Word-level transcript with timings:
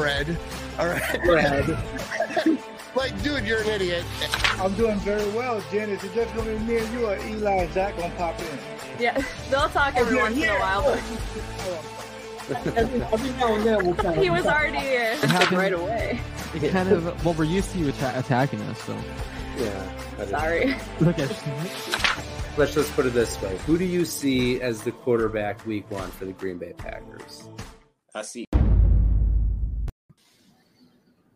Fred. 0.00 0.38
All 0.78 0.86
right. 0.86 1.02
Fred. 1.24 2.58
like, 2.96 3.22
dude, 3.22 3.44
you're 3.46 3.60
an 3.60 3.68
idiot. 3.68 4.02
I'm 4.58 4.74
doing 4.74 4.98
very 5.00 5.28
well, 5.32 5.62
Jen. 5.70 5.90
Is 5.90 6.02
it 6.02 6.14
just 6.14 6.34
gonna 6.34 6.52
be 6.54 6.58
me 6.60 6.78
and 6.78 6.92
you 6.94 7.04
or 7.06 7.18
Eli 7.18 7.50
and 7.64 7.72
Zach 7.74 7.96
gonna 7.98 8.14
pop 8.14 8.40
in? 8.40 8.46
Yeah, 8.98 9.22
they'll 9.50 9.68
talk 9.68 9.94
every 9.96 10.16
yeah, 10.16 10.22
once 10.22 10.36
in 10.38 10.44
a 10.44 10.58
while, 10.58 10.82
but 12.48 12.66
every, 12.76 13.02
every 13.02 13.30
now 13.30 13.54
and 13.54 13.64
then 13.66 13.84
we'll 13.84 13.94
kind 13.94 14.16
of 14.16 14.22
he 14.22 14.30
was 14.30 14.46
already 14.46 14.78
uh, 14.96 15.16
happened- 15.26 15.58
right 15.58 15.72
away. 15.74 16.20
It 16.54 16.72
kind 16.72 16.90
of 16.90 17.24
well, 17.24 17.34
we're 17.34 17.44
used 17.44 17.70
to 17.72 17.78
you 17.78 17.88
atta- 17.90 18.18
attacking 18.18 18.60
us, 18.62 18.80
so 18.82 18.96
Yeah. 19.58 20.26
Sorry. 20.26 20.74
look 21.00 21.18
at 21.18 21.28
Let's 22.56 22.74
just 22.74 22.92
put 22.94 23.04
it 23.06 23.12
this 23.12 23.40
way: 23.42 23.56
Who 23.66 23.76
do 23.76 23.84
you 23.84 24.06
see 24.06 24.60
as 24.62 24.82
the 24.82 24.92
quarterback 24.92 25.64
week 25.66 25.90
one 25.90 26.10
for 26.10 26.24
the 26.24 26.32
Green 26.32 26.56
Bay 26.58 26.72
Packers? 26.76 27.48
I 28.14 28.22
see. 28.22 28.46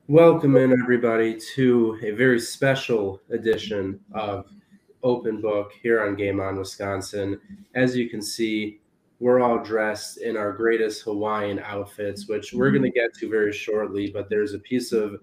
Welcome 0.08 0.58
in, 0.58 0.70
everybody, 0.70 1.40
to 1.54 1.98
a 2.02 2.10
very 2.10 2.38
special 2.38 3.22
edition 3.30 3.98
of 4.12 4.44
Open 5.02 5.40
Book 5.40 5.72
here 5.82 6.04
on 6.04 6.14
Game 6.14 6.40
On 6.40 6.58
Wisconsin. 6.58 7.40
As 7.74 7.96
you 7.96 8.10
can 8.10 8.20
see, 8.20 8.80
we're 9.18 9.40
all 9.40 9.64
dressed 9.64 10.18
in 10.18 10.36
our 10.36 10.52
greatest 10.52 11.04
Hawaiian 11.04 11.58
outfits, 11.58 12.28
which 12.28 12.52
we're 12.52 12.70
going 12.70 12.82
to 12.82 12.90
get 12.90 13.14
to 13.14 13.30
very 13.30 13.50
shortly. 13.50 14.10
But 14.10 14.28
there's 14.28 14.52
a 14.52 14.58
piece 14.58 14.92
of 14.92 15.22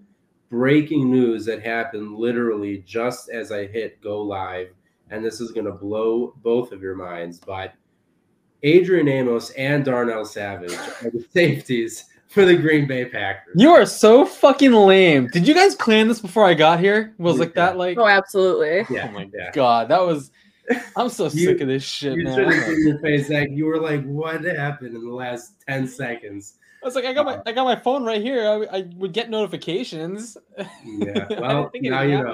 breaking 0.50 1.12
news 1.12 1.44
that 1.44 1.62
happened 1.62 2.16
literally 2.16 2.78
just 2.78 3.30
as 3.30 3.52
I 3.52 3.68
hit 3.68 4.00
go 4.00 4.20
live, 4.20 4.70
and 5.10 5.24
this 5.24 5.40
is 5.40 5.52
going 5.52 5.66
to 5.66 5.72
blow 5.72 6.34
both 6.42 6.72
of 6.72 6.82
your 6.82 6.96
minds. 6.96 7.38
But 7.38 7.74
Adrian 8.64 9.06
Amos 9.06 9.50
and 9.50 9.84
Darnell 9.84 10.24
Savage 10.24 10.74
are 10.74 11.10
the 11.10 11.24
safeties 11.32 12.06
for 12.32 12.44
the 12.44 12.56
Green 12.56 12.86
Bay 12.86 13.04
Packers. 13.04 13.54
You 13.56 13.70
are 13.70 13.84
so 13.86 14.24
fucking 14.24 14.72
lame. 14.72 15.28
Did 15.28 15.46
you 15.46 15.54
guys 15.54 15.74
plan 15.74 16.08
this 16.08 16.20
before 16.20 16.44
I 16.44 16.54
got 16.54 16.80
here? 16.80 17.14
Was 17.18 17.38
like 17.38 17.54
that 17.54 17.76
like 17.76 17.98
Oh, 17.98 18.06
absolutely. 18.06 18.86
Yeah, 18.94 19.08
Oh 19.08 19.12
my 19.12 19.28
yeah. 19.34 19.50
god, 19.52 19.88
that 19.88 20.00
was 20.00 20.30
I'm 20.96 21.08
so 21.08 21.24
You- 21.24 21.30
sick 21.46 21.60
of 21.60 21.68
this 21.68 21.82
shit, 21.82 22.16
You 22.16 22.24
man. 22.24 22.34
should 22.36 22.52
have 22.52 22.64
seen 22.64 22.86
your 22.88 22.98
face, 23.00 23.26
Zach. 23.28 23.48
You 23.50 23.66
were 23.66 23.80
like, 23.80 24.04
"What 24.04 24.42
happened 24.44 24.94
in 24.96 25.04
the 25.04 25.12
last 25.14 25.54
ten 25.68 25.86
seconds?" 25.88 26.54
I 26.82 26.86
was 26.86 26.94
like, 26.94 27.04
I 27.04 27.12
got 27.12 27.26
my 27.26 27.40
I 27.46 27.52
got 27.52 27.64
my 27.64 27.76
phone 27.76 28.04
right 28.04 28.22
here. 28.22 28.46
I, 28.46 28.78
I 28.78 28.84
would 28.96 29.12
get 29.12 29.28
notifications. 29.30 30.36
Yeah. 30.84 31.26
Well, 31.40 31.62
didn't 31.64 31.72
think 31.72 31.84
now 31.84 32.02
you 32.02 32.16
happen. 32.16 32.32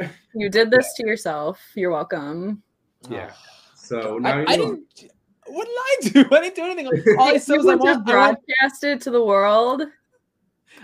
know. 0.00 0.08
You 0.34 0.48
did 0.50 0.70
this 0.70 0.92
to 0.96 1.06
yourself. 1.06 1.60
You're 1.74 1.90
welcome. 1.90 2.62
Yeah. 3.08 3.32
So 3.74 4.18
now 4.18 4.30
I, 4.30 4.40
you 4.40 4.44
I 4.48 4.56
know. 4.56 4.64
didn't 4.96 5.12
what 5.48 5.66
did 5.66 5.74
I 5.76 6.22
do? 6.22 6.28
I 6.36 6.40
didn't 6.40 6.54
do 6.56 6.64
anything. 6.64 7.16
All 7.18 7.28
I 7.28 7.38
said 7.38 7.54
you 7.54 7.58
was 7.58 7.66
I 7.66 7.72
just 7.74 7.84
want 7.84 7.88
I 7.88 7.92
want- 7.92 8.06
broadcast 8.06 8.84
it 8.84 9.00
to 9.02 9.10
the 9.10 9.24
world. 9.24 9.82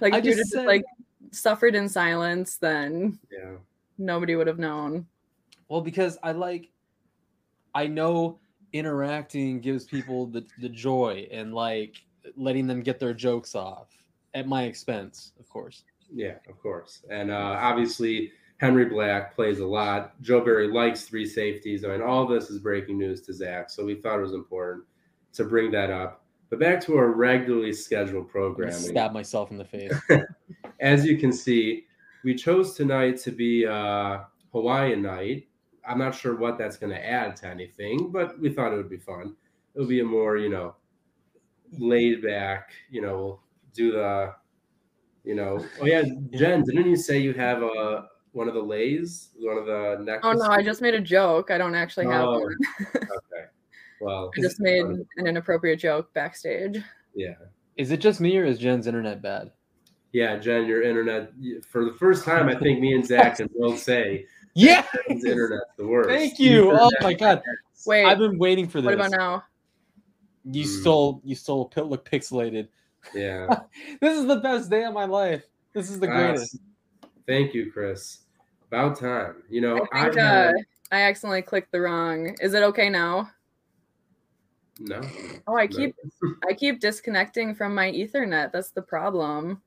Like 0.01 0.15
I 0.15 0.19
if 0.19 0.25
you 0.25 0.31
just 0.33 0.39
just 0.43 0.53
said- 0.53 0.67
like 0.67 0.85
suffered 1.31 1.75
in 1.75 1.89
silence, 1.89 2.57
then 2.57 3.19
Yeah. 3.31 3.57
nobody 3.99 4.37
would 4.37 4.47
have 4.47 4.59
known. 4.59 5.07
Well, 5.69 5.81
because 5.81 6.19
I 6.23 6.33
like, 6.33 6.71
I 7.75 7.87
know 7.87 8.39
interacting 8.73 9.61
gives 9.61 9.85
people 9.85 10.27
the, 10.27 10.45
the 10.61 10.69
joy 10.69 11.27
and 11.31 11.55
like 11.55 11.97
letting 12.37 12.67
them 12.67 12.83
get 12.83 12.99
their 13.01 13.15
jokes 13.15 13.55
off 13.55 13.89
at 14.35 14.47
my 14.47 14.65
expense, 14.65 15.33
of 15.41 15.49
course. 15.49 15.85
Yeah, 16.13 16.35
of 16.49 16.61
course. 16.61 17.03
And 17.11 17.31
uh, 17.31 17.57
obviously, 17.61 18.31
Henry 18.65 18.87
Black 18.87 19.35
plays 19.35 19.61
a 19.61 19.67
lot. 19.67 20.19
Joe 20.23 20.41
Barry 20.43 20.69
likes 20.69 21.03
three 21.03 21.27
safeties. 21.27 21.85
I 21.85 21.89
mean, 21.89 22.01
all 22.01 22.27
this 22.27 22.49
is 22.49 22.59
breaking 22.59 22.97
news 22.97 23.21
to 23.23 23.35
Zach, 23.35 23.69
so 23.69 23.85
we 23.85 23.95
thought 23.95 24.19
it 24.19 24.23
was 24.23 24.33
important 24.33 24.85
to 25.35 25.45
bring 25.45 25.71
that 25.73 25.91
up. 25.91 26.25
But 26.49 26.61
back 26.61 26.81
to 26.85 26.97
our 26.97 27.09
regularly 27.09 27.75
scheduled 27.75 28.31
programming. 28.31 28.73
stab 28.73 29.13
myself 29.13 29.51
in 29.51 29.59
the 29.59 29.67
face. 29.67 29.93
As 30.81 31.05
you 31.05 31.19
can 31.19 31.31
see, 31.31 31.85
we 32.25 32.35
chose 32.35 32.75
tonight 32.75 33.19
to 33.19 33.33
be 33.33 33.67
uh, 33.67 34.21
Hawaiian 34.53 35.03
night. 35.03 35.47
I'm 35.87 35.99
not 35.99 36.15
sure 36.15 36.35
what 36.35 36.57
that's 36.57 36.79
going 36.79 36.95
to 36.95 37.07
add 37.07 37.37
to 37.37 37.49
anything, 37.49 38.11
but 38.11 38.41
we 38.41 38.49
thought 38.49 38.73
it 38.73 38.77
would 38.77 38.89
be 38.89 38.97
fun. 38.97 39.37
It 39.75 39.81
would 39.81 39.91
be 39.91 40.01
a 40.01 40.05
more, 40.05 40.39
you 40.39 40.49
know, 40.49 40.75
laid 41.73 42.23
back, 42.23 42.71
you 42.91 43.03
know, 43.03 43.17
we'll 43.19 43.41
do 43.75 43.93
the, 43.93 44.33
you 45.23 45.35
know, 45.35 45.63
oh 45.83 45.85
yeah, 45.85 46.05
Jen, 46.31 46.65
didn't 46.65 46.89
you 46.89 46.97
say 46.97 47.19
you 47.19 47.35
have 47.35 47.63
a 47.63 48.09
one 48.35 48.49
of 48.49 48.55
the 48.55 48.61
lays, 48.63 49.31
one 49.37 49.57
of 49.57 49.67
the 49.67 49.99
next 50.05 50.25
Oh 50.25 50.33
no, 50.33 50.45
I 50.47 50.63
just 50.63 50.83
made 50.83 50.95
a 50.95 51.01
joke. 51.01 51.51
I 51.51 51.59
don't 51.59 51.75
actually 51.75 52.07
have 52.07 52.25
Oh, 52.27 52.41
one. 52.41 52.55
okay. 52.97 53.45
Well, 54.01 54.31
I 54.37 54.41
just 54.41 54.61
made 54.61 54.85
an 54.85 55.07
inappropriate 55.27 55.79
joke 55.79 56.13
backstage. 56.15 56.79
yeah. 57.15 57.35
Is 57.77 57.91
it 57.91 57.97
just 57.99 58.21
me 58.21 58.37
or 58.39 58.45
is 58.45 58.59
Jen's 58.59 58.87
internet 58.87 59.21
bad? 59.23 59.51
Yeah, 60.13 60.37
Jen, 60.37 60.67
your 60.67 60.83
internet 60.83 61.33
for 61.69 61.85
the 61.85 61.93
first 61.95 62.25
time, 62.25 62.49
I 62.49 62.55
think 62.57 62.81
me 62.81 62.95
and 62.95 63.05
Zach 63.05 63.37
can 63.39 63.49
both 63.59 63.79
say 63.81 64.27
Yeah. 64.55 64.85
Jen's 65.09 65.25
internet's 65.25 65.65
the 65.77 65.87
worst. 65.87 66.09
Thank 66.11 66.39
you. 66.39 66.71
said 66.71 66.79
Oh 66.81 66.91
my 67.03 67.15
god. 67.15 67.43
Wait, 67.87 68.05
I've 68.05 68.19
been 68.19 68.39
waiting 68.39 68.69
for 68.69 68.81
this. 68.81 68.87
what 68.87 68.95
about 68.95 69.11
now? 69.11 69.45
You 70.45 70.65
Mm. 70.65 70.81
stole 70.81 71.21
you 71.25 71.35
stole 71.35 71.67
pi- 71.67 71.81
look 71.83 72.09
pixelated. 72.09 72.69
Yeah. 73.15 73.47
This 74.01 74.19
is 74.19 74.27
the 74.27 74.37
best 74.37 74.71
day 74.71 74.85
of 74.85 74.93
my 74.95 75.05
life. 75.07 75.45
This 75.73 75.91
is 75.91 75.99
the 75.99 76.09
Uh, 76.11 76.17
greatest. 76.17 76.59
thank 77.27 77.55
you, 77.55 77.73
Chris. 77.73 78.19
About 78.69 78.99
time. 78.99 79.43
You 79.49 79.61
know, 79.61 79.87
I 79.93 80.05
think 80.05 80.19
I 80.19 80.47
uh, 80.49 80.53
I 80.91 81.01
accidentally 81.03 81.43
clicked 81.43 81.73
the 81.73 81.81
wrong. 81.81 82.35
Is 82.41 82.55
it 82.55 82.63
okay 82.63 82.89
now? 82.89 83.31
no. 84.81 85.01
Oh, 85.47 85.57
I 85.57 85.67
no. 85.67 85.77
keep 85.77 85.95
I 86.49 86.53
keep 86.55 86.81
disconnecting 86.81 87.55
from 87.55 87.75
my 87.75 87.91
Ethernet. 87.93 88.53
That's 88.53 88.71
the 88.71 88.83
problem. 88.83 89.63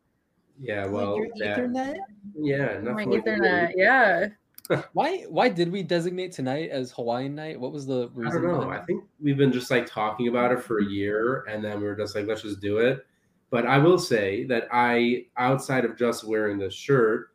Yeah, 0.59 0.85
well, 0.87 1.17
Your 1.17 1.27
that- 1.39 1.59
Ethernet? 1.59 1.97
yeah, 2.35 2.79
My 2.79 3.05
nothing 3.05 3.11
like 3.11 3.23
Ethernet, 3.23 3.71
yeah. 3.75 4.27
Why 4.91 5.19
why 5.29 5.47
did 5.47 5.71
we 5.71 5.81
designate 5.81 6.33
tonight 6.33 6.71
as 6.71 6.91
Hawaiian 6.91 7.35
night? 7.35 7.57
What 7.57 7.71
was 7.71 7.85
the 7.85 8.09
I 8.09 8.19
reason? 8.19 8.41
don't 8.41 8.51
know. 8.51 8.59
behind 8.65 8.81
I 8.81 8.85
think 8.85 9.05
we've 9.21 9.37
been 9.37 9.53
just 9.53 9.71
like 9.71 9.85
talking 9.85 10.27
about 10.27 10.51
it 10.51 10.61
for 10.61 10.79
a 10.79 10.83
year, 10.85 11.45
and 11.49 11.63
then 11.63 11.79
we 11.79 11.87
are 11.87 11.95
just 11.95 12.15
like, 12.15 12.27
let's 12.27 12.41
just 12.41 12.59
do 12.59 12.79
it. 12.79 13.05
But 13.49 13.65
I 13.65 13.77
will 13.77 13.97
say 13.97 14.43
that 14.47 14.67
I, 14.69 15.27
outside 15.37 15.85
of 15.85 15.95
just 15.97 16.25
wearing 16.25 16.57
this 16.57 16.73
shirt, 16.73 17.29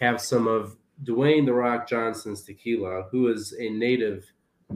have 0.00 0.22
some 0.22 0.46
of 0.46 0.74
Dwayne 1.04 1.46
the 1.46 1.52
Rock 1.52 1.88
Johnson's 1.88 2.42
tequila, 2.42 3.04
who 3.10 3.28
is 3.28 3.54
a 3.58 3.70
native 3.70 4.24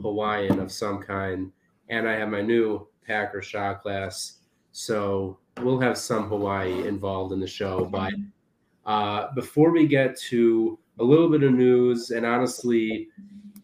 Hawaiian 0.01 0.59
of 0.59 0.71
some 0.71 1.01
kind, 1.01 1.51
and 1.89 2.07
I 2.07 2.13
have 2.13 2.29
my 2.29 2.41
new 2.41 2.87
Packer 3.05 3.41
shot 3.41 3.83
glass. 3.83 4.39
So 4.71 5.37
we'll 5.61 5.79
have 5.79 5.97
some 5.97 6.27
Hawaii 6.27 6.87
involved 6.87 7.31
in 7.31 7.39
the 7.39 7.47
show. 7.47 7.85
But 7.85 8.13
uh, 8.85 9.33
before 9.35 9.71
we 9.71 9.87
get 9.87 10.17
to 10.29 10.79
a 10.99 11.03
little 11.03 11.29
bit 11.29 11.43
of 11.43 11.53
news, 11.53 12.11
and 12.11 12.25
honestly, 12.25 13.09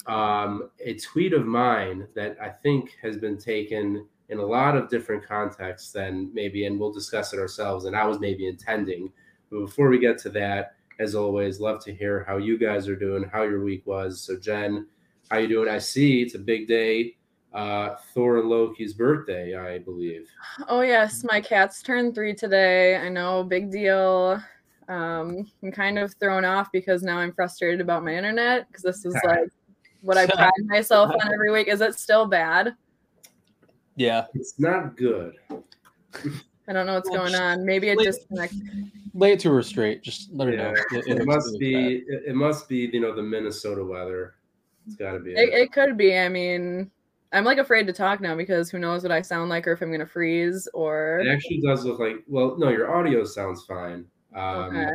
um, 0.08 0.70
a 0.84 0.96
tweet 0.96 1.34
of 1.34 1.46
mine 1.46 2.08
that 2.16 2.38
I 2.42 2.50
think 2.50 2.98
has 3.02 3.18
been 3.18 3.38
taken 3.38 4.08
in 4.30 4.40
a 4.40 4.46
lot 4.46 4.78
of 4.78 4.90
different 4.90 5.26
contexts 5.28 5.92
than 5.92 6.34
maybe, 6.34 6.66
and 6.66 6.80
we'll 6.80 6.94
discuss 6.94 7.34
it 7.34 7.40
ourselves, 7.40 7.86
and 7.86 7.96
I 7.96 8.06
was 8.06 8.20
maybe 8.20 8.48
intending. 8.48 9.12
But 9.50 9.60
before 9.66 9.90
we 9.90 10.00
get 10.00 10.18
to 10.20 10.30
that, 10.30 10.76
as 11.02 11.16
always, 11.16 11.60
love 11.60 11.84
to 11.84 11.94
hear 11.94 12.24
how 12.28 12.38
you 12.38 12.60
guys 12.60 12.88
are 12.88 12.96
doing, 12.96 13.24
how 13.24 13.42
your 13.42 13.64
week 13.64 13.86
was. 13.88 14.22
So, 14.22 14.38
Jen, 14.38 14.88
how 15.32 15.40
you 15.40 15.48
doing? 15.48 15.68
I 15.68 15.80
see 15.80 16.22
it's 16.22 16.36
a 16.36 16.40
big 16.40 16.68
day. 16.68 17.16
Uh, 17.54 17.96
Thor 18.14 18.38
and 18.38 18.48
Loki's 18.48 18.94
birthday, 18.94 19.58
I 19.58 19.80
believe. 19.80 20.30
Oh 20.70 20.82
yes, 20.82 21.24
my 21.24 21.42
cat's 21.42 21.82
turned 21.82 22.16
three 22.16 22.34
today. 22.34 22.96
I 22.96 23.10
know, 23.10 23.44
big 23.44 23.72
deal. 23.72 24.42
Um, 24.88 25.50
I'm 25.64 25.72
kind 25.72 25.98
of 25.98 26.14
thrown 26.16 26.46
off 26.46 26.72
because 26.72 27.02
now 27.02 27.18
I'm 27.18 27.34
frustrated 27.34 27.82
about 27.82 28.06
my 28.06 28.16
internet 28.16 28.68
because 28.68 28.84
this 28.84 29.04
is 29.04 29.18
like 29.26 29.50
what 30.02 30.18
I 30.18 30.26
pride 30.34 30.52
myself 30.66 31.12
on 31.12 31.34
every 31.34 31.52
week. 31.52 31.68
Is 31.68 31.82
it 31.82 31.96
still 31.96 32.26
bad? 32.26 32.76
Yeah. 33.96 34.28
It's 34.34 34.60
not 34.60 34.96
good. 34.96 35.36
I 36.72 36.74
don't 36.74 36.86
know 36.86 36.94
what's 36.94 37.10
Well, 37.10 37.24
going 37.24 37.36
on. 37.36 37.66
Maybe 37.66 37.90
it 37.90 37.98
lay- 37.98 38.06
disconnected. 38.06 38.62
Lay 39.14 39.34
it 39.34 39.42
to 39.42 39.52
her 39.52 39.62
straight. 39.62 40.02
Just 40.02 40.32
let 40.32 40.48
her 40.48 40.54
Yeah, 40.54 40.72
know. 40.72 40.74
It, 41.00 41.06
it 41.06 41.18
it's 41.18 41.26
must 41.26 41.60
be. 41.60 41.74
bad. 41.74 41.92
It, 42.16 42.24
it 42.30 42.34
must 42.36 42.70
be. 42.70 42.90
You 42.94 43.02
know, 43.02 43.14
the 43.14 43.22
Minnesota 43.22 43.84
weather. 43.84 44.36
It's 44.88 44.96
got 44.96 45.12
to 45.12 45.20
be. 45.20 45.32
It, 45.34 45.50
it 45.54 45.74
could 45.74 45.98
be. 45.98 46.18
I 46.18 46.30
mean, 46.30 46.90
I'm 47.34 47.44
like 47.44 47.58
afraid 47.58 47.88
to 47.88 47.94
talk 47.94 48.22
now 48.22 48.38
because 48.38 48.70
who 48.70 48.80
knows 48.80 49.04
what 49.04 49.12
I 49.12 49.22
sound 49.22 49.50
like 49.50 49.68
or 49.68 49.74
if 49.74 49.82
I'm 49.82 49.92
gonna 49.92 50.06
freeze 50.06 50.66
or. 50.74 51.20
It 51.20 51.28
actually 51.30 51.60
does 51.60 51.84
look 51.84 52.00
like. 52.00 52.24
Well, 52.26 52.56
no, 52.58 52.70
your 52.70 52.96
audio 52.96 53.26
sounds 53.26 53.66
fine. 53.66 54.06
Um, 54.34 54.78
Okay. 54.78 54.92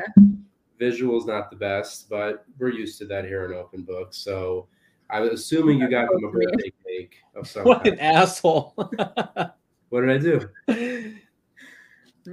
Visual's 0.78 1.26
not 1.26 1.50
the 1.50 1.56
best, 1.56 2.08
but 2.08 2.46
we're 2.58 2.70
used 2.70 2.98
to 3.00 3.04
that 3.06 3.26
here 3.26 3.44
in 3.44 3.52
Open 3.52 3.82
Book. 3.82 4.14
So 4.14 4.66
I'm 5.10 5.28
assuming 5.28 5.78
you 5.80 5.90
got 5.90 6.10
them 6.10 6.24
a 6.24 6.30
birthday 6.30 6.72
cake 6.86 7.16
of 7.34 7.46
some 7.50 7.64
What 7.64 7.86
an 7.86 7.98
asshole. 8.00 8.72
What 9.90 10.00
did 10.00 10.10
I 10.10 10.18
do? 10.18 11.14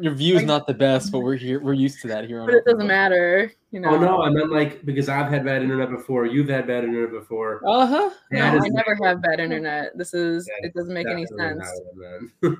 Your 0.02 0.14
view 0.14 0.36
is 0.36 0.44
not 0.44 0.66
the 0.68 0.74
best, 0.74 1.12
but 1.12 1.20
we're 1.24 1.36
here. 1.36 1.60
We're 1.60 1.74
used 1.74 2.02
to 2.02 2.08
that 2.10 2.26
here. 2.26 2.42
On 2.42 2.46
But 2.48 2.56
it 2.56 2.66
doesn't 2.66 2.88
matter, 2.88 3.52
you 3.72 3.80
know. 3.80 3.90
Oh 3.90 3.98
no, 4.00 4.22
I 4.22 4.30
meant 4.30 4.52
like 4.52 4.86
because 4.86 5.10
I've 5.10 5.30
had 5.32 5.46
bad 5.46 5.62
internet 5.62 5.90
before. 5.90 6.26
You've 6.26 6.50
had 6.50 6.68
bad 6.68 6.84
internet 6.84 7.12
before. 7.12 7.62
Uh 7.68 7.86
huh. 7.86 8.10
No, 8.32 8.42
I 8.42 8.60
never 8.70 8.98
have 9.04 9.22
bad 9.22 9.40
internet. 9.40 9.98
This 9.98 10.14
is 10.14 10.46
That 10.46 10.68
it 10.68 10.74
doesn't 10.74 10.94
make 10.94 11.08
any 11.08 11.26
sense. 11.26 11.68
I 11.68 12.20
meant. 12.42 12.58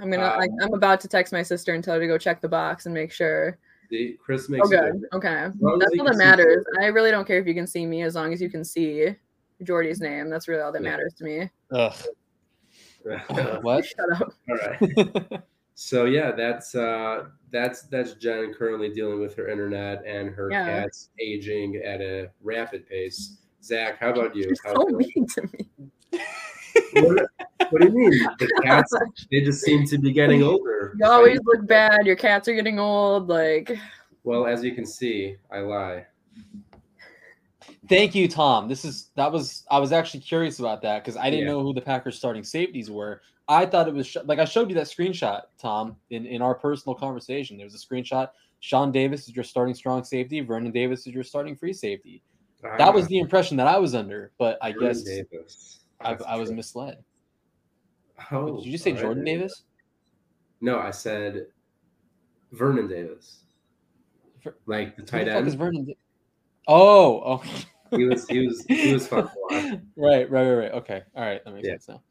I'm 0.00 0.10
gonna. 0.10 0.22
I, 0.24 0.44
Um, 0.44 0.50
I'm 0.62 0.74
about 0.74 1.00
to 1.00 1.08
text 1.08 1.32
my 1.32 1.42
sister 1.42 1.74
and 1.74 1.84
tell 1.84 1.94
her 1.94 2.00
to 2.00 2.06
go 2.06 2.18
check 2.18 2.40
the 2.40 2.48
box 2.48 2.86
and 2.86 2.94
make 2.94 3.12
sure. 3.12 3.58
The, 3.90 4.16
Chris 4.24 4.48
makes 4.48 4.68
Oh, 4.68 4.72
it 4.72 4.80
good. 4.92 5.02
Okay, 5.12 5.34
that's 5.34 5.56
all 5.62 5.78
can 5.78 6.04
that 6.06 6.12
see 6.14 6.18
matters. 6.18 6.64
I 6.80 6.86
really 6.86 7.10
don't 7.10 7.26
care 7.26 7.38
if 7.38 7.46
you 7.46 7.54
can 7.54 7.66
see 7.66 7.84
me, 7.86 8.02
as 8.02 8.14
long 8.14 8.32
as 8.32 8.40
you 8.40 8.48
can 8.48 8.64
see 8.64 9.14
Jordy's 9.62 10.00
name. 10.00 10.30
That's 10.30 10.48
really 10.48 10.62
all 10.62 10.72
that 10.72 10.82
Yeah. 10.82 10.90
matters 10.90 11.12
to 11.18 11.24
me. 11.24 11.50
Ugh. 11.72 11.94
All 13.06 13.36
What? 13.62 13.84
Shut 13.84 14.20
up. 14.20 14.32
right. 14.48 15.42
So 15.74 16.04
yeah, 16.04 16.32
that's 16.32 16.74
uh 16.74 17.24
that's 17.50 17.82
that's 17.84 18.12
Jen 18.14 18.52
currently 18.52 18.90
dealing 18.90 19.20
with 19.20 19.34
her 19.36 19.48
internet 19.48 20.04
and 20.06 20.28
her 20.28 20.50
Yeah. 20.50 20.66
cat's 20.66 21.08
aging 21.18 21.76
at 21.76 22.02
a 22.02 22.30
rapid 22.42 22.86
pace. 22.86 23.38
Zach, 23.64 23.98
how 23.98 24.10
about 24.10 24.36
you? 24.36 24.44
You're 24.44 24.54
so 24.54 24.86
it- 24.86 24.94
mean 25.16 25.26
to 25.28 25.42
me. 25.42 26.20
what, 27.00 27.26
what 27.70 27.80
do 27.80 27.86
you 27.88 27.94
mean? 27.94 28.28
The 28.38 28.60
cats 28.62 28.92
they 29.30 29.40
just 29.40 29.62
seem 29.62 29.86
to 29.86 29.96
be 29.98 30.12
getting 30.12 30.42
older. 30.42 30.94
You 30.98 31.06
always 31.06 31.40
look 31.44 31.66
bad. 31.66 32.04
Your 32.04 32.16
cats 32.16 32.48
are 32.48 32.54
getting 32.54 32.78
old. 32.78 33.28
Like, 33.28 33.74
Well, 34.24 34.46
as 34.46 34.62
you 34.62 34.74
can 34.74 34.84
see, 34.84 35.36
I 35.50 35.60
lie. 35.60 36.06
Thank 37.88 38.14
you, 38.14 38.28
Tom. 38.28 38.68
This 38.68 38.84
is 38.84 39.10
that 39.16 39.32
was 39.32 39.64
I 39.70 39.78
was 39.78 39.90
actually 39.92 40.20
curious 40.20 40.60
about 40.60 40.82
that 40.82 41.02
because 41.02 41.16
I 41.16 41.30
didn't 41.30 41.46
Yeah. 41.46 41.52
know 41.52 41.62
who 41.62 41.74
the 41.74 41.80
Packers 41.80 42.16
starting 42.16 42.44
safeties 42.44 42.90
were. 42.90 43.22
I 43.48 43.66
thought 43.66 43.88
it 43.88 43.94
was 43.94 44.06
sh- 44.06 44.18
like 44.24 44.38
I 44.38 44.44
showed 44.44 44.68
you 44.68 44.74
that 44.76 44.86
screenshot, 44.86 45.42
Tom, 45.58 45.96
in 46.10 46.24
in 46.26 46.42
our 46.42 46.54
personal 46.54 46.94
conversation. 46.94 47.56
There 47.56 47.66
was 47.66 47.74
a 47.74 47.78
screenshot. 47.78 48.28
Sean 48.60 48.92
Davis 48.92 49.28
is 49.28 49.34
your 49.34 49.42
starting 49.44 49.74
strong 49.74 50.04
safety. 50.04 50.40
Vernon 50.40 50.70
Davis 50.70 51.00
is 51.08 51.12
your 51.12 51.24
starting 51.24 51.56
free 51.56 51.72
safety. 51.72 52.22
That 52.78 52.94
was 52.94 53.06
Ah, 53.06 53.08
the 53.08 53.18
impression 53.18 53.56
that 53.56 53.66
I 53.66 53.76
was 53.78 53.92
under, 53.96 54.30
but 54.38 54.56
I 54.62 54.70
Jordan 54.70 54.88
guess 55.04 55.80
I, 56.00 56.14
I 56.14 56.36
was 56.36 56.52
misled. 56.52 57.02
Oh, 58.30 58.56
Did 58.58 58.66
you 58.66 58.72
just 58.72 58.84
say 58.84 58.92
right. 58.92 59.00
Jordan 59.02 59.24
Davis? 59.24 59.64
No, 60.60 60.78
I 60.78 60.92
said 60.92 61.46
Vernon 62.52 62.86
Davis. 62.86 63.40
Like 64.66 64.96
the 64.96 65.02
tight 65.02 65.24
the 65.24 65.32
end. 65.32 65.52
Vernon? 65.58 65.84
Da- 65.86 65.96
oh, 66.68 67.22
oh. 67.44 67.64
He 67.92 68.04
was 68.04 68.26
he 68.28 68.46
was 68.46 68.64
he 68.66 68.92
was 68.92 69.06
fun 69.06 69.28
right, 69.50 69.84
right, 69.96 70.30
right, 70.30 70.54
right. 70.54 70.72
Okay, 70.72 71.02
all 71.14 71.24
right, 71.24 71.44
that 71.44 71.54
makes 71.54 71.66
Yeah. 71.66 71.74
sense 71.74 71.88
now. 71.88 72.02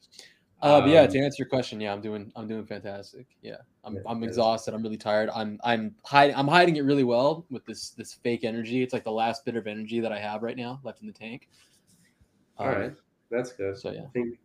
Uh, 0.61 0.79
but 0.81 0.89
yeah, 0.91 1.01
Um, 1.01 1.07
to 1.11 1.19
answer 1.19 1.37
your 1.39 1.47
question, 1.49 1.81
yeah, 1.81 1.91
I'm 1.91 2.01
doing, 2.01 2.31
I'm 2.35 2.47
doing 2.47 2.67
fantastic. 2.67 3.25
Yeah, 3.41 3.55
I'm, 3.83 3.95
Yeah, 3.95 4.01
I'm 4.05 4.23
exhausted. 4.23 4.75
I'm 4.75 4.83
really 4.83 4.95
tired. 4.97 5.31
I'm, 5.33 5.59
I'm 5.63 5.95
hiding, 6.05 6.35
I'm 6.35 6.47
hiding 6.47 6.75
it 6.75 6.81
really 6.81 7.03
well 7.03 7.47
with 7.49 7.65
this, 7.65 7.89
this 7.91 8.13
fake 8.13 8.43
energy. 8.43 8.83
It's 8.83 8.93
like 8.93 9.03
the 9.03 9.11
last 9.11 9.43
bit 9.43 9.55
of 9.55 9.65
energy 9.65 9.99
that 10.01 10.11
I 10.11 10.19
have 10.19 10.43
right 10.43 10.55
now 10.55 10.79
left 10.83 11.01
in 11.01 11.07
the 11.07 11.13
tank. 11.13 11.49
All 12.57 12.67
Um, 12.69 12.75
right, 12.75 12.93
that's 13.31 13.53
good. 13.53 13.75
So 13.75 13.89
yeah, 13.89 14.03
I 14.03 14.07
think 14.13 14.37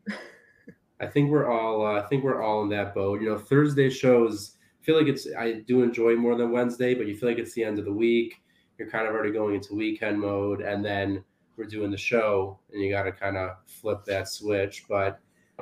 I 1.00 1.06
think 1.06 1.31
we're 1.31 1.50
all 1.50 1.85
uh, 1.85 2.00
I 2.00 2.06
think 2.06 2.25
we're 2.25 2.43
all 2.43 2.62
in 2.62 2.71
that 2.71 2.94
boat. 2.94 3.21
You 3.21 3.29
know, 3.29 3.38
Thursday 3.38 3.91
shows 3.91 4.56
I 4.81 4.85
feel 4.87 4.97
like 4.97 5.09
it's 5.09 5.27
I 5.38 5.61
do 5.67 5.83
enjoy 5.83 6.17
more 6.17 6.35
than 6.35 6.50
Wednesday, 6.50 6.94
but 6.94 7.06
you 7.09 7.15
feel 7.15 7.29
like 7.29 7.38
it's 7.38 7.53
the 7.53 7.65
end 7.65 7.79
of 7.79 7.85
the 7.85 7.93
week. 7.93 8.41
You're 8.78 8.90
kind 8.90 9.06
of 9.06 9.14
already 9.14 9.32
going 9.32 9.55
into 9.55 9.75
weekend 9.75 10.20
mode, 10.20 10.61
and 10.61 10.84
then 10.84 11.25
we're 11.56 11.64
doing 11.64 11.90
the 11.90 11.96
show, 11.96 12.58
and 12.73 12.82
you 12.82 12.90
got 12.90 13.05
to 13.05 13.12
kind 13.12 13.37
of 13.37 13.56
flip 13.67 14.05
that 14.05 14.28
switch. 14.28 14.84
But 14.88 15.20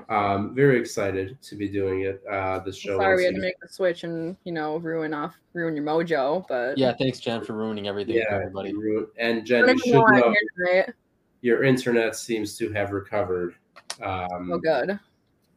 um, 0.09 0.55
very 0.55 0.79
excited 0.79 1.41
to 1.43 1.57
be 1.57 1.69
doing 1.69 2.03
it. 2.03 2.23
Uh, 2.31 2.59
the 2.59 2.73
show. 2.73 2.99
sorry 2.99 3.17
we 3.17 3.25
had 3.25 3.35
to 3.35 3.41
make 3.41 3.59
the 3.61 3.69
switch 3.69 4.05
and 4.05 4.37
you 4.45 4.53
know 4.53 4.79
ruin 4.79 5.15
off, 5.15 5.37
ruin 5.53 5.77
your 5.77 5.85
mojo. 5.85 6.45
But 6.49 6.77
yeah. 6.77 6.93
Thanks, 6.99 7.21
Jen, 7.21 7.45
for 7.45 7.55
ruining 7.55 7.89
everything 7.89 8.17
yeah, 8.17 8.29
for 8.29 8.43
everybody. 8.43 8.75
ru- 8.75 9.11
and 9.19 9.47
Jen, 9.47 9.69
you 9.69 9.79
should 9.79 9.93
know 9.93 10.01
why 10.01 10.15
I'm 10.15 10.21
know 10.21 10.35
here 10.57 10.83
tonight. 10.83 10.95
your 11.43 11.63
internet 11.65 12.17
seems 12.17 12.57
to 12.59 12.73
have 12.73 12.91
recovered. 12.91 13.55
Um, 14.03 14.51
Oh, 14.53 14.59
good. 14.59 14.99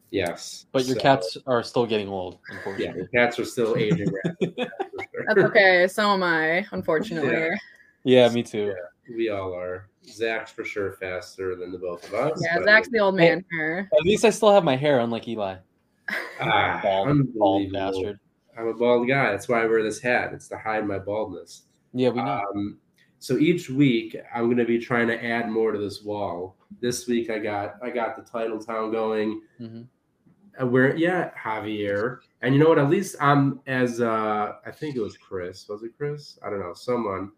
Yes, 0.09 0.65
But 0.71 0.85
your 0.85 0.95
So, 0.95 1.01
cats 1.01 1.37
are 1.47 1.61
still 1.63 1.85
getting 1.85 2.07
old, 2.07 2.39
Yeah, 2.77 2.95
your 2.95 3.07
cats 3.07 3.37
are 3.39 3.45
still 3.45 3.75
aging 3.77 4.07
rapidly. 4.23 4.53
that's 4.57 5.11
sure. 5.11 5.25
That's 5.27 5.39
okay. 5.49 5.87
So 5.87 6.11
am 6.13 6.23
I, 6.23 6.65
unfortunately. 6.71 7.49
Yeah, 8.03 8.29
me 8.29 8.41
too. 8.43 8.73
We 9.15 9.29
all 9.29 9.53
are. 9.53 9.89
Zach's 10.05 10.51
for 10.51 10.63
sure 10.63 10.93
faster 10.93 11.55
than 11.57 11.73
the 11.73 11.77
both 11.77 12.07
of 12.07 12.13
us. 12.13 12.39
Yeah, 12.41 12.55
but- 12.59 12.63
Zach's 12.65 12.87
the 12.89 12.99
old 12.99 13.15
man 13.15 13.43
here. 13.51 13.89
At 13.99 14.05
least 14.05 14.23
I 14.23 14.29
still 14.29 14.51
have 14.51 14.63
my 14.63 14.77
hair, 14.77 14.99
unlike 14.99 15.27
Eli. 15.27 15.55
Ah, 16.39 16.79
Bald, 16.81 17.33
bald 17.33 17.73
bastard. 17.73 18.17
I'm 18.57 18.67
a 18.67 18.73
bald 18.73 19.07
guy. 19.09 19.31
That's 19.31 19.49
why 19.49 19.61
I 19.61 19.65
wear 19.65 19.83
this 19.83 19.99
hat. 19.99 20.31
It's 20.33 20.47
to 20.47 20.57
hide 20.57 20.87
my 20.87 20.99
baldness. 20.99 21.63
Yeah, 21.93 22.09
we 22.09 22.23
know. 22.23 22.41
Um, 22.55 22.77
so 23.19 23.37
each 23.37 23.69
week 23.69 24.15
I'm 24.33 24.45
going 24.45 24.57
to 24.57 24.65
be 24.65 24.79
trying 24.79 25.07
to 25.07 25.21
add 25.23 25.49
more 25.49 25.73
to 25.73 25.77
this 25.79 26.01
wall. 26.03 26.55
This 26.79 27.07
week 27.07 27.29
I 27.29 27.39
got 27.39 27.75
I 27.83 27.89
got 27.89 28.15
the 28.15 28.21
title 28.23 28.59
town 28.59 28.91
going. 28.91 29.41
hmm 29.57 29.81
Uh, 29.81 29.83
where 30.65 30.95
yeah, 30.95 31.31
Javier. 31.41 32.19
And 32.41 32.53
you 32.53 32.59
know 32.61 32.69
what? 32.69 32.79
At 32.79 32.89
least 32.89 33.15
I'm 33.19 33.59
as 33.67 34.01
uh 34.01 34.53
I 34.65 34.71
think 34.71 34.95
it 34.95 35.01
was 35.01 35.17
Chris. 35.17 35.67
Was 35.67 35.83
it 35.83 35.91
Chris? 35.97 36.39
I 36.45 36.49
don't 36.49 36.59
know. 36.59 36.73
Someone. 36.73 37.31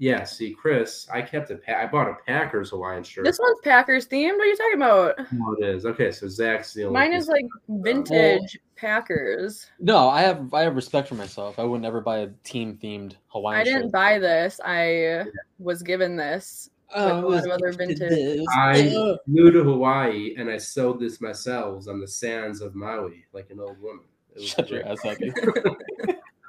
Yeah, 0.00 0.22
see, 0.22 0.54
Chris, 0.54 1.08
I 1.12 1.20
kept 1.22 1.50
a 1.50 1.56
pa- 1.56 1.72
I 1.80 1.86
bought 1.86 2.06
a 2.08 2.14
Packers 2.24 2.70
Hawaiian 2.70 3.02
shirt. 3.02 3.24
This 3.24 3.40
one's 3.40 3.58
Packers 3.64 4.06
themed. 4.06 4.36
What 4.36 4.42
are 4.42 4.46
you 4.46 4.56
talking 4.56 4.76
about? 4.76 5.14
Oh, 5.18 5.56
it 5.58 5.64
is. 5.64 5.86
Okay, 5.86 6.12
so 6.12 6.28
Zach's 6.28 6.72
the 6.72 6.84
only 6.84 6.92
Mine 6.94 7.12
is 7.12 7.26
like 7.26 7.46
vintage 7.68 8.56
Packers. 8.76 9.66
No, 9.80 10.08
I 10.08 10.20
have 10.20 10.54
I 10.54 10.62
have 10.62 10.76
respect 10.76 11.08
for 11.08 11.16
myself. 11.16 11.58
I 11.58 11.64
would 11.64 11.80
never 11.80 12.00
buy 12.00 12.18
a 12.18 12.28
team 12.44 12.78
themed 12.80 13.14
Hawaiian 13.26 13.60
I 13.60 13.64
didn't 13.64 13.82
shirt. 13.86 13.92
buy 13.92 14.18
this. 14.20 14.60
I 14.64 15.24
was 15.58 15.82
given 15.82 16.14
this. 16.14 16.70
Oh, 16.94 17.26
a 17.26 17.28
lot 17.28 17.44
of 17.44 17.50
other 17.50 17.72
vintage- 17.72 18.46
I 18.56 19.16
flew 19.26 19.50
to 19.50 19.62
Hawaii 19.62 20.34
and 20.38 20.48
I 20.50 20.56
sewed 20.56 21.00
this 21.00 21.20
myself 21.20 21.86
on 21.88 22.00
the 22.00 22.08
sands 22.08 22.60
of 22.62 22.74
Maui 22.74 23.24
like 23.32 23.50
an 23.50 23.60
old 23.60 23.80
woman. 23.80 24.04
It 24.34 24.40
was 24.40 24.48
Shut 24.48 24.70
your 24.70 24.82
great. 24.82 24.98
ass 24.98 25.04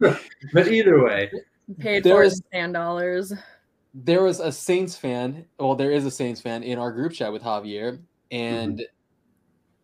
up. 0.01 0.18
But 0.53 0.69
either 0.69 1.03
way, 1.03 1.30
Paid 1.80 2.03
There 2.06 2.15
for 2.15 2.24
it 2.24 2.27
is- 2.27 2.39
in 2.39 2.59
ten 2.59 2.71
dollars. 2.71 3.33
there 3.94 4.24
was 4.24 4.39
a 4.39 4.51
Saints 4.51 4.95
fan. 4.95 5.45
Well, 5.59 5.75
there 5.75 5.91
is 5.91 6.06
a 6.06 6.12
Saints 6.12 6.39
fan 6.39 6.63
in 6.63 6.80
our 6.80 6.92
group 6.92 7.12
chat 7.12 7.31
with 7.33 7.44
Javier, 7.44 8.00
and 8.31 8.77
mm-hmm. 8.80 8.83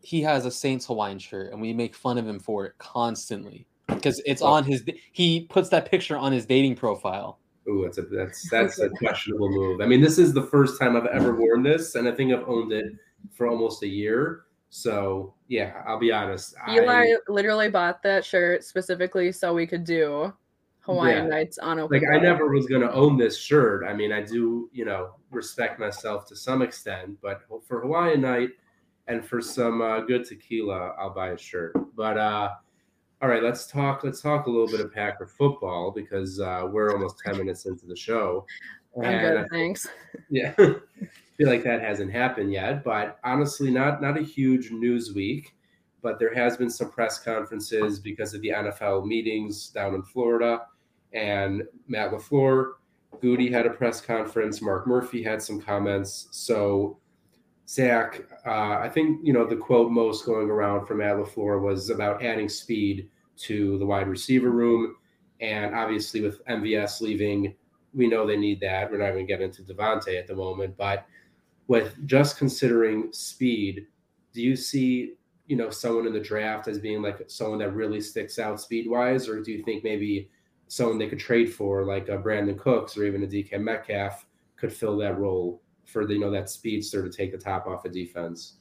he 0.02 0.22
has 0.22 0.46
a 0.46 0.52
Saints 0.52 0.86
Hawaiian 0.86 1.20
shirt, 1.20 1.52
and 1.52 1.62
we 1.62 1.74
make 1.74 1.94
fun 1.94 2.18
of 2.18 2.26
him 2.28 2.40
for 2.40 2.66
it 2.66 2.74
constantly 2.78 3.68
because 3.88 4.22
it's 4.26 4.42
Oh. 4.42 4.48
on 4.48 4.64
his. 4.64 4.84
He 5.12 5.42
puts 5.42 5.68
that 5.70 5.92
picture 5.92 6.18
on 6.18 6.32
his 6.32 6.46
dating 6.46 6.76
profile. 6.78 7.40
Ooh, 7.68 7.84
that's 7.84 7.98
a 7.98 8.04
that's 8.04 8.50
that's 8.52 8.80
a 8.80 8.90
questionable 8.90 9.50
move. 9.50 9.82
I 9.82 9.86
mean, 9.86 10.02
this 10.02 10.18
is 10.18 10.34
the 10.34 10.44
first 10.44 10.80
time 10.80 10.96
I've 10.96 11.06
ever 11.08 11.36
worn 11.36 11.64
this, 11.64 11.96
and 11.96 12.08
I 12.08 12.12
think 12.12 12.34
I've 12.34 12.48
owned 12.48 12.72
it 12.72 12.94
for 13.32 13.48
almost 13.48 13.84
a 13.84 13.88
year. 13.88 14.46
So 14.70 15.34
yeah, 15.48 15.84
I'll 15.88 16.00
be 16.00 16.12
honest. 16.12 16.56
Eli 16.70 17.14
I, 17.14 17.16
literally 17.28 17.70
bought 17.70 18.04
that 18.04 18.26
shirt 18.26 18.64
specifically 18.64 19.32
so 19.32 19.54
we 19.54 19.66
could 19.66 19.86
do 19.86 20.34
Hawaiian 20.82 21.26
Yeah. 21.26 21.30
nights 21.30 21.58
on 21.58 21.80
open. 21.80 22.00
like 22.00 22.10
I 22.10 22.22
never 22.22 22.50
was 22.50 22.68
gonna 22.68 22.92
own 22.92 23.18
this 23.18 23.38
shirt. 23.38 23.86
I 23.86 23.94
mean, 23.94 24.12
I 24.12 24.22
do, 24.22 24.70
you 24.74 24.86
know, 24.86 25.16
respect 25.32 25.80
myself 25.80 26.28
to 26.28 26.36
some 26.36 26.62
extent, 26.62 27.18
but 27.22 27.44
for 27.68 27.82
Hawaiian 27.82 28.22
night 28.22 28.50
and 29.08 29.26
for 29.26 29.42
some 29.42 29.82
uh, 29.82 30.02
good 30.02 30.26
tequila, 30.26 30.94
I'll 31.00 31.14
buy 31.14 31.30
a 31.30 31.38
shirt. 31.38 31.74
But 31.96 32.18
uh, 32.18 32.50
all 33.22 33.30
right, 33.30 33.42
let's 33.42 33.68
talk. 33.68 34.04
Let's 34.04 34.22
talk 34.22 34.48
a 34.48 34.50
little 34.50 34.68
bit 34.68 34.82
of 34.82 34.94
Packer 34.94 35.26
football 35.26 35.92
because 35.92 36.40
uh, 36.40 36.68
we're 36.70 36.92
almost 36.92 37.20
ten 37.20 37.38
minutes 37.38 37.66
into 37.66 37.86
the 37.86 37.96
show. 37.96 38.46
I'm 38.98 39.04
And 39.06 39.38
good, 39.38 39.48
thanks. 39.52 39.88
yeah, 40.30 40.54
feel 40.56 41.48
like 41.48 41.64
that 41.64 41.82
hasn't 41.82 42.12
happened 42.12 42.52
yet. 42.52 42.84
But 42.84 43.18
honestly, 43.24 43.72
not 43.72 44.02
not 44.02 44.18
a 44.18 44.22
huge 44.22 44.72
news 44.72 45.14
week. 45.14 45.56
But 46.02 46.20
there 46.20 46.34
has 46.36 46.56
been 46.56 46.70
some 46.70 46.92
press 46.92 47.18
conferences 47.18 48.00
because 48.00 48.36
of 48.36 48.42
the 48.42 48.50
NFL 48.50 49.08
meetings 49.08 49.70
down 49.70 49.96
in 49.96 50.04
Florida, 50.04 50.68
and 51.14 51.64
Matt 51.88 52.12
Lafleur, 52.12 52.74
Gutey 53.24 53.50
had 53.50 53.66
a 53.66 53.72
press 53.72 54.02
conference. 54.02 54.62
Mark 54.62 54.86
Murphy 54.88 55.24
had 55.24 55.42
some 55.42 55.62
comments. 55.62 56.28
So. 56.32 57.00
Zach, 57.68 58.22
uh, 58.46 58.80
I 58.80 58.90
think 58.90 59.20
you 59.24 59.34
know 59.34 59.46
the 59.46 59.56
quote 59.56 59.92
most 59.92 60.26
going 60.26 60.50
around 60.50 60.86
from 60.86 61.00
Matt 61.00 61.16
Lafleur 61.16 61.62
was 61.62 61.90
about 61.90 62.24
adding 62.24 62.50
speed 62.50 63.10
to 63.38 63.78
the 63.80 63.86
wide 63.86 64.08
receiver 64.08 64.52
room, 64.52 64.96
and 65.42 65.74
obviously 65.74 66.22
with 66.22 66.46
MVS 66.46 67.02
leaving, 67.02 67.56
we 67.94 68.08
know 68.08 68.26
they 68.26 68.38
need 68.38 68.60
that. 68.62 68.92
We're 68.92 69.00
not 69.00 69.12
going 69.12 69.26
to 69.26 69.34
get 69.34 69.42
into 69.42 69.64
Davante 69.64 70.18
at 70.18 70.28
the 70.28 70.36
moment, 70.36 70.78
but 70.78 71.06
with 71.68 71.96
just 72.06 72.38
considering 72.38 73.12
speed, 73.12 73.88
do 74.32 74.42
you 74.42 74.56
see 74.56 75.16
you 75.48 75.56
know 75.56 75.72
someone 75.72 76.06
in 76.06 76.14
the 76.14 76.20
draft 76.20 76.68
as 76.68 76.78
being 76.78 77.02
like 77.02 77.24
someone 77.28 77.60
that 77.60 77.74
really 77.74 78.00
sticks 78.00 78.38
out 78.38 78.62
speed 78.62 78.88
wise, 78.88 79.28
or 79.28 79.42
do 79.42 79.52
you 79.52 79.64
think 79.64 79.84
maybe 79.84 80.30
someone 80.68 81.00
they 81.00 81.08
could 81.08 81.20
trade 81.20 81.52
for 81.52 81.84
like 81.84 82.10
a 82.10 82.18
Brandin 82.18 82.60
Cooks 82.60 82.96
or 82.96 83.06
even 83.06 83.24
a 83.24 83.28
DK 83.28 83.60
Metcalf 83.60 84.26
could 84.56 84.74
fill 84.74 84.98
that 84.98 85.18
role 85.18 85.62
for 85.86 86.06
the, 86.06 86.14
you 86.14 86.20
know 86.20 86.32
that 86.32 86.50
speedster 86.50 87.08
to 87.08 87.16
take 87.16 87.32
the 87.32 87.38
top 87.38 87.68
off 87.68 87.86
a 87.86 87.90
defense? 87.90 88.58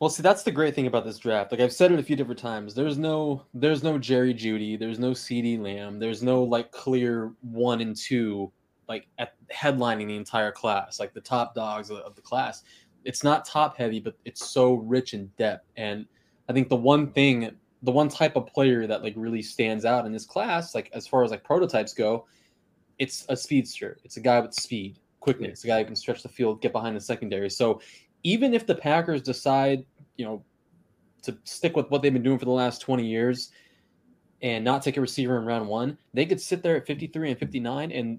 Well, 0.00 0.10
see, 0.10 0.22
that's 0.22 0.42
the 0.42 0.50
great 0.50 0.74
thing 0.74 0.88
about 0.88 1.04
this 1.04 1.18
draft. 1.18 1.52
Like 1.52 1.60
I've 1.60 1.72
said 1.72 1.92
it 1.92 2.00
a 2.00 2.02
few 2.02 2.16
different 2.16 2.40
times. 2.40 2.74
There's 2.74 2.98
no, 2.98 3.44
there's 3.54 3.84
no 3.84 3.98
Jerry 3.98 4.34
Jeudy. 4.34 4.76
There's 4.76 4.98
no 4.98 5.12
CeeDee 5.12 5.60
Lamb. 5.60 6.00
There's 6.00 6.22
no 6.22 6.42
like 6.42 6.72
clear 6.72 7.32
one 7.40 7.80
and 7.80 7.96
two, 7.96 8.50
like 8.88 9.06
at 9.18 9.34
headlining 9.54 10.08
the 10.08 10.16
entire 10.16 10.50
class, 10.50 10.98
like 10.98 11.14
the 11.14 11.20
top 11.20 11.54
dogs 11.54 11.90
of, 11.90 11.98
of 11.98 12.16
the 12.16 12.22
class. 12.22 12.64
It's 13.04 13.22
not 13.22 13.44
top 13.44 13.76
heavy, 13.76 14.00
but 14.00 14.16
it's 14.24 14.44
so 14.44 14.74
rich 14.74 15.14
in 15.14 15.26
depth. 15.38 15.68
And 15.76 16.06
I 16.48 16.52
think 16.52 16.68
the 16.68 16.76
one 16.76 17.12
thing 17.12 17.56
the 17.82 17.92
one 17.92 18.08
type 18.08 18.36
of 18.36 18.46
player 18.46 18.86
that 18.86 19.02
like 19.02 19.14
really 19.16 19.42
stands 19.42 19.84
out 19.84 20.06
in 20.06 20.12
this 20.12 20.24
class, 20.24 20.74
like 20.74 20.90
as 20.92 21.06
far 21.06 21.24
as 21.24 21.30
like 21.30 21.42
prototypes 21.42 21.92
go, 21.92 22.26
it's 22.98 23.26
a 23.28 23.36
speedster. 23.36 23.98
It's 24.04 24.16
a 24.16 24.20
guy 24.20 24.40
with 24.40 24.54
speed, 24.54 24.98
quickness, 25.22 25.62
a 25.62 25.68
guy 25.68 25.78
who 25.78 25.84
can 25.84 25.96
stretch 25.96 26.22
the 26.22 26.28
field, 26.28 26.60
get 26.60 26.72
behind 26.72 26.96
the 26.96 27.00
secondary. 27.00 27.48
So 27.48 27.80
even 28.24 28.52
if 28.52 28.66
the 28.66 28.74
Packers 28.74 29.22
decide, 29.22 29.86
you 30.16 30.24
know, 30.24 30.44
to 31.22 31.38
stick 31.44 31.76
with 31.76 31.88
what 31.90 32.02
they've 32.02 32.12
been 32.12 32.24
doing 32.24 32.38
for 32.38 32.44
the 32.44 32.50
last 32.50 32.80
20 32.80 33.06
years 33.06 33.50
and 34.42 34.64
not 34.64 34.82
take 34.82 34.96
a 34.96 35.00
receiver 35.00 35.38
in 35.38 35.44
round 35.44 35.68
one, 35.68 35.96
they 36.12 36.26
could 36.26 36.40
sit 36.40 36.62
there 36.62 36.76
at 36.76 36.86
53 36.86 37.30
and 37.30 37.38
59 37.38 37.92
and 37.92 38.18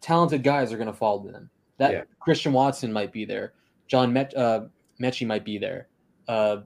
talented 0.00 0.42
guys 0.42 0.72
are 0.72 0.78
going 0.78 0.86
to 0.86 0.94
fall 0.94 1.22
to 1.22 1.30
them. 1.30 1.50
That 1.76 1.92
Yeah. 1.92 2.02
Christian 2.20 2.54
Watson 2.54 2.90
might 2.90 3.12
be 3.12 3.26
there. 3.26 3.52
John 3.86 4.10
Met, 4.10 4.34
uh, 4.34 4.66
Metchie 4.98 5.26
might 5.26 5.44
be 5.44 5.58
there. 5.58 5.88
Uh, 6.26 6.62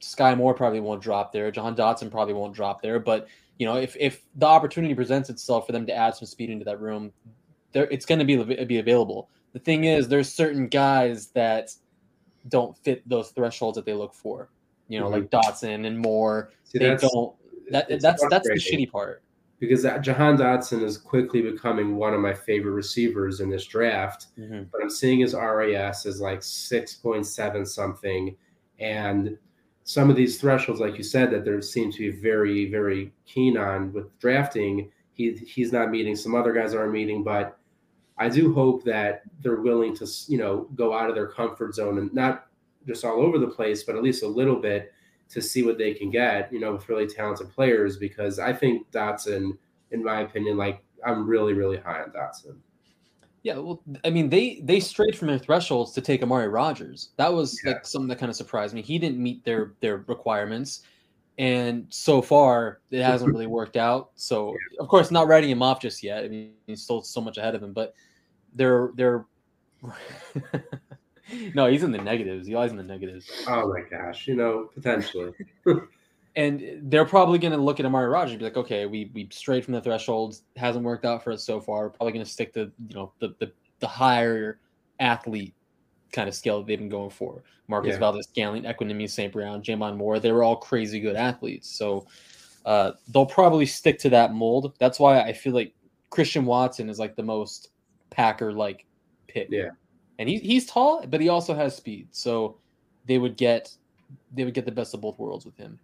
Skyy 0.00 0.36
Moore 0.36 0.54
probably 0.54 0.80
won't 0.80 1.02
drop 1.02 1.32
there. 1.32 1.50
John 1.50 1.76
Dotson 1.76 2.10
probably 2.10 2.34
won't 2.34 2.54
drop 2.54 2.80
there. 2.80 2.98
But 2.98 3.28
you 3.58 3.66
know, 3.66 3.76
if 3.76 3.94
if 4.00 4.24
the 4.36 4.46
opportunity 4.46 4.94
presents 4.94 5.28
itself 5.30 5.66
for 5.66 5.72
them 5.72 5.86
to 5.86 5.94
add 5.94 6.14
some 6.16 6.26
speed 6.26 6.50
into 6.50 6.64
that 6.64 6.80
room, 6.80 7.12
there 7.72 7.88
it's 7.90 8.06
going 8.06 8.18
to 8.18 8.24
be 8.24 8.64
be 8.64 8.78
available. 8.78 9.28
The 9.52 9.58
thing 9.58 9.84
is, 9.84 10.08
there's 10.08 10.32
certain 10.32 10.66
guys 10.68 11.28
that 11.28 11.70
don't 12.48 12.76
fit 12.78 13.06
those 13.08 13.30
thresholds 13.30 13.76
that 13.76 13.84
they 13.84 13.94
look 13.94 14.14
for. 14.14 14.48
You 14.88 15.00
know, 15.00 15.06
Mhm. 15.08 15.12
like 15.12 15.30
Dotson 15.30 15.86
and 15.86 15.98
Moore. 15.98 16.50
See, 16.64 16.78
they 16.78 16.96
don't. 16.96 17.34
That, 17.70 17.88
that's 18.00 18.24
that's 18.28 18.48
the 18.48 18.54
shitty 18.54 18.90
part. 18.90 19.22
because 19.60 19.82
that 19.84 20.02
Jahan 20.02 20.36
Dotson 20.36 20.82
is 20.82 20.98
quickly 20.98 21.40
becoming 21.40 21.94
one 21.94 22.12
of 22.14 22.20
my 22.20 22.34
favorite 22.34 22.72
receivers 22.72 23.38
in 23.40 23.48
this 23.48 23.64
draft. 23.64 24.26
Mhm. 24.36 24.66
But 24.72 24.82
I'm 24.82 24.90
seeing 24.90 25.20
his 25.20 25.34
RAS 25.34 26.04
is 26.04 26.20
like 26.20 26.42
6.7 26.42 27.64
something. 27.64 28.36
And 28.80 29.38
some 29.84 30.10
of 30.10 30.16
these 30.16 30.40
thresholds, 30.40 30.80
like 30.80 30.96
you 30.98 31.04
said, 31.04 31.30
that 31.30 31.44
there 31.44 31.60
seem 31.62 31.92
to 31.92 31.98
be 31.98 32.10
very, 32.10 32.68
very 32.70 33.12
keen 33.24 33.56
on 33.56 33.92
with 33.92 34.16
drafting, 34.18 34.90
he 35.12 35.32
he's 35.34 35.72
not 35.72 35.90
meeting. 35.90 36.16
Some 36.16 36.34
other 36.34 36.52
guys 36.52 36.74
aren't 36.74 36.92
meeting, 36.92 37.22
but 37.22 37.56
I 38.18 38.28
do 38.28 38.52
hope 38.54 38.84
that 38.84 39.22
they're 39.40 39.60
willing 39.60 39.96
to, 39.96 40.06
you 40.28 40.38
know, 40.38 40.68
go 40.74 40.92
out 40.92 41.08
of 41.08 41.14
their 41.14 41.28
comfort 41.28 41.74
zone 41.74 41.98
and 41.98 42.12
not 42.12 42.46
just 42.86 43.04
all 43.04 43.20
over 43.20 43.38
the 43.38 43.48
place, 43.48 43.82
but 43.84 43.96
at 43.96 44.02
least 44.02 44.22
a 44.22 44.28
little 44.28 44.56
bit 44.56 44.92
to 45.30 45.40
see 45.40 45.62
what 45.62 45.78
they 45.78 45.94
can 45.94 46.10
get, 46.10 46.52
you 46.52 46.60
know, 46.60 46.72
with 46.72 46.88
really 46.88 47.06
talented 47.06 47.50
players. 47.50 47.96
Because 47.96 48.38
I 48.38 48.52
think 48.52 48.90
Dotson, 48.90 49.56
in 49.90 50.04
my 50.04 50.20
opinion, 50.20 50.56
like 50.56 50.82
I'm 51.04 51.26
really, 51.26 51.54
really 51.54 51.78
high 51.78 52.02
on 52.02 52.10
Dotson. 52.10 52.56
Yeah, 53.42 53.54
well, 53.58 53.82
I 54.04 54.10
mean, 54.10 54.28
they 54.28 54.60
they 54.62 54.78
strayed 54.78 55.16
from 55.16 55.28
their 55.28 55.38
thresholds 55.38 55.92
to 55.92 56.00
take 56.00 56.22
Amari 56.22 56.48
Rodgers. 56.48 57.10
That 57.16 57.32
was 57.32 57.60
Yeah. 57.64 57.72
like 57.72 57.86
something 57.86 58.08
that 58.08 58.18
kind 58.18 58.30
of 58.30 58.36
surprised 58.36 58.72
me. 58.74 58.82
He 58.82 58.98
didn't 58.98 59.20
meet 59.20 59.44
their 59.44 59.72
their 59.80 60.04
requirements, 60.06 60.82
and 61.38 61.86
so 61.88 62.20
far 62.20 62.80
it 62.90 63.02
hasn't 63.02 63.32
really 63.32 63.46
worked 63.46 63.76
out. 63.76 64.10
So, 64.14 64.54
of 64.78 64.88
course, 64.88 65.10
not 65.10 65.28
writing 65.28 65.50
him 65.50 65.62
off 65.62 65.80
just 65.80 66.02
yet. 66.02 66.24
I 66.24 66.28
mean, 66.28 66.52
he's 66.66 66.82
still 66.82 67.02
so 67.02 67.20
much 67.20 67.38
ahead 67.38 67.54
of 67.54 67.62
him, 67.62 67.72
but 67.72 67.94
they're 68.54 68.90
they're. 68.94 69.26
no, 71.54 71.66
he's 71.66 71.82
in 71.82 71.92
the 71.92 71.98
negatives. 71.98 72.48
Eli's 72.48 72.70
in 72.70 72.76
the 72.76 72.82
negatives, 72.82 73.28
Oh 73.48 73.72
my 73.72 73.82
gosh, 73.90 74.28
you 74.28 74.36
know, 74.36 74.70
potentially. 74.74 75.32
and 76.36 76.78
they're 76.82 77.04
probably 77.04 77.38
going 77.38 77.52
to 77.52 77.58
look 77.58 77.80
at 77.80 77.86
Amari 77.86 78.08
Rodgers 78.08 78.32
and 78.32 78.38
be 78.38 78.44
like, 78.44 78.56
okay, 78.56 78.86
we 78.86 79.10
we 79.14 79.28
strayed 79.32 79.64
from 79.64 79.74
the 79.74 79.80
thresholds. 79.80 80.42
Hasn't 80.56 80.84
worked 80.84 81.04
out 81.04 81.24
for 81.24 81.32
us 81.32 81.44
so 81.44 81.60
far. 81.60 81.84
We're 81.84 81.90
probably 81.90 82.12
going 82.12 82.24
to 82.24 82.30
stick 82.30 82.52
to 82.54 82.70
you 82.88 82.94
know 82.94 83.12
the 83.18 83.34
the 83.38 83.52
the 83.80 83.88
higher 83.88 84.60
athlete 85.00 85.54
kind 86.12 86.28
of 86.28 86.34
scale 86.34 86.58
that 86.58 86.66
they've 86.66 86.78
been 86.78 86.88
going 86.88 87.10
for. 87.10 87.42
Marquez 87.68 87.94
Yeah. 87.94 87.98
Valdes 87.98 88.28
Scantling, 88.28 88.64
Equanimeous 88.64 89.10
St. 89.10 89.32
Brown, 89.32 89.62
J'Mon 89.62 89.96
Moore, 89.96 90.20
they 90.20 90.32
were 90.32 90.44
all 90.44 90.56
crazy 90.56 91.00
good 91.00 91.16
athletes. 91.16 91.68
So 91.68 92.06
uh, 92.64 92.92
they'll 93.08 93.26
probably 93.26 93.66
stick 93.66 93.98
to 94.00 94.10
that 94.10 94.34
mold. 94.34 94.74
That's 94.78 95.00
why 95.00 95.20
I 95.20 95.32
feel 95.32 95.52
like 95.52 95.74
Christian 96.10 96.44
Watson 96.44 96.88
is 96.88 96.98
like 96.98 97.16
the 97.16 97.22
most 97.22 97.70
Packer 98.10 98.52
like 98.52 98.86
pick. 99.26 99.48
Yeah. 99.50 99.70
And 100.18 100.28
he, 100.28 100.38
he's 100.38 100.66
tall, 100.66 101.04
but 101.06 101.20
he 101.20 101.28
also 101.28 101.54
has 101.54 101.74
speed. 101.74 102.08
So 102.10 102.58
they 103.06 103.18
would 103.18 103.36
get 103.36 103.74
they 104.34 104.44
would 104.44 104.54
get 104.54 104.66
the 104.66 104.72
best 104.72 104.92
of 104.94 105.00
both 105.00 105.18
worlds 105.18 105.46
with 105.46 105.56
him. 105.56 105.78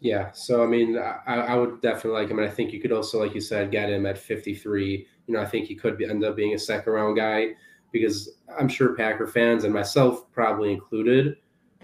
Yeah, 0.00 0.30
so 0.32 0.62
I 0.62 0.66
mean, 0.66 0.98
I, 0.98 1.34
I 1.34 1.56
would 1.56 1.80
definitely 1.80 2.20
like 2.20 2.28
him, 2.28 2.38
and 2.38 2.48
I 2.48 2.50
think 2.50 2.72
you 2.72 2.80
could 2.80 2.92
also, 2.92 3.18
like 3.24 3.34
you 3.34 3.40
said, 3.40 3.70
get 3.70 3.88
him 3.88 4.04
at 4.04 4.18
53. 4.18 5.06
You 5.26 5.34
know, 5.34 5.40
I 5.40 5.46
think 5.46 5.66
he 5.66 5.74
could 5.74 5.96
be, 5.96 6.04
end 6.04 6.22
up 6.22 6.36
being 6.36 6.54
a 6.54 6.58
second 6.58 6.92
round 6.92 7.16
guy 7.16 7.54
because 8.00 8.30
I'm 8.58 8.68
sure 8.68 8.94
Packer 8.94 9.26
fans 9.26 9.64
and 9.64 9.72
myself 9.72 10.30
probably 10.32 10.72
included 10.72 11.36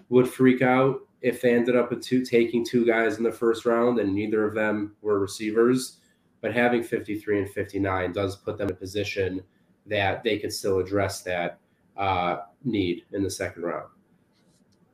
would 0.09 0.29
freak 0.29 0.63
out 0.63 1.01
if 1.21 1.41
they 1.41 1.55
ended 1.55 1.77
up 1.77 1.91
with 1.91 2.03
two 2.03 2.25
taking 2.25 2.65
two 2.65 2.85
guys 2.85 3.19
in 3.19 3.23
the 3.23 3.33
first 3.33 3.65
round 3.65 3.99
and 3.99 4.15
neither 4.15 4.45
of 4.45 4.55
them 4.55 4.95
were 5.03 5.19
receivers. 5.19 5.99
But 6.41 6.53
having 6.53 6.83
53 6.83 7.43
and 7.43 7.51
59 7.51 8.13
does 8.13 8.37
put 8.37 8.59
them 8.59 8.69
in 8.69 8.75
a 8.75 8.77
position 8.77 9.43
that 9.87 10.23
they 10.25 10.39
could 10.39 10.53
still 10.53 10.79
address 10.81 11.23
that 11.23 11.59
uh, 11.97 12.39
need 12.65 13.05
in 13.13 13.23
the 13.23 13.31
second 13.31 13.63
round. 13.63 13.89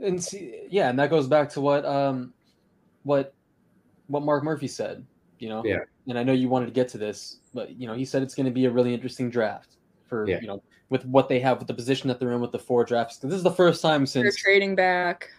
And 0.01 0.23
see, 0.23 0.67
yeah, 0.71 0.91
and 0.91 0.99
that 0.99 1.11
goes 1.11 1.27
back 1.27 1.49
to 1.51 1.61
what 1.61 1.85
um 1.85 2.33
what 3.03 3.35
what 4.07 4.23
Mark 4.23 4.45
Murphy 4.45 4.69
said, 4.69 5.05
you 5.39 5.49
know. 5.49 5.65
Yeah. 5.65 5.79
And 6.07 6.19
I 6.19 6.23
know 6.23 6.33
you 6.33 6.49
wanted 6.49 6.67
to 6.67 6.73
get 6.73 6.89
to 6.91 6.99
this, 6.99 7.39
but 7.53 7.71
you 7.71 7.87
know, 7.87 7.95
he 7.95 8.05
said 8.05 8.23
it's 8.23 8.35
going 8.35 8.47
to 8.47 8.53
be 8.53 8.67
a 8.67 8.71
really 8.71 8.95
interesting 8.95 9.29
draft 9.29 9.77
for 10.07 10.29
Yeah. 10.29 10.41
you 10.41 10.47
know 10.47 10.63
with 10.91 11.05
what 11.07 11.29
they 11.29 11.41
have 11.41 11.59
with 11.59 11.67
the 11.69 11.75
position 11.75 12.09
that 12.09 12.19
they're 12.19 12.33
in 12.33 12.41
with 12.41 12.53
the 12.53 12.59
four 12.59 12.85
drafts. 12.85 13.17
'Cause 13.19 13.31
This 13.31 13.37
is 13.39 13.43
the 13.43 13.51
first 13.53 13.83
time 13.83 14.07
since 14.07 14.23
They're 14.25 14.31
since 14.33 14.43
trading 14.43 14.75
back. 14.75 15.31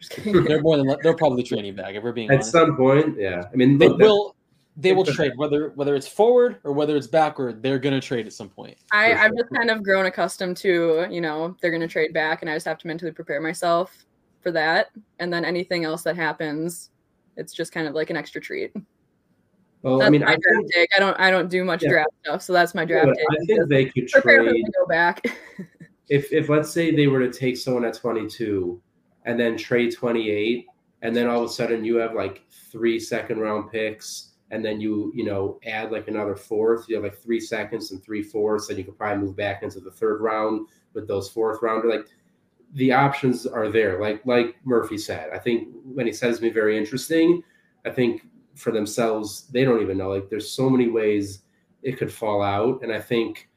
They're 0.24 0.60
more 0.62 0.76
than 0.76 0.94
they're 1.02 1.16
probably 1.16 1.42
trading 1.42 1.74
back. 1.74 1.94
If 1.94 2.02
we're 2.02 2.12
being 2.12 2.28
At 2.30 2.34
honest, 2.34 2.52
some 2.52 2.76
point, 2.76 3.18
yeah. 3.18 3.48
I 3.52 3.56
mean, 3.56 3.78
they 3.78 3.88
look, 3.88 3.98
that- 3.98 4.04
will 4.04 4.36
they 4.78 4.92
will 4.92 5.06
trade 5.06 5.32
whether 5.36 5.70
whether 5.70 5.94
it's 5.94 6.06
forward 6.06 6.58
or 6.62 6.72
whether 6.72 6.96
it's 6.98 7.06
backward. 7.06 7.62
They're 7.62 7.78
going 7.78 7.98
to 7.98 8.06
trade 8.06 8.26
at 8.26 8.34
some 8.34 8.50
point. 8.50 8.76
I, 8.92 9.12
For 9.14 9.18
I've 9.20 9.36
just 9.36 9.50
kind 9.54 9.70
of 9.70 9.82
grown 9.82 10.04
accustomed 10.04 10.58
to, 10.58 11.06
you 11.10 11.22
know, 11.22 11.56
they're 11.62 11.70
going 11.70 11.80
to 11.80 11.88
trade 11.88 12.12
back, 12.12 12.42
and 12.42 12.50
I 12.50 12.54
just 12.54 12.66
have 12.66 12.76
to 12.80 12.86
mentally 12.86 13.10
prepare 13.10 13.40
myself 13.40 14.04
for 14.42 14.50
that. 14.52 14.88
And 15.18 15.32
then 15.32 15.46
anything 15.46 15.84
else 15.84 16.02
that 16.02 16.14
happens, 16.14 16.90
it's 17.38 17.54
just 17.54 17.72
kind 17.72 17.88
of 17.88 17.94
like 17.94 18.10
an 18.10 18.18
extra 18.18 18.38
treat. 18.38 18.72
Well, 19.82 19.98
That's 19.98 20.08
I 20.08 20.10
mean, 20.10 20.22
I 20.24 20.36
think. 20.36 20.90
I 20.96 20.98
don't, 20.98 21.18
I 21.20 21.30
don't 21.30 21.48
do 21.48 21.64
much 21.64 21.82
Yeah. 21.82 21.90
draft 21.90 22.10
stuff, 22.24 22.42
so 22.42 22.52
that's 22.52 22.74
my 22.74 22.84
draft 22.84 23.12
take. 23.16 23.26
I 23.30 23.44
think 23.44 23.68
they 23.68 23.84
could 23.86 24.08
prepare 24.08 24.38
for 24.38 24.44
them 24.44 24.54
trade 24.54 24.64
go 24.78 24.86
back. 24.86 25.26
if 26.08 26.32
if 26.32 26.48
let's 26.48 26.70
say 26.70 26.94
they 26.94 27.06
were 27.06 27.20
to 27.20 27.32
take 27.32 27.56
someone 27.56 27.84
at 27.84 27.94
22 27.94 28.80
and 29.24 29.38
then 29.38 29.56
trade 29.56 29.94
28 29.94 30.66
and 31.02 31.14
then 31.14 31.26
all 31.26 31.42
of 31.42 31.50
a 31.50 31.52
sudden 31.52 31.84
you 31.84 31.96
have 31.96 32.14
like 32.14 32.42
three 32.50 32.98
second 32.98 33.38
round 33.38 33.70
picks 33.70 34.34
and 34.50 34.64
then 34.64 34.80
you 34.80 35.12
you 35.14 35.24
know 35.24 35.58
add 35.66 35.90
like 35.90 36.08
another 36.08 36.36
fourth 36.36 36.88
you 36.88 36.94
have 36.94 37.04
like 37.04 37.18
three 37.18 37.40
seconds 37.40 37.90
and 37.90 38.02
three 38.02 38.22
fourths 38.22 38.68
and 38.68 38.78
you 38.78 38.84
could 38.84 38.96
probably 38.96 39.24
move 39.24 39.36
back 39.36 39.62
into 39.62 39.80
the 39.80 39.90
third 39.90 40.20
round 40.20 40.68
with 40.94 41.08
those 41.08 41.28
fourth 41.28 41.60
rounder 41.62 41.88
like 41.88 42.06
the 42.74 42.92
options 42.92 43.46
are 43.46 43.68
there 43.68 44.00
like 44.00 44.24
like 44.26 44.56
murphy 44.64 44.98
said 44.98 45.28
i 45.32 45.38
think 45.38 45.68
when 45.84 46.06
he 46.06 46.12
says 46.12 46.40
me 46.40 46.50
very 46.50 46.78
interesting 46.78 47.42
i 47.84 47.90
think 47.90 48.22
for 48.56 48.72
themselves 48.72 49.46
they 49.52 49.64
don't 49.64 49.82
even 49.82 49.98
know 49.98 50.10
like 50.10 50.28
there's 50.28 50.50
so 50.50 50.68
many 50.68 50.88
ways 50.88 51.42
it 51.82 51.98
could 51.98 52.12
fall 52.12 52.42
out 52.42 52.82
and 52.82 52.92
i 52.92 53.00
think 53.00 53.48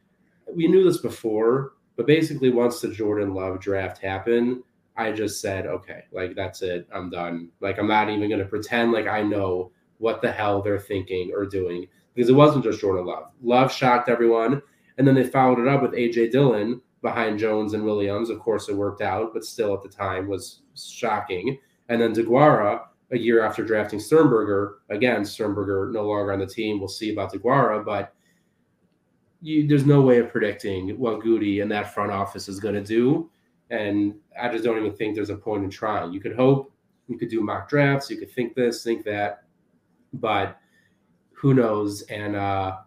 we 0.54 0.68
knew 0.68 0.84
this 0.84 0.98
before 0.98 1.74
but 2.00 2.08
basically, 2.08 2.50
once 2.50 2.80
the 2.80 2.88
Jordan 2.88 3.34
Love 3.34 3.60
draft 3.60 3.98
happened, 3.98 4.64
I 4.96 5.12
just 5.12 5.42
said, 5.42 5.66
okay, 5.66 6.06
like 6.14 6.34
that's 6.34 6.62
it. 6.62 6.88
I'm 6.94 7.10
done. 7.10 7.50
Like 7.60 7.78
I'm 7.78 7.90
not 7.90 8.10
even 8.10 8.30
going 8.30 8.40
to 8.40 8.46
pretend 8.46 8.94
like 8.94 9.06
I 9.06 9.22
know 9.22 9.74
what 9.98 10.22
the 10.22 10.32
hell 10.32 10.62
they're 10.62 10.80
thinking 10.80 11.34
or 11.36 11.46
doing 11.46 11.88
because 12.16 12.30
it 12.30 12.36
wasn't 12.38 12.64
just 12.64 12.80
Jordan 12.80 13.06
Love. 13.06 13.32
Love 13.42 13.70
shocked 13.70 14.08
everyone. 14.08 14.62
And 14.98 15.06
then 15.06 15.14
they 15.14 15.26
followed 15.26 15.60
it 15.60 15.68
up 15.68 15.82
with 15.82 15.92
AJ 15.92 16.32
Dillon 16.32 16.80
behind 17.02 17.38
Jones 17.38 17.74
and 17.74 17.84
Williams. 17.84 18.30
Of 18.30 18.40
course, 18.40 18.70
it 18.70 18.78
worked 18.78 19.02
out, 19.02 19.34
but 19.34 19.44
still 19.44 19.74
at 19.74 19.84
the 19.84 19.90
time 19.90 20.30
was 20.30 20.62
shocking. 20.78 21.60
And 21.90 22.02
then 22.02 22.14
DeGuara, 22.14 22.84
a 23.12 23.18
year 23.18 23.44
after 23.44 23.64
drafting 23.64 24.00
Sternberger, 24.00 24.80
again, 24.90 25.26
Sternberger 25.26 25.90
no 25.92 26.04
longer 26.04 26.32
on 26.32 26.40
the 26.40 26.46
team. 26.46 26.80
We'll 26.80 26.88
see 26.88 27.12
about 27.12 27.34
DeGuara, 27.34 27.84
but 27.84 28.14
you, 29.42 29.68
there's 29.68 29.86
no 29.86 30.02
way 30.02 30.20
of 30.20 30.30
predicting 30.30 31.00
what 31.00 31.22
Gutey 31.22 31.62
and 31.62 31.72
that 31.72 31.94
front 31.94 32.12
office 32.12 32.48
is 32.48 32.60
going 32.60 32.76
to 32.76 32.84
do. 32.84 33.30
And 33.70 34.16
I 34.40 34.50
just 34.50 34.64
don't 34.64 34.78
even 34.78 34.96
think 34.96 35.16
there's 35.16 35.30
a 35.30 35.36
point 35.36 35.64
in 35.64 35.70
trying. 35.70 36.12
You 36.12 36.20
could 36.20 36.36
hope, 36.36 36.72
you 37.08 37.18
could 37.18 37.30
do 37.30 37.42
mock 37.42 37.70
drafts, 37.70 38.10
you 38.10 38.18
could 38.18 38.32
think 38.32 38.56
this, 38.56 38.84
think 38.84 39.04
that, 39.06 39.44
but 40.14 40.60
who 41.32 41.54
knows? 41.54 42.02
And 42.04 42.36
uh, 42.36 42.78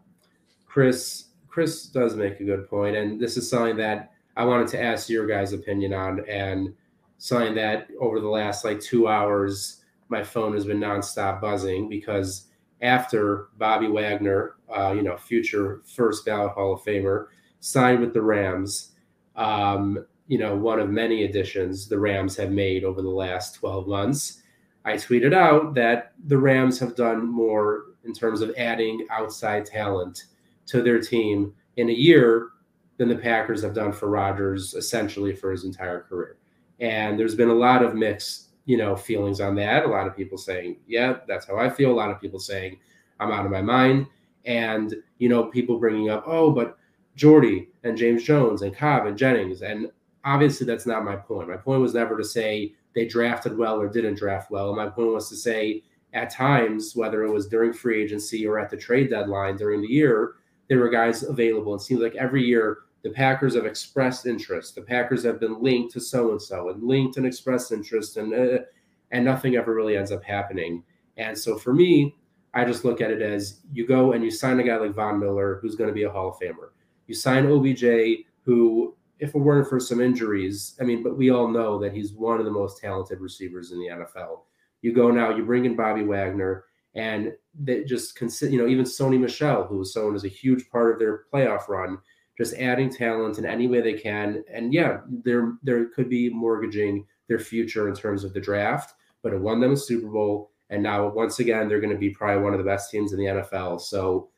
Chris, 0.67 1.27
Chris 1.49 1.87
does 1.87 2.17
make 2.17 2.41
a 2.41 2.45
good 2.45 2.69
point, 2.69 2.97
and 2.97 3.21
this 3.21 3.37
is 3.37 3.49
something 3.49 3.77
that 3.77 4.13
I 4.37 4.45
wanted 4.45 4.69
to 4.69 4.83
ask 4.83 5.09
your 5.09 5.27
guys' 5.27 5.53
opinion 5.53 5.93
on, 5.93 6.25
and 6.29 6.75
something 7.19 7.55
that 7.55 7.89
over 8.01 8.21
the 8.21 8.29
last 8.29 8.65
like 8.65 8.81
two 8.81 9.07
hours, 9.09 9.82
my 10.13 10.23
phone 10.23 10.53
has 10.53 10.67
been 10.67 10.79
nonstop 10.79 11.41
buzzing 11.41 11.89
because 11.89 12.49
after 12.83 13.49
Bobby 13.57 13.89
Wagner, 13.89 14.57
uh, 14.69 14.93
you 14.95 15.03
know, 15.03 15.17
future 15.17 15.83
first 15.87 16.25
ballot 16.25 16.53
Hall 16.53 16.75
of 16.75 16.83
Famer, 16.83 17.27
signed 17.61 18.01
with 18.01 18.13
the 18.13 18.23
Rams. 18.23 18.93
Um, 19.35 20.05
you 20.29 20.39
know, 20.39 20.55
one 20.55 20.79
of 20.79 20.91
many 20.91 21.25
additions 21.25 21.89
the 21.89 21.99
Rams 21.99 22.37
have 22.37 22.51
made 22.51 22.85
over 22.85 23.03
the 23.03 23.09
last 23.09 23.55
12 23.55 23.89
months. 23.89 24.43
I 24.85 24.95
tweeted 24.95 25.33
out 25.33 25.75
that 25.75 26.13
the 26.27 26.39
Rams 26.39 26.79
have 26.81 26.95
done 26.95 27.27
more 27.27 27.85
in 28.05 28.13
terms 28.13 28.41
of 28.41 28.53
adding 28.59 29.07
outside 29.11 29.65
talent 29.65 30.25
to 30.67 30.83
their 30.83 31.01
team 31.01 31.55
in 31.77 31.89
a 31.89 31.93
year 31.93 32.51
than 32.99 33.09
the 33.09 33.17
Packers 33.17 33.63
have 33.63 33.75
done 33.75 33.93
for 33.93 34.09
Rodgers 34.09 34.75
essentially 34.75 35.35
for 35.35 35.51
his 35.51 35.65
entire 35.65 36.01
career. 36.01 36.37
And 36.81 37.19
there's 37.19 37.35
been 37.35 37.49
a 37.49 37.55
lot 37.55 37.83
of 37.83 37.95
mixed, 37.95 38.49
you 38.65 38.77
know, 38.77 38.95
feelings 38.97 39.41
on 39.41 39.55
that. 39.57 39.85
A 39.85 39.89
lot 39.89 40.07
of 40.07 40.17
people 40.17 40.39
saying, 40.39 40.79
"Yeah, 40.87 41.19
that's 41.27 41.47
how 41.47 41.57
I 41.57 41.69
feel." 41.69 41.91
A 41.91 41.95
lot 41.95 42.11
of 42.11 42.21
people 42.21 42.39
saying, 42.39 42.79
"I'm 43.21 43.31
out 43.31 43.45
of 43.45 43.53
my 43.53 43.63
mind." 43.63 44.07
And 44.45 44.95
you 45.19 45.29
know, 45.29 45.45
people 45.45 45.79
bringing 45.79 46.11
up, 46.11 46.25
"Oh, 46.27 46.51
but 46.51 46.77
Jordy 47.17 47.69
and 47.85 47.97
James 47.97 48.25
Jones 48.25 48.63
and 48.63 48.77
Cobb 48.77 49.07
and 49.07 49.17
Jennings." 49.19 49.63
And 49.63 49.91
obviously, 50.25 50.67
that's 50.67 50.87
not 50.87 51.05
my 51.05 51.17
point. 51.17 51.49
My 51.49 51.57
point 51.57 51.81
was 51.81 51.95
never 51.95 52.17
to 52.17 52.25
say 52.25 52.75
they 52.95 53.07
drafted 53.07 53.57
well 53.57 53.81
or 53.81 53.89
didn't 53.89 54.19
draft 54.19 54.51
well. 54.51 54.75
My 54.75 54.89
point 54.89 55.13
was 55.13 55.29
to 55.31 55.37
say 55.37 55.83
at 56.13 56.31
times, 56.31 56.95
whether 56.95 57.25
it 57.25 57.33
was 57.33 57.49
during 57.49 57.73
free 57.73 58.03
agency 58.03 58.47
or 58.47 58.59
at 58.59 58.71
the 58.71 58.77
trade 58.77 59.11
deadline 59.11 59.57
during 59.57 59.81
the 59.81 59.89
year, 59.89 60.35
there 60.69 60.79
were 60.79 60.91
guys 60.91 61.23
available. 61.23 61.75
It 61.75 61.81
seems 61.81 62.01
like 62.01 62.15
every 62.17 62.43
year 62.43 62.79
the 63.03 63.11
Packers 63.11 63.55
have 63.55 63.67
expressed 63.67 64.27
interest. 64.27 64.75
The 64.75 64.83
Packers 64.83 65.25
have 65.25 65.41
been 65.41 65.61
linked 65.61 65.93
to 65.95 66.01
so 66.01 66.31
and 66.31 66.41
so 66.41 66.69
and 66.71 66.83
linked 66.83 67.17
and 67.17 67.27
expressed 67.27 67.73
interest, 67.73 68.17
and 68.17 68.33
uh, 68.33 68.63
and 69.11 69.25
nothing 69.25 69.57
ever 69.57 69.75
really 69.75 69.97
ends 69.97 70.13
up 70.13 70.23
happening. 70.23 70.83
And 71.17 71.37
so 71.37 71.59
for 71.59 71.75
me, 71.75 72.17
I 72.55 72.65
just 72.65 72.85
look 72.85 73.01
at 73.01 73.11
it 73.11 73.23
as 73.23 73.61
you 73.73 73.87
go 73.87 74.13
and 74.13 74.23
you 74.23 74.31
sign 74.31 74.61
a 74.61 74.63
guy 74.63 74.77
like 74.77 74.95
Von 74.95 75.19
Miller, 75.19 75.59
who's 75.61 75.75
going 75.75 75.89
to 75.89 75.95
be 75.95 76.05
a 76.05 76.11
Hall 76.11 76.29
of 76.29 76.39
Famer. 76.39 76.71
You 77.07 77.15
sign 77.15 77.47
OBJ, 77.47 78.25
who, 78.45 78.95
if 79.19 79.35
it 79.35 79.39
weren't 79.39 79.69
for 79.69 79.81
some 79.81 80.01
injuries, 80.01 80.77
I 80.81 80.85
mean, 80.85 81.03
but 81.03 81.17
we 81.17 81.31
all 81.31 81.49
know 81.49 81.79
that 81.79 81.93
he's 81.93 82.13
one 82.13 82.39
of 82.39 82.45
the 82.45 82.51
most 82.51 82.81
talented 82.81 83.21
receivers 83.21 83.73
in 83.73 83.79
the 83.79 83.89
NFL. 83.89 84.41
You 84.83 84.93
go 84.93 85.11
now, 85.11 85.35
you 85.35 85.45
bring 85.45 85.65
in 85.65 85.77
Bobby 85.77 86.05
Wagner, 86.05 86.65
and 86.95 87.33
that 87.63 87.87
just 87.87 88.17
consider, 88.17 88.53
you 88.53 88.59
know, 88.59 88.69
even 88.69 88.85
Sony 88.85 89.19
Michel, 89.19 89.65
who 89.65 89.79
was 89.79 89.93
shown 89.93 90.15
as 90.15 90.25
a 90.25 90.29
huge 90.29 90.69
part 90.71 90.93
of 90.93 90.99
their 90.99 91.25
playoff 91.33 91.69
run, 91.69 91.99
just 92.39 92.55
adding 92.55 92.91
talent 92.91 93.39
in 93.39 93.47
any 93.47 93.67
way 93.67 93.81
they 93.81 93.95
can. 93.95 94.43
And 94.53 94.73
yeah, 94.73 95.01
there 95.09 95.55
there 95.63 95.87
could 95.87 96.09
be 96.09 96.31
mortgaging 96.31 97.07
their 97.29 97.39
future 97.39 97.89
in 97.89 97.95
terms 97.95 98.25
of 98.25 98.33
the 98.33 98.41
draft, 98.41 98.95
but 99.23 99.33
it 99.33 99.41
won 99.41 99.61
them 99.61 99.73
a 99.73 99.77
Super 99.77 100.09
Bowl. 100.09 100.51
And 100.71 100.83
now 100.83 101.09
once 101.09 101.39
again, 101.39 101.69
they're 101.69 101.81
going 101.81 101.93
to 101.93 101.99
be 101.99 102.11
probably 102.11 102.43
one 102.43 102.53
of 102.53 102.59
the 102.59 102.65
best 102.65 102.91
teams 102.91 103.13
in 103.13 103.19
the 103.19 103.27
NFL. 103.27 103.81
So 103.81 104.31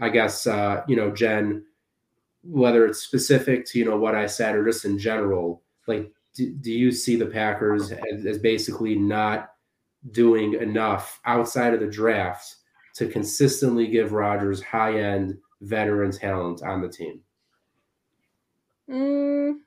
I 0.00 0.08
guess 0.08 0.46
uh, 0.46 0.82
you 0.88 0.96
know, 0.96 1.10
Jen, 1.10 1.64
whether 2.42 2.86
it's 2.86 3.00
specific 3.00 3.66
to 3.66 3.78
you 3.78 3.84
know 3.84 3.98
what 3.98 4.14
I 4.14 4.26
said 4.26 4.54
or 4.54 4.64
just 4.64 4.84
in 4.84 4.98
general, 4.98 5.62
like 5.86 6.10
do, 6.34 6.50
do 6.52 6.72
you 6.72 6.92
see 6.92 7.16
the 7.16 7.26
Packers 7.26 7.92
as, 7.92 8.24
as 8.24 8.38
basically 8.38 8.94
not 8.94 9.50
doing 10.12 10.54
enough 10.54 11.20
outside 11.24 11.74
of 11.74 11.80
the 11.80 11.86
draft 11.86 12.56
to 12.94 13.08
consistently 13.08 13.86
give 13.86 14.12
Rodgers 14.12 14.62
high 14.62 14.98
end 15.00 15.36
veteran 15.60 16.12
talent 16.12 16.62
on 16.62 16.80
the 16.80 16.88
team? 16.88 17.20
Mm, 18.90 19.58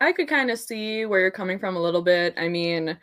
I 0.00 0.12
could 0.12 0.28
kind 0.28 0.50
of 0.50 0.58
see 0.58 1.04
where 1.04 1.20
you're 1.20 1.30
coming 1.30 1.58
from 1.58 1.76
a 1.76 1.82
little 1.82 2.02
bit. 2.02 2.34
I 2.36 2.48
mean, 2.48 2.96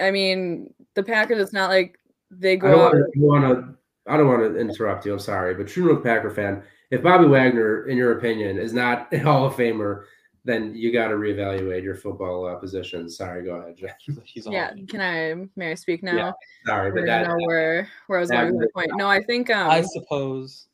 I 0.00 0.10
mean, 0.10 0.72
the 0.94 1.02
Packers. 1.02 1.40
It's 1.40 1.52
not 1.52 1.70
like 1.70 1.98
they 2.30 2.52
I 2.52 2.56
go. 2.56 2.92
don't 2.92 3.16
want 3.16 3.44
to. 3.44 3.74
I 4.10 4.16
don't 4.16 4.26
want 4.26 4.40
to 4.42 4.58
interrupt 4.58 5.04
you. 5.04 5.12
I'm 5.12 5.18
sorry, 5.18 5.54
but 5.54 5.68
true 5.68 5.92
North 5.92 6.02
Packer 6.02 6.30
fan, 6.30 6.62
if 6.90 7.02
Bobby 7.02 7.26
Wagner, 7.26 7.86
in 7.88 7.96
your 7.98 8.16
opinion, 8.16 8.58
is 8.58 8.72
not 8.72 9.12
a 9.12 9.18
Hall 9.18 9.44
of 9.44 9.54
Famer, 9.54 10.04
then 10.44 10.74
you 10.74 10.90
got 10.92 11.08
to 11.08 11.14
reevaluate 11.14 11.82
your 11.82 11.94
football 11.94 12.46
uh, 12.46 12.54
position. 12.54 13.10
Sorry, 13.10 13.44
go 13.44 13.56
ahead, 13.56 13.76
Jen. 13.76 13.90
He's 14.24 14.46
a 14.46 14.50
yeah, 14.50 14.72
can 14.88 15.00
I? 15.00 15.46
May 15.56 15.72
I 15.72 15.74
speak 15.74 16.02
now? 16.02 16.16
Yeah, 16.16 16.32
Sorry, 16.66 16.86
I 16.86 16.90
but 16.90 16.96
don't 16.96 17.06
that 17.06 17.28
know 17.28 17.36
where 17.46 17.88
where 18.06 18.18
I 18.18 18.20
was 18.20 18.30
that 18.30 18.42
going 18.44 18.56
with 18.56 18.68
the 18.68 18.72
point. 18.72 18.92
No, 18.94 19.08
I 19.08 19.22
think 19.22 19.50
um. 19.50 19.68
I 19.68 19.82
suppose. 19.82 20.68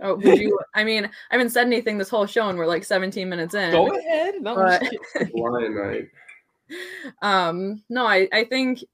Oh, 0.00 0.14
would 0.16 0.38
you? 0.38 0.58
I 0.74 0.84
mean, 0.84 1.06
I 1.06 1.10
haven't 1.30 1.50
said 1.50 1.66
anything 1.66 1.98
this 1.98 2.10
whole 2.10 2.26
show, 2.26 2.48
and 2.48 2.58
we're 2.58 2.66
like 2.66 2.84
17 2.84 3.28
minutes 3.28 3.54
in. 3.54 3.72
Go 3.72 3.96
ahead. 3.96 4.34
No, 4.40 4.54
But-. 4.54 4.82
Lion 5.34 5.74
night. 5.76 6.08
um 7.22 7.82
no 7.88 8.06
i 8.06 8.28
i 8.32 8.44
think 8.44 8.84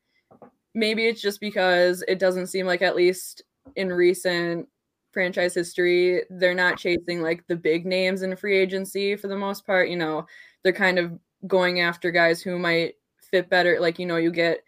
maybe 0.75 1.07
it's 1.07 1.21
just 1.21 1.41
because 1.41 2.05
it 2.09 2.19
doesn't 2.19 2.47
seem 2.47 2.67
like 2.67 2.83
at 2.83 2.97
least 2.97 3.43
in 3.77 3.93
recent 3.93 4.69
franchise 5.13 5.55
history 5.55 6.23
they're 6.31 6.55
not 6.55 6.79
chasing 6.79 7.23
like 7.23 7.45
the 7.47 7.57
big 7.57 7.87
names 7.87 8.23
in 8.23 8.35
free 8.37 8.59
agency 8.59 9.17
for 9.17 9.29
the 9.29 9.37
most 9.37 9.65
part 9.67 9.89
you 9.89 9.97
know 9.97 10.27
they're 10.63 10.73
kind 10.73 10.99
of 10.99 11.19
going 11.47 11.81
after 11.81 12.11
guys 12.11 12.43
who 12.43 12.59
might 12.59 12.95
fit 13.21 13.49
better 13.49 13.79
like 13.81 13.99
you 13.99 14.07
know 14.07 14.17
you 14.17 14.31
get 14.31 14.61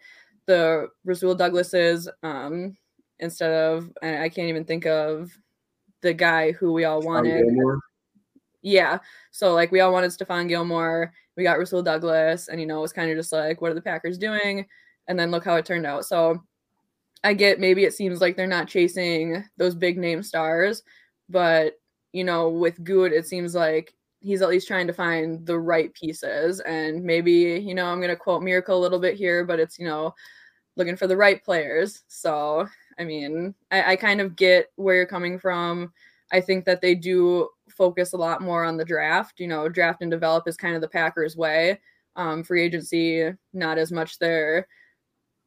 the 0.45 0.87
Rasul 1.03 1.35
Douglases 1.35 2.07
um 2.23 2.77
instead 3.19 3.51
of 3.51 3.91
I 4.01 4.25
I 4.25 4.29
can't 4.29 4.49
even 4.49 4.65
think 4.65 4.85
of 4.85 5.31
the 6.01 6.13
guy 6.13 6.51
who 6.51 6.73
we 6.73 6.85
all 6.85 7.01
wanted 7.01 7.45
yeah. 8.67 8.99
So 9.31 9.53
like 9.53 9.71
we 9.71 9.79
all 9.79 9.93
wanted 9.93 10.11
Stephon 10.11 10.47
Gilmore. 10.47 11.13
We 11.35 11.43
got 11.43 11.59
Rasul 11.59 11.83
Douglas, 11.83 12.47
and 12.47 12.59
you 12.59 12.67
know, 12.67 12.79
it 12.79 12.81
was 12.81 12.93
kind 12.93 13.09
of 13.09 13.17
just 13.17 13.31
like, 13.31 13.61
what 13.61 13.71
are 13.71 13.75
the 13.75 13.81
Packers 13.81 14.17
doing? 14.17 14.65
And 15.07 15.17
then 15.17 15.31
look 15.31 15.45
how 15.45 15.55
it 15.55 15.65
turned 15.65 15.85
out. 15.85 16.05
So 16.05 16.43
I 17.23 17.33
get 17.33 17.59
maybe 17.59 17.85
it 17.85 17.93
seems 17.93 18.21
like 18.21 18.35
they're 18.35 18.47
not 18.47 18.67
chasing 18.67 19.43
those 19.57 19.75
big 19.75 19.97
name 19.97 20.23
stars, 20.23 20.83
but 21.29 21.73
you 22.13 22.23
know, 22.23 22.49
with 22.49 22.83
Good, 22.83 23.13
it 23.13 23.27
seems 23.27 23.55
like 23.55 23.93
he's 24.19 24.41
at 24.41 24.49
least 24.49 24.67
trying 24.67 24.87
to 24.87 24.93
find 24.93 25.45
the 25.45 25.59
right 25.59 25.93
pieces. 25.93 26.59
And 26.61 27.03
maybe, 27.03 27.31
you 27.31 27.75
know, 27.75 27.85
I'm 27.85 28.01
gonna 28.01 28.15
quote 28.15 28.43
Miracle 28.43 28.77
a 28.77 28.81
little 28.81 28.99
bit 28.99 29.15
here, 29.15 29.45
but 29.45 29.59
it's, 29.59 29.79
you 29.79 29.85
know, 29.85 30.13
looking 30.75 30.97
for 30.97 31.07
the 31.07 31.17
right 31.17 31.43
players. 31.43 32.03
So 32.07 32.67
I 32.99 33.03
mean, 33.03 33.53
I, 33.71 33.93
I 33.93 33.95
kind 33.95 34.21
of 34.21 34.35
get 34.35 34.71
where 34.75 34.95
you're 34.95 35.05
coming 35.05 35.39
from. 35.39 35.93
I 36.31 36.41
think 36.41 36.65
that 36.65 36.81
they 36.81 36.95
do 36.95 37.49
focus 37.69 38.13
a 38.13 38.17
lot 38.17 38.41
more 38.41 38.65
on 38.65 38.77
the 38.77 38.85
draft. 38.85 39.39
You 39.39 39.47
know, 39.47 39.69
draft 39.69 40.01
and 40.01 40.11
develop 40.11 40.47
is 40.47 40.57
kind 40.57 40.75
of 40.75 40.81
the 40.81 40.87
Packers' 40.87 41.37
way. 41.37 41.79
Um, 42.15 42.43
free 42.43 42.63
agency, 42.63 43.31
not 43.53 43.77
as 43.77 43.91
much 43.91 44.17
their 44.19 44.67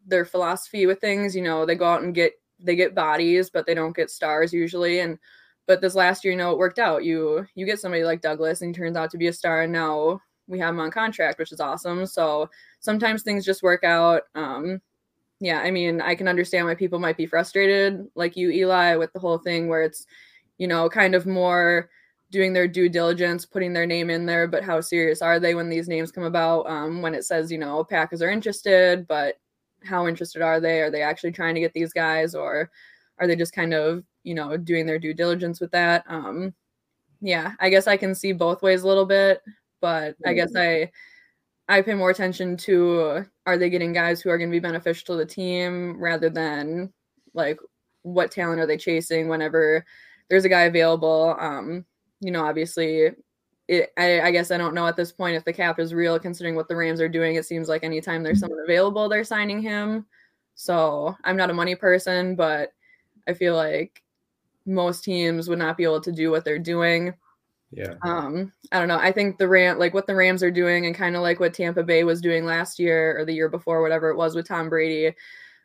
their 0.07 0.25
philosophy 0.25 0.87
with 0.87 1.01
things. 1.01 1.35
You 1.35 1.43
know, 1.43 1.67
they 1.67 1.75
go 1.75 1.87
out 1.87 2.03
and 2.03 2.15
get 2.15 2.33
they 2.61 2.77
get 2.77 2.95
bodies, 2.95 3.51
but 3.51 3.67
they 3.67 3.75
don't 3.75 3.97
get 3.97 4.11
stars 4.11 4.53
usually. 4.53 5.01
And 5.01 5.19
but 5.67 5.81
this 5.81 5.95
last 5.95 6.25
year, 6.25 6.33
you 6.33 6.39
know, 6.39 6.53
it 6.53 6.59
worked 6.59 6.79
out. 6.79 7.05
You 7.05 7.47
you 7.55 7.67
get 7.67 7.81
somebody 7.81 8.05
like 8.05 8.23
Douglas, 8.23 8.63
and 8.63 8.75
he 8.75 8.81
turns 8.81 8.97
out 8.97 9.11
to 9.11 9.19
be 9.19 9.29
a 9.29 9.33
star, 9.33 9.63
and 9.63 9.73
now 9.73 10.21
we 10.47 10.59
have 10.59 10.71
him 10.75 10.81
on 10.81 10.91
contract, 10.91 11.39
which 11.39 11.53
is 11.53 11.61
awesome. 11.61 12.07
So 12.07 12.51
sometimes 12.81 13.23
things 13.23 13.45
just 13.45 13.63
work 13.63 13.85
out. 13.85 14.23
Um, 14.35 14.81
yeah, 15.41 15.61
I 15.61 15.71
mean, 15.71 16.01
I 16.01 16.15
can 16.15 16.29
understand 16.29 16.67
why 16.67 16.75
people 16.75 16.99
might 16.99 17.17
be 17.17 17.27
frustrated, 17.27 18.07
like 18.15 18.37
you, 18.37 18.51
Eli, 18.51 18.97
with 18.97 19.13
the 19.15 19.19
whole 19.19 19.39
thing 19.39 19.69
where 19.69 19.83
it's, 19.83 20.07
you 20.59 20.69
know, 20.69 20.89
kind 20.89 21.15
of 21.15 21.27
more 21.27 21.89
doing 22.31 22.53
their 22.53 22.69
due 22.69 22.89
diligence, 22.89 23.47
putting 23.47 23.73
their 23.73 23.87
name 23.87 24.11
in 24.11 24.27
there, 24.27 24.47
but 24.47 24.63
how 24.63 24.81
serious 24.81 25.23
are 25.23 25.41
they 25.41 25.55
when 25.55 25.71
these 25.71 25.89
names 25.89 26.13
come 26.13 26.25
about? 26.25 26.69
Um, 26.69 27.01
when 27.03 27.15
it 27.15 27.25
says, 27.25 27.51
you 27.51 27.59
know, 27.59 27.83
Packers 27.83 28.23
are 28.23 28.31
interested, 28.31 29.09
but 29.09 29.37
how 29.83 30.07
interested 30.07 30.43
are 30.43 30.61
they? 30.61 30.83
Are 30.83 30.91
they 30.91 31.03
actually 31.03 31.33
trying 31.33 31.55
to 31.55 31.61
get 31.61 31.73
these 31.73 31.93
guys, 31.93 32.35
or 32.35 32.71
are 33.19 33.27
they 33.27 33.35
just 33.35 33.55
kind 33.55 33.73
of, 33.73 34.05
you 34.23 34.35
know, 34.35 34.57
doing 34.59 34.85
their 34.87 34.99
due 34.99 35.15
diligence 35.15 35.59
with 35.59 35.71
that? 35.73 36.05
Um, 36.07 36.55
yeah, 37.23 37.53
I 37.61 37.71
guess 37.71 37.87
I 37.87 37.97
can 37.97 38.15
see 38.15 38.33
both 38.33 38.63
ways 38.63 38.83
a 38.83 38.89
little 38.89 39.07
bit, 39.07 39.43
but 39.81 40.17
I 40.27 40.35
guess 40.35 40.53
I 40.55 40.91
I 41.71 41.83
pay 41.83 41.95
more 41.95 42.11
attention 42.11 42.57
to 42.59 43.25
are 43.47 43.57
they 43.57 43.71
getting 43.71 43.93
guys 43.93 44.21
who 44.21 44.29
are 44.29 44.39
going 44.39 44.51
to 44.51 44.55
be 44.55 44.59
beneficial 44.59 45.15
to 45.15 45.17
the 45.17 45.25
team 45.25 45.97
rather 46.03 46.29
than 46.29 46.93
like 47.33 47.61
what 48.03 48.33
talent 48.33 48.61
are 48.61 48.67
they 48.67 48.77
chasing 48.77 49.29
whenever 49.29 49.85
there's 50.29 50.45
a 50.45 50.49
guy 50.49 50.63
available. 50.63 51.37
Um, 51.39 51.85
you 52.21 52.33
know, 52.33 52.45
obviously, 52.45 53.11
it, 53.69 53.93
I, 53.97 54.21
I 54.21 54.31
guess 54.33 54.51
I 54.51 54.59
don't 54.59 54.75
know 54.75 54.89
at 54.89 54.97
this 54.97 55.13
point 55.13 55.37
if 55.37 55.45
the 55.45 55.53
cap 55.53 55.79
is 55.79 55.95
real, 55.95 56.19
considering 56.19 56.57
what 56.57 56.67
the 56.67 56.75
Rams 56.75 57.01
are 57.01 57.09
doing. 57.09 57.37
It 57.37 57.47
seems 57.47 57.69
like 57.69 57.85
anytime 57.85 58.25
there's 58.25 58.41
someone 58.41 58.59
available, 58.65 59.09
they're 59.09 59.23
signing 59.23 59.63
him. 59.63 60.07
So 60.57 61.17
I'm 61.23 61.37
not 61.37 61.51
a 61.51 61.55
money 61.55 61.77
person, 61.77 62.35
but 62.35 62.73
I 63.29 63.33
feel 63.33 63.55
like 63.55 64.03
most 64.67 65.05
teams 65.05 65.49
would 65.49 65.61
not 65.61 65.77
be 65.77 65.85
able 65.85 66.01
to 66.01 66.11
do 66.11 66.33
what 66.33 66.45
they're 66.45 66.59
doing 66.59 67.15
Yeah. 67.73 67.95
um 68.03 68.53
i 68.73 68.81
don't 68.81 68.89
know 68.89 68.99
i 68.99 69.13
think 69.13 69.39
the 69.39 69.47
ram 69.47 69.79
like 69.79 69.95
what 69.95 70.09
the 70.09 70.15
rams 70.15 70.43
are 70.43 70.51
doing 70.51 70.87
and 70.87 70.95
kind 70.95 71.15
of 71.15 71.23
like 71.23 71.39
what 71.39 71.55
tampa 71.55 71.85
bay 71.85 72.03
was 72.03 72.21
doing 72.21 72.45
last 72.45 72.81
year 72.81 73.17
or 73.19 73.25
the 73.25 73.33
year 73.33 73.49
before 73.49 73.81
whatever 73.81 74.11
it 74.11 74.17
was 74.17 74.35
with 74.35 74.49
tom 74.49 74.69
brady 74.69 75.15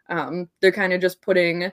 um 0.09 0.47
they're 0.61 0.71
kind 0.71 0.93
of 0.93 1.01
just 1.01 1.21
putting 1.21 1.71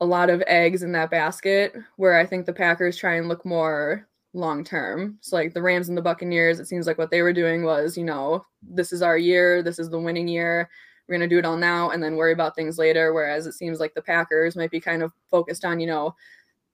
a 0.00 0.04
lot 0.04 0.30
of 0.30 0.42
eggs 0.48 0.82
in 0.82 0.90
that 0.92 1.10
basket 1.10 1.74
where 1.96 2.18
i 2.18 2.26
think 2.26 2.44
the 2.44 2.52
packers 2.52 2.96
try 2.96 3.14
and 3.14 3.28
look 3.28 3.44
more 3.44 4.08
long 4.34 4.64
term 4.64 5.16
so 5.20 5.36
like 5.36 5.54
the 5.54 5.62
rams 5.62 5.88
and 5.88 5.96
the 5.96 6.02
buccaneers 6.02 6.60
it 6.60 6.66
seems 6.66 6.86
like 6.86 6.98
what 6.98 7.10
they 7.10 7.22
were 7.22 7.32
doing 7.32 7.62
was 7.62 7.96
you 7.96 8.04
know 8.04 8.44
this 8.62 8.92
is 8.92 9.00
our 9.00 9.16
year 9.16 9.62
this 9.62 9.78
is 9.78 9.88
the 9.88 9.98
winning 9.98 10.28
year 10.28 10.68
we're 11.06 11.16
going 11.16 11.28
to 11.28 11.32
do 11.32 11.38
it 11.38 11.46
all 11.46 11.56
now 11.56 11.90
and 11.90 12.02
then 12.02 12.16
worry 12.16 12.32
about 12.32 12.54
things 12.54 12.78
later 12.78 13.14
whereas 13.14 13.46
it 13.46 13.52
seems 13.52 13.80
like 13.80 13.94
the 13.94 14.02
packers 14.02 14.56
might 14.56 14.70
be 14.70 14.80
kind 14.80 15.02
of 15.02 15.12
focused 15.30 15.64
on 15.64 15.80
you 15.80 15.86
know 15.86 16.14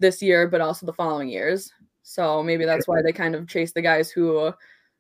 this 0.01 0.21
year 0.21 0.49
but 0.49 0.61
also 0.61 0.85
the 0.85 0.93
following 0.93 1.29
years 1.29 1.73
so 2.03 2.43
maybe 2.43 2.65
that's 2.65 2.89
why 2.89 3.03
they 3.03 3.13
kind 3.13 3.35
of 3.35 3.49
chase 3.49 3.73
the 3.73 3.83
guys 3.83 4.11
who 4.11 4.53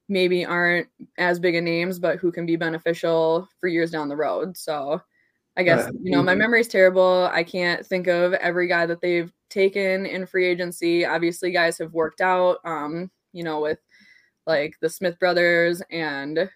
maybe 0.08 0.44
aren't 0.44 0.88
as 1.18 1.38
big 1.38 1.56
of 1.56 1.64
names, 1.64 1.98
but 1.98 2.18
who 2.18 2.30
can 2.32 2.46
be 2.46 2.56
beneficial 2.56 3.48
for 3.58 3.68
years 3.68 3.90
down 3.90 4.08
the 4.08 4.16
road. 4.16 4.56
So 4.56 5.00
I 5.56 5.62
guess, 5.62 5.90
you 6.02 6.12
know, 6.12 6.22
my 6.22 6.34
mhm. 6.34 6.38
memory's 6.38 6.68
terrible. 6.68 7.28
I 7.32 7.42
can't 7.42 7.84
think 7.84 8.06
of 8.06 8.32
every 8.34 8.68
guy 8.68 8.86
that 8.86 9.00
they've 9.00 9.32
taken 9.50 10.06
in 10.06 10.26
free 10.26 10.46
agency. 10.46 11.04
Obviously, 11.04 11.50
guys 11.50 11.76
have 11.78 11.92
worked 11.92 12.20
out, 12.20 12.58
um, 12.64 13.10
you 13.32 13.44
know, 13.44 13.60
with 13.60 13.78
like 14.46 14.76
the 14.80 14.88
Smith 14.88 15.18
brothers 15.18 15.82
and 15.90 16.48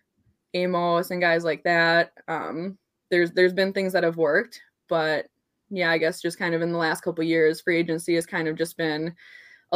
Amos 0.54 1.10
and 1.10 1.20
guys 1.20 1.44
like 1.44 1.62
that. 1.64 2.12
Um, 2.26 2.78
there's 3.10 3.32
there's 3.32 3.52
been 3.52 3.72
things 3.72 3.92
that 3.92 4.02
have 4.02 4.16
worked, 4.16 4.60
but 4.88 5.26
yeah, 5.68 5.90
I 5.90 5.98
guess 5.98 6.22
just 6.22 6.38
kind 6.38 6.54
of 6.54 6.62
in 6.62 6.72
the 6.72 6.78
last 6.78 7.02
couple 7.02 7.22
years, 7.22 7.60
free 7.60 7.78
agency 7.78 8.14
has 8.14 8.24
kind 8.24 8.48
of 8.48 8.56
just 8.56 8.76
been 8.76 9.14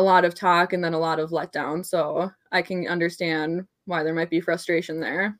a 0.01 0.03
lot 0.03 0.25
of 0.25 0.35
talk 0.35 0.73
and 0.73 0.83
then 0.83 0.95
a 0.95 0.99
lot 0.99 1.21
of 1.21 1.31
letdown. 1.31 1.85
So 1.85 2.31
I 2.51 2.63
can 2.63 2.89
understand 2.89 3.67
why 3.85 4.03
there 4.03 4.15
might 4.15 4.31
be 4.31 4.41
frustration 4.41 4.99
there. 4.99 5.39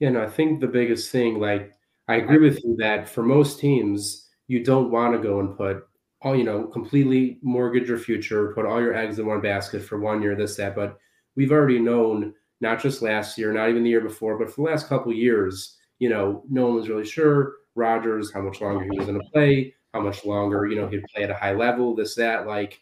Yeah, 0.00 0.08
no, 0.08 0.22
I 0.22 0.28
think 0.28 0.60
the 0.60 0.66
biggest 0.66 1.10
thing, 1.10 1.38
like, 1.38 1.72
I 2.08 2.16
agree 2.16 2.38
with 2.38 2.64
you 2.64 2.74
that 2.78 3.08
for 3.08 3.22
most 3.22 3.60
teams, 3.60 4.28
you 4.48 4.64
don't 4.64 4.90
want 4.90 5.14
to 5.14 5.22
go 5.22 5.40
and 5.40 5.56
put 5.56 5.86
all, 6.22 6.34
you 6.34 6.44
know, 6.44 6.64
completely 6.64 7.38
mortgage 7.42 7.88
your 7.88 7.98
future, 7.98 8.52
put 8.54 8.66
all 8.66 8.80
your 8.80 8.94
eggs 8.94 9.18
in 9.18 9.26
one 9.26 9.42
basket 9.42 9.82
for 9.82 10.00
one 10.00 10.22
year, 10.22 10.34
this, 10.34 10.56
that. 10.56 10.74
But 10.74 10.98
we've 11.36 11.52
already 11.52 11.78
known, 11.78 12.34
not 12.60 12.80
just 12.80 13.02
last 13.02 13.36
year, 13.36 13.52
not 13.52 13.68
even 13.68 13.84
the 13.84 13.90
year 13.90 14.00
before, 14.00 14.38
but 14.38 14.50
for 14.50 14.62
the 14.62 14.70
last 14.70 14.88
couple 14.88 15.12
years, 15.12 15.76
you 15.98 16.08
know, 16.08 16.42
no 16.48 16.66
one 16.66 16.76
was 16.76 16.88
really 16.88 17.06
sure 17.06 17.56
Rodgers, 17.74 18.32
how 18.32 18.40
much 18.40 18.62
longer 18.62 18.84
he 18.84 18.98
was 18.98 19.06
going 19.06 19.20
to 19.20 19.30
play, 19.30 19.74
how 19.92 20.00
much 20.00 20.24
longer, 20.24 20.66
you 20.66 20.76
know, 20.76 20.88
he'd 20.88 21.04
play 21.14 21.24
at 21.24 21.30
a 21.30 21.34
high 21.34 21.52
level, 21.52 21.94
this, 21.94 22.14
that. 22.14 22.46
Like, 22.46 22.80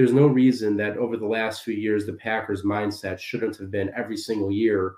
there's 0.00 0.14
no 0.14 0.28
reason 0.28 0.78
that 0.78 0.96
over 0.96 1.18
the 1.18 1.26
last 1.26 1.62
few 1.62 1.74
years, 1.74 2.06
the 2.06 2.14
Packers' 2.14 2.62
mindset 2.62 3.18
shouldn't 3.18 3.58
have 3.58 3.70
been 3.70 3.92
every 3.94 4.16
single 4.16 4.50
year, 4.50 4.94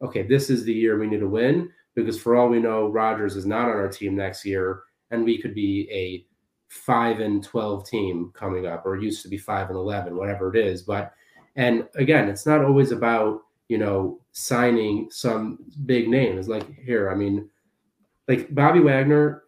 okay, 0.00 0.22
this 0.22 0.48
is 0.48 0.64
the 0.64 0.72
year 0.72 0.98
we 0.98 1.06
need 1.06 1.20
to 1.20 1.28
win 1.28 1.68
because 1.94 2.18
for 2.18 2.36
all 2.36 2.48
we 2.48 2.58
know, 2.58 2.88
Rodgers 2.88 3.36
is 3.36 3.44
not 3.44 3.68
on 3.68 3.76
our 3.76 3.88
team 3.88 4.16
next 4.16 4.46
year, 4.46 4.84
and 5.10 5.26
we 5.26 5.36
could 5.36 5.54
be 5.54 5.86
a 5.92 6.24
five 6.72 7.20
and 7.20 7.44
twelve 7.44 7.86
team 7.86 8.32
coming 8.34 8.66
up, 8.66 8.86
or 8.86 8.96
used 8.96 9.20
to 9.24 9.28
be 9.28 9.36
five 9.36 9.68
and 9.68 9.76
eleven, 9.76 10.16
whatever 10.16 10.48
it 10.54 10.58
is. 10.58 10.80
But 10.80 11.12
and 11.56 11.86
again, 11.96 12.26
it's 12.30 12.46
not 12.46 12.64
always 12.64 12.92
about 12.92 13.42
you 13.68 13.76
know 13.76 14.22
signing 14.32 15.08
some 15.10 15.58
big 15.84 16.08
names. 16.08 16.48
Like 16.48 16.74
here, 16.78 17.10
I 17.10 17.14
mean, 17.14 17.50
like 18.26 18.54
Bobby 18.54 18.80
Wagner, 18.80 19.42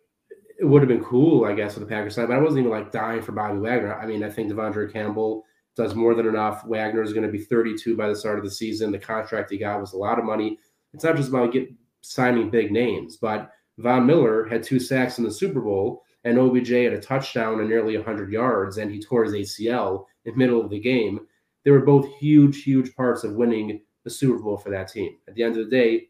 it 0.59 0.65
would 0.65 0.83
have 0.83 0.89
been 0.89 1.05
cool, 1.05 1.45
I 1.45 1.55
guess, 1.55 1.75
for 1.75 1.81
the 1.81 1.87
Packers 1.87 2.17
side, 2.17 2.29
but 2.29 2.37
I 2.37 2.41
wasn't 2.41 2.61
even 2.61 2.73
like 2.73 2.91
dying 2.91 3.23
for 3.23 3.33
Bobby 3.33 3.59
Wagner. 3.59 3.95
I 3.95 4.07
mean, 4.07 4.25
I 4.25 4.31
think 4.31 4.51
Devondre 4.51 4.93
Campbell 4.93 5.45
does 5.77 5.95
more 5.95 6.15
than 6.15 6.27
enough. 6.27 6.65
Wagner 6.67 7.03
is 7.03 7.13
going 7.13 7.25
to 7.25 7.33
be 7.33 7.39
32 7.39 7.97
by 7.97 8.09
the 8.09 8.17
start 8.17 8.39
of 8.39 8.45
the 8.45 8.51
season. 8.51 8.91
The 8.91 8.99
contract 8.99 9.51
he 9.51 9.59
got 9.59 9.81
was 9.81 9.93
a 9.93 9.97
lot 9.99 10.19
of 10.19 10.25
money. 10.25 10.59
It's 10.93 11.05
not 11.05 11.17
just 11.17 11.29
about 11.29 11.53
get 11.53 11.69
signing 12.01 12.51
big 12.51 12.73
names, 12.73 13.17
but 13.17 13.53
Von 13.79 14.05
Miller 14.05 14.47
had 14.47 14.65
two 14.65 14.81
sacks 14.81 15.19
in 15.19 15.25
the 15.25 15.31
Super 15.31 15.61
Bowl, 15.61 16.03
and 16.25 16.37
OBJ 16.37 16.71
had 16.71 16.93
a 16.93 17.01
touchdown 17.01 17.61
and 17.61 17.69
nearly 17.69 17.97
100 17.97 18.33
yards, 18.33 18.79
and 18.79 18.91
he 18.91 19.01
tore 19.01 19.25
his 19.25 19.35
ACL 19.35 20.07
in 20.25 20.33
the 20.33 20.39
middle 20.39 20.61
of 20.61 20.71
the 20.71 20.81
game. 20.81 21.21
They 21.65 21.71
were 21.71 21.85
both 21.85 22.09
huge, 22.19 22.65
huge 22.65 22.95
parts 22.97 23.23
of 23.23 23.35
winning 23.35 23.81
the 24.03 24.11
Super 24.11 24.43
Bowl 24.43 24.57
for 24.57 24.71
that 24.71 24.89
team. 24.89 25.17
At 25.29 25.35
the 25.37 25.45
end 25.45 25.57
of 25.57 25.65
the 25.65 25.71
day, 25.71 26.09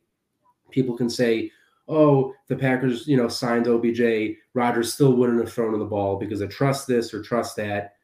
people 0.70 0.96
can 0.96 1.10
say, 1.10 1.50
"Oh, 1.88 2.34
the 2.48 2.56
Packers, 2.56 3.06
you 3.06 3.16
know, 3.16 3.28
signed 3.28 3.66
OBJ. 3.66 4.36
Rodgers 4.54 4.92
still 4.92 5.14
wouldn't 5.14 5.40
have 5.40 5.52
thrown 5.52 5.78
the 5.78 5.84
ball 5.84 6.18
because 6.18 6.42
I 6.42 6.46
trust 6.46 6.86
this 6.86 7.12
or 7.12 7.22
trust 7.22 7.56
that." 7.56 7.94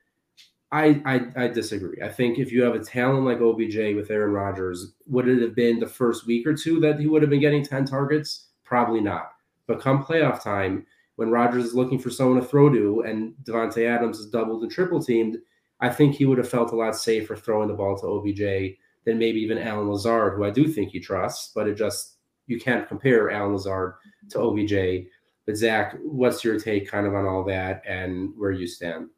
I, 0.72 1.00
I 1.06 1.44
I 1.44 1.48
disagree. 1.48 1.98
I 2.02 2.08
think 2.08 2.38
if 2.38 2.50
you 2.50 2.64
have 2.64 2.74
a 2.74 2.82
talent 2.82 3.24
like 3.24 3.40
OBJ 3.40 3.94
with 3.94 4.10
Aaron 4.10 4.32
Rodgers, 4.32 4.94
would 5.06 5.28
it 5.28 5.40
have 5.40 5.54
been 5.54 5.78
the 5.78 5.86
first 5.86 6.26
week 6.26 6.46
or 6.46 6.54
two 6.54 6.80
that 6.80 6.98
he 6.98 7.06
would 7.06 7.22
have 7.22 7.30
been 7.30 7.40
getting 7.40 7.64
10 7.64 7.84
targets? 7.84 8.48
Probably 8.64 9.00
not. 9.00 9.30
But 9.68 9.80
come 9.80 10.02
playoff 10.02 10.42
time, 10.42 10.84
when 11.14 11.30
Rodgers 11.30 11.66
is 11.66 11.74
looking 11.74 12.00
for 12.00 12.10
someone 12.10 12.40
to 12.40 12.46
throw 12.46 12.70
to 12.70 13.02
and 13.06 13.34
Davante 13.44 13.88
Adams 13.88 14.18
is 14.18 14.30
doubled 14.30 14.62
and 14.62 14.72
triple 14.72 15.00
teamed, 15.00 15.38
I 15.80 15.90
think 15.90 16.14
he 16.14 16.26
would 16.26 16.38
have 16.38 16.48
felt 16.48 16.72
a 16.72 16.76
lot 16.76 16.96
safer 16.96 17.36
throwing 17.36 17.68
the 17.68 17.74
ball 17.74 17.96
to 17.98 18.06
OBJ 18.06 18.76
than 19.04 19.18
maybe 19.18 19.40
even 19.40 19.58
Allen 19.58 19.88
Lazard, 19.88 20.34
who 20.34 20.44
I 20.44 20.50
do 20.50 20.66
think 20.66 20.90
he 20.90 20.98
trusts, 20.98 21.52
but 21.54 21.68
it 21.68 21.76
just 21.76 22.13
you 22.46 22.60
can't 22.60 22.88
compare 22.88 23.30
Allen 23.30 23.52
Lazard 23.52 23.94
to 24.30 24.40
OBJ. 24.40 25.06
But 25.46 25.56
Zach, 25.56 25.96
what's 26.02 26.42
your 26.42 26.58
take 26.58 26.90
kind 26.90 27.06
of 27.06 27.14
on 27.14 27.26
all 27.26 27.44
that 27.44 27.82
and 27.86 28.32
where 28.36 28.50
you 28.50 28.66
stand? 28.66 29.08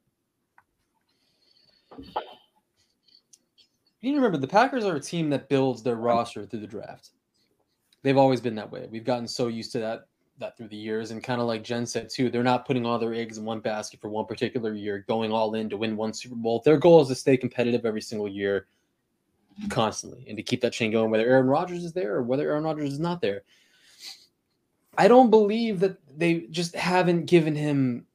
You 4.00 4.14
remember 4.14 4.38
the 4.38 4.46
Packers 4.46 4.84
are 4.84 4.96
a 4.96 5.00
team 5.00 5.30
that 5.30 5.48
builds 5.48 5.82
their 5.82 5.96
roster 5.96 6.46
through 6.46 6.60
the 6.60 6.66
draft. 6.66 7.10
They've 8.02 8.16
always 8.16 8.40
been 8.40 8.54
that 8.56 8.70
way. 8.70 8.86
We've 8.90 9.04
gotten 9.04 9.26
so 9.26 9.48
used 9.48 9.72
to 9.72 9.78
that 9.80 10.06
that 10.38 10.56
through 10.56 10.68
the 10.68 10.76
years, 10.76 11.12
and 11.12 11.24
kind 11.24 11.40
of 11.40 11.46
like 11.46 11.64
Jen 11.64 11.86
said 11.86 12.10
too, 12.10 12.28
they're 12.28 12.42
not 12.42 12.66
putting 12.66 12.84
all 12.84 12.98
their 12.98 13.14
eggs 13.14 13.38
in 13.38 13.44
one 13.44 13.60
basket 13.60 14.00
for 14.00 14.10
one 14.10 14.26
particular 14.26 14.74
year, 14.74 15.04
going 15.08 15.32
all 15.32 15.54
in 15.54 15.70
to 15.70 15.76
win 15.78 15.96
one 15.96 16.12
Super 16.12 16.34
Bowl. 16.34 16.60
Their 16.64 16.76
goal 16.76 17.00
is 17.00 17.08
to 17.08 17.14
stay 17.14 17.36
competitive 17.36 17.86
every 17.86 18.02
single 18.02 18.28
year, 18.28 18.66
constantly, 19.68 20.24
and 20.28 20.36
to 20.36 20.42
keep 20.42 20.60
that 20.60 20.72
chain 20.72 20.90
going, 20.90 21.10
whether 21.10 21.26
Aaron 21.26 21.46
Rodgers 21.46 21.84
is 21.84 21.92
there 21.92 22.14
or 22.14 22.22
whether 22.22 22.48
Aaron 22.50 22.64
Rodgers 22.64 22.92
is 22.92 22.98
not 22.98 23.20
there. 23.20 23.42
I 24.98 25.08
don't 25.08 25.30
believe 25.30 25.80
that 25.80 25.98
they 26.16 26.46
just 26.50 26.74
haven't 26.74 27.26
given 27.26 27.54
him 27.54 28.06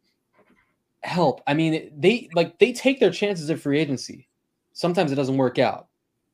help. 1.03 1.41
I 1.45 1.53
mean, 1.53 1.91
they 1.97 2.29
like 2.35 2.57
they 2.59 2.73
take 2.73 2.99
their 2.99 3.11
chances 3.11 3.49
at 3.49 3.59
free 3.59 3.79
agency. 3.79 4.27
Sometimes 4.73 5.11
it 5.11 5.15
doesn't 5.15 5.37
work 5.37 5.59
out. 5.59 5.87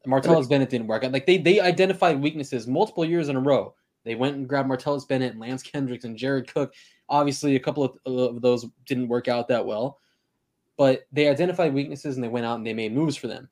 Martellus 0.05 0.47
Bennett 0.47 0.69
didn't 0.69 0.87
work 0.87 1.03
out. 1.03 1.11
Like 1.11 1.25
they 1.25 1.37
they 1.37 1.59
identified 1.59 2.21
weaknesses 2.21 2.65
multiple 2.65 3.03
years 3.03 3.29
in 3.29 3.35
a 3.35 3.41
row. 3.41 3.73
They 4.05 4.15
went 4.15 4.37
and 4.37 4.47
grabbed 4.47 4.69
Martellus 4.69 5.05
Bennett 5.05 5.31
and 5.31 5.41
Lance 5.41 5.61
Kendricks 5.61 6.05
and 6.05 6.15
Jared 6.15 6.51
Cook. 6.53 6.73
Obviously, 7.09 7.57
a 7.57 7.59
couple 7.59 7.83
of, 7.83 7.97
of 8.05 8.41
those 8.41 8.65
didn't 8.85 9.09
work 9.09 9.27
out 9.27 9.49
that 9.49 9.65
well, 9.65 9.99
but 10.77 11.07
they 11.11 11.27
identified 11.27 11.73
weaknesses 11.73 12.15
and 12.15 12.23
they 12.23 12.29
went 12.29 12.45
out 12.45 12.55
and 12.55 12.65
they 12.65 12.73
made 12.73 12.93
moves 12.93 13.17
for 13.17 13.27
them. 13.27 13.49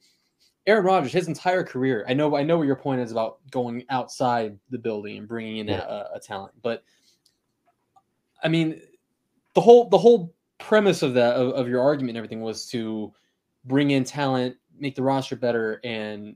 Aaron 0.67 0.85
Rodgers, 0.85 1.13
his 1.13 1.27
entire 1.27 1.63
career, 1.63 2.05
I 2.07 2.13
know 2.13 2.35
I 2.35 2.43
know 2.43 2.57
what 2.57 2.67
your 2.67 2.75
point 2.75 3.01
is 3.01 3.11
about 3.11 3.39
going 3.51 3.85
outside 3.89 4.57
the 4.71 4.79
building 4.79 5.17
and 5.17 5.27
bringing 5.27 5.57
in 5.57 5.69
a, 5.69 6.09
a 6.15 6.19
talent, 6.19 6.53
but 6.61 6.83
I 8.43 8.47
mean, 8.47 8.81
the 9.53 9.61
whole 9.61 9.89
the 9.89 9.97
whole 9.97 10.33
premise 10.57 11.01
of 11.01 11.13
that 11.15 11.35
of, 11.35 11.53
of 11.53 11.67
your 11.67 11.81
argument 11.81 12.11
and 12.11 12.17
everything 12.17 12.41
was 12.41 12.65
to 12.67 13.13
bring 13.65 13.91
in 13.91 14.03
talent, 14.03 14.55
make 14.79 14.95
the 14.95 15.03
roster 15.03 15.35
better, 15.35 15.79
and 15.83 16.35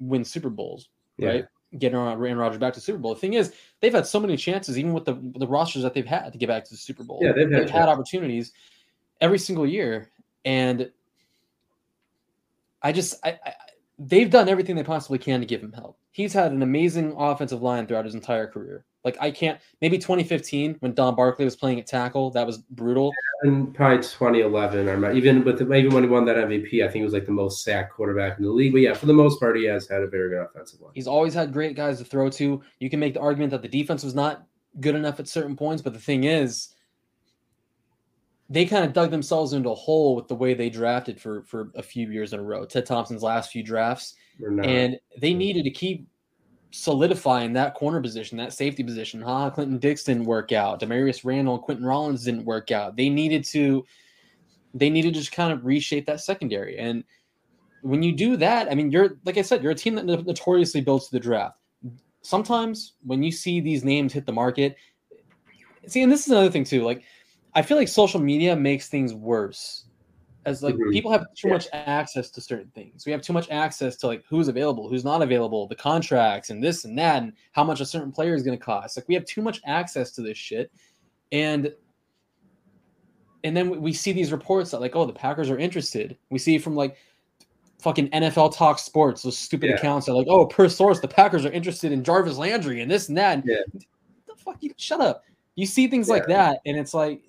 win 0.00 0.24
Super 0.24 0.50
Bowls, 0.50 0.88
Yeah. 1.18 1.28
right? 1.28 1.46
Getting 1.78 1.98
Aaron 1.98 2.38
Rodgers 2.38 2.58
back 2.58 2.72
to 2.74 2.80
Super 2.80 2.98
Bowl. 2.98 3.14
The 3.14 3.20
thing 3.20 3.34
is, 3.34 3.52
they've 3.80 3.92
had 3.92 4.06
so 4.06 4.20
many 4.20 4.36
chances, 4.36 4.78
even 4.78 4.92
with 4.92 5.04
the 5.04 5.14
the 5.36 5.46
rosters 5.46 5.82
that 5.82 5.94
they've 5.94 6.06
had 6.06 6.32
to 6.32 6.38
get 6.38 6.48
back 6.48 6.64
to 6.64 6.70
the 6.70 6.76
Super 6.76 7.02
Bowl. 7.04 7.18
Yeah, 7.20 7.32
they've 7.32 7.50
had 7.50 7.70
had 7.70 7.88
opportunities 7.88 8.52
every 9.20 9.38
single 9.38 9.66
year, 9.66 10.10
and 10.44 10.90
I 12.84 12.92
just 12.92 13.14
I, 13.24 13.38
I 13.44 13.54
they've 13.98 14.30
done 14.30 14.48
everything 14.48 14.76
they 14.76 14.84
possibly 14.84 15.18
can 15.18 15.40
to 15.40 15.46
give 15.46 15.62
him 15.62 15.72
help. 15.72 15.98
He's 16.12 16.32
had 16.32 16.52
an 16.52 16.62
amazing 16.62 17.14
offensive 17.16 17.62
line 17.62 17.86
throughout 17.86 18.04
his 18.04 18.14
entire 18.14 18.46
career. 18.46 18.84
Like 19.04 19.16
I 19.20 19.30
can't 19.30 19.58
maybe 19.80 19.98
2015 19.98 20.76
when 20.80 20.94
Don 20.94 21.14
Barclay 21.14 21.44
was 21.44 21.56
playing 21.56 21.80
at 21.80 21.86
tackle, 21.86 22.30
that 22.32 22.46
was 22.46 22.58
brutal. 22.58 23.12
And 23.42 23.74
probably 23.74 23.98
2011, 23.98 24.88
or 24.88 24.96
not- 24.96 25.14
even 25.14 25.44
with 25.44 25.58
the, 25.58 25.72
even 25.74 25.92
when 25.92 26.04
he 26.04 26.08
won 26.08 26.24
that 26.26 26.36
MVP, 26.36 26.82
I 26.82 26.86
think 26.86 26.96
he 26.96 27.02
was 27.02 27.12
like 27.12 27.26
the 27.26 27.32
most 27.32 27.64
sacked 27.64 27.92
quarterback 27.92 28.38
in 28.38 28.44
the 28.44 28.50
league. 28.50 28.72
But 28.72 28.82
yeah, 28.82 28.94
for 28.94 29.06
the 29.06 29.12
most 29.12 29.40
part, 29.40 29.56
he 29.56 29.64
has 29.64 29.88
had 29.88 30.02
a 30.02 30.06
very 30.06 30.30
good 30.30 30.40
offensive 30.42 30.80
line. 30.80 30.92
He's 30.94 31.06
always 31.06 31.34
had 31.34 31.52
great 31.52 31.76
guys 31.76 31.98
to 31.98 32.04
throw 32.04 32.30
to. 32.30 32.62
You 32.78 32.90
can 32.90 33.00
make 33.00 33.14
the 33.14 33.20
argument 33.20 33.50
that 33.50 33.62
the 33.62 33.68
defense 33.68 34.04
was 34.04 34.14
not 34.14 34.46
good 34.80 34.94
enough 34.94 35.20
at 35.20 35.28
certain 35.28 35.56
points, 35.56 35.82
but 35.82 35.92
the 35.92 36.00
thing 36.00 36.24
is, 36.24 36.73
they 38.50 38.66
kind 38.66 38.84
of 38.84 38.92
dug 38.92 39.10
themselves 39.10 39.52
into 39.54 39.70
a 39.70 39.74
hole 39.74 40.14
with 40.14 40.28
the 40.28 40.34
way 40.34 40.54
they 40.54 40.68
drafted 40.68 41.20
for 41.20 41.42
for 41.44 41.70
a 41.74 41.82
few 41.82 42.10
years 42.10 42.32
in 42.32 42.40
a 42.40 42.42
row. 42.42 42.64
Ted 42.64 42.86
Thompson's 42.86 43.22
last 43.22 43.50
few 43.50 43.62
drafts, 43.62 44.14
and 44.64 44.98
they 45.18 45.32
needed 45.32 45.64
to 45.64 45.70
keep 45.70 46.06
solidifying 46.70 47.52
that 47.52 47.74
corner 47.74 48.00
position, 48.00 48.36
that 48.36 48.52
safety 48.52 48.82
position. 48.82 49.22
Ha, 49.22 49.48
Clinton 49.50 49.78
Dix 49.78 50.02
didn't 50.04 50.24
work 50.24 50.50
out. 50.50 50.80
Damarious 50.80 51.24
Randall 51.24 51.54
and 51.54 51.64
Quinten 51.64 51.86
Rollins 51.86 52.24
didn't 52.24 52.44
work 52.44 52.72
out. 52.72 52.96
They 52.96 53.08
needed 53.08 53.44
to, 53.44 53.84
they 54.74 54.90
needed 54.90 55.14
to 55.14 55.20
just 55.20 55.30
kind 55.30 55.52
of 55.52 55.64
reshape 55.64 56.04
that 56.06 56.20
secondary. 56.20 56.76
And 56.78 57.04
when 57.82 58.02
you 58.02 58.12
do 58.12 58.36
that, 58.38 58.70
I 58.70 58.74
mean, 58.74 58.90
you're 58.90 59.18
like 59.24 59.38
I 59.38 59.42
said, 59.42 59.62
you're 59.62 59.72
a 59.72 59.76
team 59.76 59.94
that 59.94 60.04
notoriously 60.04 60.80
builds 60.80 61.06
to 61.06 61.12
the 61.12 61.20
draft. 61.20 61.58
Sometimes 62.22 62.94
when 63.04 63.22
you 63.22 63.30
see 63.30 63.60
these 63.60 63.84
names 63.84 64.12
hit 64.12 64.26
the 64.26 64.32
market, 64.32 64.74
see, 65.86 66.02
and 66.02 66.10
this 66.10 66.26
is 66.26 66.32
another 66.32 66.50
thing 66.50 66.64
too. 66.64 66.82
Like, 66.82 67.04
I 67.54 67.62
feel 67.62 67.76
like 67.76 67.88
social 67.88 68.20
media 68.20 68.54
makes 68.56 68.88
things 68.88 69.14
worse 69.14 69.84
as 70.46 70.62
like 70.62 70.74
Mhm. 70.74 70.92
people 70.92 71.10
have 71.10 71.24
too 71.34 71.48
Yeah. 71.48 71.54
much 71.54 71.68
access 71.72 72.28
to 72.30 72.40
certain 72.40 72.70
things. 72.74 73.06
We 73.06 73.12
have 73.12 73.22
too 73.22 73.32
much 73.32 73.48
access 73.50 73.96
to 73.96 74.06
like 74.06 74.24
who's 74.28 74.48
available, 74.48 74.88
who's 74.88 75.04
not 75.04 75.22
available, 75.22 75.66
the 75.66 75.74
contracts 75.76 76.50
and 76.50 76.62
this 76.62 76.84
and 76.84 76.98
that, 76.98 77.22
and 77.22 77.32
how 77.52 77.64
much 77.64 77.80
a 77.80 77.86
certain 77.86 78.12
player 78.12 78.34
is 78.34 78.42
going 78.42 78.58
to 78.58 78.62
cost. 78.64 78.96
Like 78.96 79.08
we 79.08 79.14
have 79.14 79.24
too 79.24 79.40
much 79.40 79.60
access 79.64 80.10
to 80.12 80.22
this 80.22 80.36
shit, 80.36 80.70
and 81.32 81.72
and 83.44 83.54
then 83.54 83.80
we- 83.82 83.92
see 83.92 84.10
these 84.12 84.32
reports 84.32 84.70
that 84.70 84.80
like, 84.80 84.96
oh, 84.96 85.04
the 85.04 85.12
Packers 85.12 85.50
are 85.50 85.58
interested. 85.58 86.16
We 86.30 86.38
see 86.38 86.56
from 86.56 86.74
like 86.74 86.96
fucking 87.78 88.08
NFL 88.08 88.54
Talk 88.54 88.78
Sports, 88.78 89.22
those 89.22 89.36
stupid 89.36 89.68
Yeah. 89.68 89.76
accounts 89.76 90.08
are 90.08 90.14
like, 90.14 90.26
oh, 90.30 90.46
per 90.46 90.66
source, 90.68 91.00
the 91.00 91.08
Packers 91.08 91.44
are 91.44 91.52
interested 91.52 91.92
in 91.92 92.02
Jarvis 92.02 92.38
Landry 92.38 92.80
and 92.80 92.90
this 92.90 93.08
and 93.08 93.18
that. 93.18 93.42
Yeah. 93.46 93.56
The 94.26 94.34
fuck 94.36 94.56
you 94.62 94.72
shut 94.78 95.02
up. 95.02 95.24
You 95.56 95.66
see 95.66 95.86
things 95.88 96.08
like 96.08 96.26
that, 96.28 96.60
and 96.64 96.78
it's 96.78 96.94
like 96.94 97.20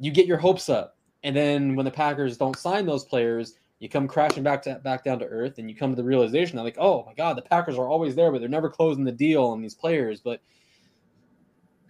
you 0.00 0.10
get 0.10 0.26
your 0.26 0.38
hopes 0.38 0.68
up. 0.68 0.96
And 1.22 1.36
then 1.36 1.76
when 1.76 1.84
the 1.84 1.90
Packers 1.92 2.36
don't 2.38 2.56
sign 2.56 2.86
those 2.86 3.04
players, 3.04 3.54
you 3.78 3.88
come 3.88 4.08
crashing 4.08 4.42
back 4.42 4.62
to 4.62 4.74
back 4.82 5.04
down 5.04 5.18
to 5.20 5.26
earth 5.26 5.58
and 5.58 5.68
you 5.70 5.76
come 5.76 5.90
to 5.90 5.96
the 5.96 6.04
realization 6.04 6.56
that 6.56 6.62
like, 6.64 6.78
oh 6.78 7.04
my 7.06 7.14
god, 7.14 7.36
the 7.36 7.42
Packers 7.42 7.76
are 7.78 7.88
always 7.88 8.14
there, 8.14 8.32
but 8.32 8.40
they're 8.40 8.48
never 8.48 8.68
closing 8.70 9.04
the 9.04 9.12
deal 9.12 9.44
on 9.44 9.60
these 9.60 9.74
players. 9.74 10.20
But 10.20 10.40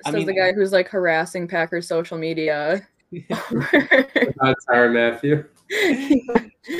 I 0.04 0.10
Says 0.10 0.18
mean- 0.18 0.26
the 0.26 0.34
guy 0.34 0.52
who's 0.52 0.72
like 0.72 0.88
harassing 0.88 1.46
Packers 1.48 1.86
social 1.88 2.18
media. 2.18 2.86
That's 3.28 4.66
our 4.68 4.88
Matthew. 4.88 5.44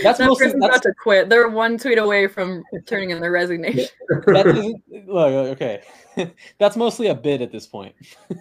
That's 0.03 0.19
that 0.19 0.27
mostly- 0.27 0.47
person's 0.47 0.61
that's- 0.61 0.79
about 0.79 0.83
to 0.83 0.93
quit. 1.01 1.29
They're 1.29 1.49
one 1.49 1.79
tweet 1.79 1.99
away 1.99 2.27
from 2.29 2.63
turning 2.87 3.11
in 3.11 3.21
their 3.21 3.33
resignation. 3.33 3.87
that 4.27 4.47
isn't 4.47 4.83
look 5.09 5.33
okay. 5.61 5.83
That's 6.59 6.77
mostly 6.77 7.09
a 7.09 7.15
bid 7.15 7.43
at 7.43 7.53
this 7.53 7.67
point. 7.67 7.95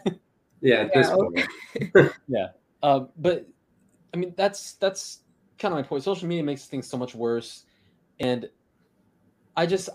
Yeah, 0.61 0.81
at 0.81 0.93
this 0.93 1.07
Yeah, 1.07 1.15
point. 1.15 2.51
Uh, 2.81 3.01
but 3.17 3.47
I 4.13 4.17
mean, 4.17 4.33
that's 4.37 4.73
that's 4.73 5.19
kind 5.57 5.73
of 5.73 5.79
my 5.79 5.83
point. 5.83 6.03
Social 6.03 6.27
media 6.27 6.43
makes 6.43 6.65
things 6.65 6.87
so 6.87 6.97
much 6.97 7.15
worse, 7.15 7.65
and 8.19 8.49
I 9.55 9.65
just 9.65 9.89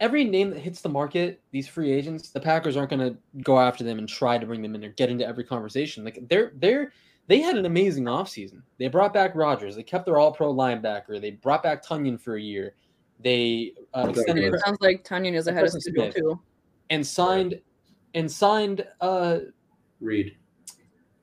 every 0.00 0.24
name 0.24 0.50
that 0.50 0.58
hits 0.58 0.80
the 0.80 0.88
market, 0.88 1.40
these 1.50 1.68
free 1.68 1.92
agents, 1.92 2.30
the 2.30 2.40
Packers 2.40 2.76
aren't 2.76 2.90
going 2.90 3.00
to 3.00 3.16
go 3.42 3.58
after 3.58 3.84
them 3.84 3.98
and 3.98 4.08
try 4.08 4.36
to 4.38 4.46
bring 4.46 4.60
them 4.62 4.74
in 4.74 4.84
or 4.84 4.90
get 4.90 5.08
into 5.08 5.26
every 5.26 5.44
conversation. 5.44 6.04
Like 6.04 6.18
they're 6.28 6.52
they're 6.56 6.92
they 7.26 7.40
had 7.40 7.56
an 7.56 7.64
amazing 7.64 8.04
offseason. 8.04 8.62
They 8.78 8.88
brought 8.88 9.14
back 9.14 9.34
Rodgers. 9.34 9.76
They 9.76 9.82
kept 9.82 10.04
their 10.04 10.18
All 10.18 10.32
Pro 10.32 10.52
linebacker. 10.52 11.20
They 11.20 11.30
brought 11.30 11.62
back 11.62 11.84
Tonyan 11.84 12.20
for 12.20 12.36
a 12.36 12.40
year. 12.40 12.74
They 13.20 13.72
uh, 13.94 14.08
extended 14.10 14.52
it 14.52 14.60
sounds 14.64 14.78
like 14.80 15.04
Tonyan 15.04 15.34
is 15.34 15.46
ahead 15.46 15.64
of 15.64 15.70
Preston 15.70 15.80
schedule 15.80 16.12
Smith. 16.12 16.14
too. 16.16 16.40
and 16.90 17.06
signed 17.06 17.60
and 18.14 18.30
signed 18.30 18.86
uh 19.00 19.38
Reed. 20.00 20.36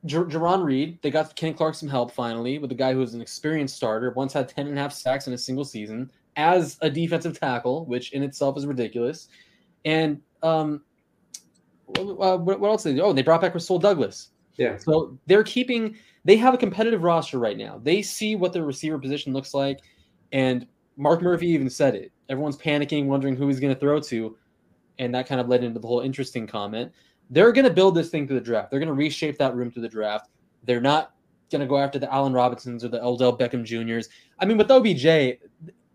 Jer- 0.05 0.25
Jarran 0.25 0.63
Reed. 0.63 0.99
They 1.01 1.11
got 1.11 1.35
Kenny 1.35 1.53
Clark 1.53 1.75
some 1.75 1.89
help 1.89 2.11
finally 2.11 2.59
with 2.59 2.71
a 2.71 2.75
guy 2.75 2.93
who's 2.93 3.13
an 3.13 3.21
experienced 3.21 3.75
starter, 3.75 4.11
once 4.11 4.33
had 4.33 4.49
10 4.49 4.67
and 4.67 4.77
a 4.77 4.81
half 4.81 4.93
sacks 4.93 5.27
in 5.27 5.33
a 5.33 5.37
single 5.37 5.65
season 5.65 6.11
as 6.35 6.77
a 6.81 6.89
defensive 6.89 7.39
tackle, 7.39 7.85
which 7.85 8.13
in 8.13 8.23
itself 8.23 8.57
is 8.57 8.65
ridiculous. 8.65 9.27
And 9.85 10.21
um, 10.43 10.81
uh, 11.97 12.37
what, 12.37 12.59
what 12.59 12.69
else 12.69 12.83
did 12.83 12.93
they 12.93 12.99
do? 12.99 13.03
Oh, 13.03 13.13
they 13.13 13.21
brought 13.21 13.41
back 13.41 13.53
Rasul 13.53 13.79
Douglas. 13.79 14.29
Yeah. 14.57 14.77
So 14.77 15.17
they're 15.27 15.43
keeping, 15.43 15.95
they 16.25 16.37
have 16.37 16.53
a 16.53 16.57
competitive 16.57 17.03
roster 17.03 17.39
right 17.39 17.57
now. 17.57 17.79
They 17.83 18.01
see 18.01 18.35
what 18.35 18.53
their 18.53 18.63
receiver 18.63 18.97
position 18.97 19.33
looks 19.33 19.53
like. 19.53 19.79
And 20.31 20.65
Mark 20.97 21.21
Murphy 21.21 21.47
even 21.47 21.69
said 21.69 21.95
it. 21.95 22.11
Everyone's 22.29 22.57
panicking, 22.57 23.05
wondering 23.05 23.35
who 23.35 23.47
he's 23.47 23.59
going 23.59 23.73
to 23.73 23.79
throw 23.79 23.99
to. 24.01 24.37
And 24.99 25.13
that 25.15 25.27
kind 25.27 25.41
of 25.41 25.47
led 25.47 25.63
into 25.63 25.79
the 25.79 25.87
whole 25.87 26.01
interesting 26.01 26.47
comment 26.47 26.91
they're 27.31 27.51
going 27.51 27.65
to 27.65 27.73
build 27.73 27.95
this 27.95 28.09
thing 28.09 28.27
through 28.27 28.39
the 28.39 28.45
draft. 28.45 28.69
They're 28.69 28.79
going 28.79 28.87
to 28.87 28.93
reshape 28.93 29.37
that 29.39 29.55
room 29.55 29.71
through 29.71 29.83
the 29.83 29.89
draft. 29.89 30.29
They're 30.63 30.81
not 30.81 31.15
going 31.49 31.61
to 31.61 31.65
go 31.67 31.77
after 31.77 31.97
the 31.97 32.13
Allen 32.13 32.33
Robinsons 32.33 32.83
or 32.83 32.89
the 32.89 33.03
Odell 33.03 33.35
Beckham 33.37 33.63
Juniors. 33.63 34.09
I 34.39 34.45
mean, 34.45 34.57
with 34.57 34.69
OBJ, 34.69 35.03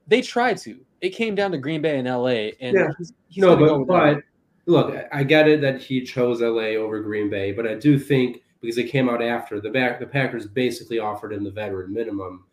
they 0.07 0.23
tried 0.23 0.57
to. 0.59 0.81
It 1.03 1.11
came 1.11 1.35
down 1.35 1.53
to 1.53 1.59
Green 1.59 1.83
Bay 1.83 1.99
and 1.99 2.09
LA, 2.09 2.51
and 2.61 2.75
Yeah. 2.75 2.89
he's, 2.99 3.13
he's 3.29 3.43
no, 3.43 3.57
but, 3.57 3.85
but 3.85 4.23
look, 4.67 4.95
I 5.13 5.23
get 5.23 5.47
it 5.47 5.61
that 5.61 5.81
he 5.81 6.03
chose 6.03 6.41
LA 6.41 6.75
over 6.77 7.01
Green 7.01 7.29
Bay, 7.29 7.53
but 7.53 7.67
I 7.67 7.75
do 7.75 7.99
think 7.99 8.43
because 8.61 8.79
it 8.79 8.85
came 8.85 9.09
out 9.09 9.23
after 9.23 9.61
the 9.61 9.71
back, 9.71 10.01
the 10.01 10.07
Packers 10.07 10.47
basically 10.47 10.99
offered 10.99 11.33
him 11.33 11.45
the 11.45 11.51
veteran 11.51 11.93
minimum. 11.93 12.45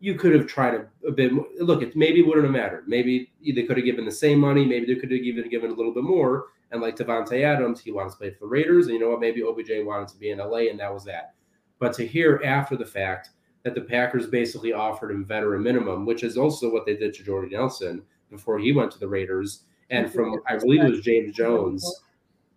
You 0.00 0.16
could 0.16 0.34
have 0.34 0.46
tried 0.46 0.74
a, 0.74 0.86
a 1.06 1.12
bit. 1.12 1.32
More. 1.32 1.46
Look, 1.60 1.82
it 1.82 1.96
maybe 1.96 2.20
wouldn't 2.20 2.44
have 2.44 2.52
mattered. 2.52 2.84
Maybe 2.86 3.30
they 3.42 3.62
could 3.62 3.76
have 3.76 3.86
given 3.86 4.04
the 4.04 4.12
same 4.12 4.38
money. 4.40 4.64
Maybe 4.64 4.86
they 4.86 5.00
could 5.00 5.10
have 5.10 5.20
even 5.20 5.48
given 5.48 5.70
a 5.70 5.74
little 5.74 5.94
bit 5.94 6.02
more. 6.02 6.46
And 6.74 6.82
like 6.82 6.96
Davante 6.96 7.44
Adams, 7.44 7.80
he 7.80 7.92
wanted 7.92 8.10
to 8.10 8.16
play 8.16 8.30
for 8.30 8.40
the 8.40 8.46
Raiders, 8.46 8.86
and 8.86 8.94
you 8.94 9.00
know 9.00 9.10
what? 9.10 9.20
Maybe 9.20 9.44
OBJ 9.44 9.70
wanted 9.84 10.08
to 10.08 10.18
be 10.18 10.30
in 10.30 10.38
LA, 10.38 10.68
and 10.70 10.80
that 10.80 10.92
was 10.92 11.04
that. 11.04 11.34
But 11.78 11.92
to 11.94 12.06
hear 12.06 12.42
after 12.44 12.76
the 12.76 12.84
fact 12.84 13.30
that 13.62 13.76
the 13.76 13.80
Packers 13.80 14.26
basically 14.26 14.72
offered 14.72 15.12
him 15.12 15.24
veteran 15.24 15.62
minimum, 15.62 16.04
which 16.04 16.24
is 16.24 16.36
also 16.36 16.72
what 16.72 16.84
they 16.84 16.96
did 16.96 17.14
to 17.14 17.22
Jordy 17.22 17.54
Nelson 17.54 18.02
before 18.28 18.58
he 18.58 18.72
went 18.72 18.90
to 18.90 18.98
the 18.98 19.06
Raiders, 19.06 19.66
and 19.90 20.12
from 20.12 20.40
I 20.48 20.56
believe 20.56 20.82
it 20.82 20.90
was 20.90 21.00
James 21.00 21.32
Jones. 21.36 22.02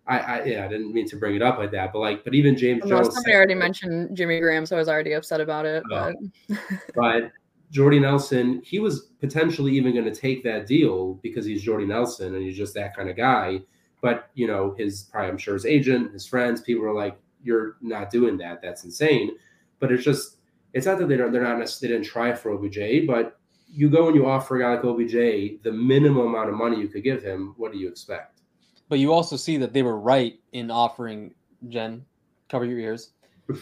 I, 0.08 0.18
I 0.18 0.44
yeah, 0.44 0.64
I 0.64 0.68
didn't 0.68 0.92
mean 0.92 1.06
to 1.10 1.16
bring 1.16 1.36
it 1.36 1.42
up 1.42 1.58
like 1.58 1.70
that, 1.70 1.92
but 1.92 2.00
like, 2.00 2.24
but 2.24 2.34
even 2.34 2.56
James 2.56 2.82
No, 2.84 2.96
Jones, 2.96 3.14
somebody 3.14 3.36
already 3.36 3.54
mentioned 3.54 4.16
Jimmy 4.16 4.40
Graham, 4.40 4.66
so 4.66 4.74
I 4.74 4.80
was 4.80 4.88
already 4.88 5.12
upset 5.12 5.40
about 5.40 5.64
it. 5.64 5.84
Oh. 5.92 6.12
But 6.48 6.58
but 6.96 7.32
Jordy 7.70 8.00
Nelson, 8.00 8.62
he 8.64 8.80
was 8.80 9.10
potentially 9.20 9.76
even 9.76 9.92
going 9.92 10.12
to 10.12 10.20
take 10.20 10.42
that 10.42 10.66
deal 10.66 11.14
because 11.22 11.44
he's 11.44 11.62
Jordy 11.62 11.86
Nelson 11.86 12.34
and 12.34 12.42
he's 12.42 12.56
just 12.56 12.74
that 12.74 12.96
kind 12.96 13.08
of 13.08 13.16
guy. 13.16 13.60
But 14.00 14.30
you 14.34 14.46
know, 14.46 14.74
his 14.78 15.02
probably 15.02 15.30
I'm 15.30 15.38
sure 15.38 15.54
his 15.54 15.66
agent, 15.66 16.12
his 16.12 16.26
friends, 16.26 16.60
people 16.60 16.84
are 16.84 16.94
like, 16.94 17.18
"You're 17.42 17.76
not 17.80 18.10
doing 18.10 18.36
that. 18.38 18.62
That's 18.62 18.84
insane." 18.84 19.32
But 19.80 19.92
it's 19.92 20.04
just, 20.04 20.36
it's 20.72 20.86
not 20.86 20.98
that 20.98 21.08
they 21.08 21.16
don't, 21.16 21.32
they're 21.32 21.42
not 21.42 21.58
necessarily 21.58 21.94
they 21.94 22.00
didn't 22.00 22.12
try 22.12 22.34
for 22.34 22.50
OBJ, 22.52 23.06
but 23.06 23.38
you 23.70 23.88
go 23.88 24.06
and 24.08 24.16
you 24.16 24.26
offer 24.26 24.56
a 24.56 24.60
guy 24.60 24.74
like 24.74 24.84
OBJ 24.84 25.62
the 25.62 25.72
minimum 25.72 26.26
amount 26.26 26.48
of 26.48 26.56
money 26.56 26.78
you 26.78 26.88
could 26.88 27.04
give 27.04 27.22
him. 27.22 27.54
What 27.56 27.72
do 27.72 27.78
you 27.78 27.88
expect? 27.88 28.40
But 28.88 28.98
you 28.98 29.12
also 29.12 29.36
see 29.36 29.56
that 29.58 29.72
they 29.72 29.82
were 29.82 29.98
right 29.98 30.38
in 30.52 30.70
offering 30.70 31.34
Jen, 31.68 32.04
cover 32.48 32.64
your 32.64 32.78
ears. 32.78 33.12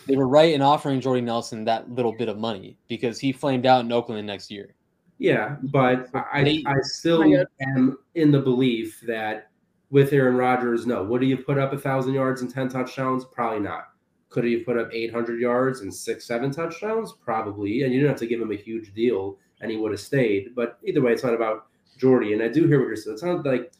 They 0.07 0.17
were 0.17 0.29
right 0.29 0.53
in 0.53 0.63
offering 0.63 1.01
Jordy 1.01 1.21
Nelson 1.21 1.65
that 1.65 1.91
little 1.91 2.13
bit 2.13 2.29
of 2.29 2.39
money 2.39 2.77
because 2.89 3.19
he 3.19 3.33
flamed 3.33 3.67
out 3.67 3.85
in 3.85 3.93
Oakland 3.93 4.19
the 4.19 4.23
next 4.23 4.51
year. 4.51 4.75
Yeah, 5.19 5.57
but 5.63 6.09
I, 6.15 6.63
I 6.67 6.75
still 6.83 7.21
my 7.21 7.37
God. 7.37 7.47
am 7.61 7.99
in 8.15 8.31
the 8.31 8.41
belief 8.41 9.01
that 9.07 9.51
with 9.97 10.13
Aaron 10.13 10.37
Rodgers, 10.37 10.87
no. 10.87 11.03
Would 11.05 11.23
he 11.23 11.31
have 11.31 11.47
put 11.47 11.57
up 11.57 11.73
a 11.73 11.79
thousand 11.79 12.13
yards 12.13 12.43
and 12.43 12.53
ten 12.53 12.69
touchdowns? 12.69 13.25
Probably 13.25 13.61
not. 13.61 13.85
Could 14.29 14.45
he 14.45 14.53
have 14.53 14.67
put 14.67 14.77
up 14.77 14.91
eight 14.93 15.11
hundred 15.11 15.41
yards 15.41 15.81
and 15.81 15.93
six, 15.93 16.27
seven 16.27 16.51
touchdowns? 16.51 17.15
Probably. 17.15 17.83
And 17.83 17.95
you 17.95 18.01
didn't 18.01 18.11
have 18.11 18.19
to 18.19 18.27
give 18.27 18.39
him 18.39 18.53
a 18.53 18.57
huge 18.57 18.93
deal, 18.93 19.39
and 19.63 19.71
he 19.71 19.79
would 19.79 19.93
have 19.93 20.01
stayed. 20.01 20.55
But 20.55 20.79
either 20.85 21.01
way, 21.01 21.13
it's 21.13 21.25
not 21.25 21.33
about 21.33 21.69
Jordy. 21.97 22.35
And 22.35 22.43
I 22.43 22.49
do 22.49 22.67
hear 22.67 22.79
what 22.79 22.89
you're 22.89 22.97
saying. 22.97 23.15
It's 23.15 23.23
not 23.23 23.47
like, 23.47 23.73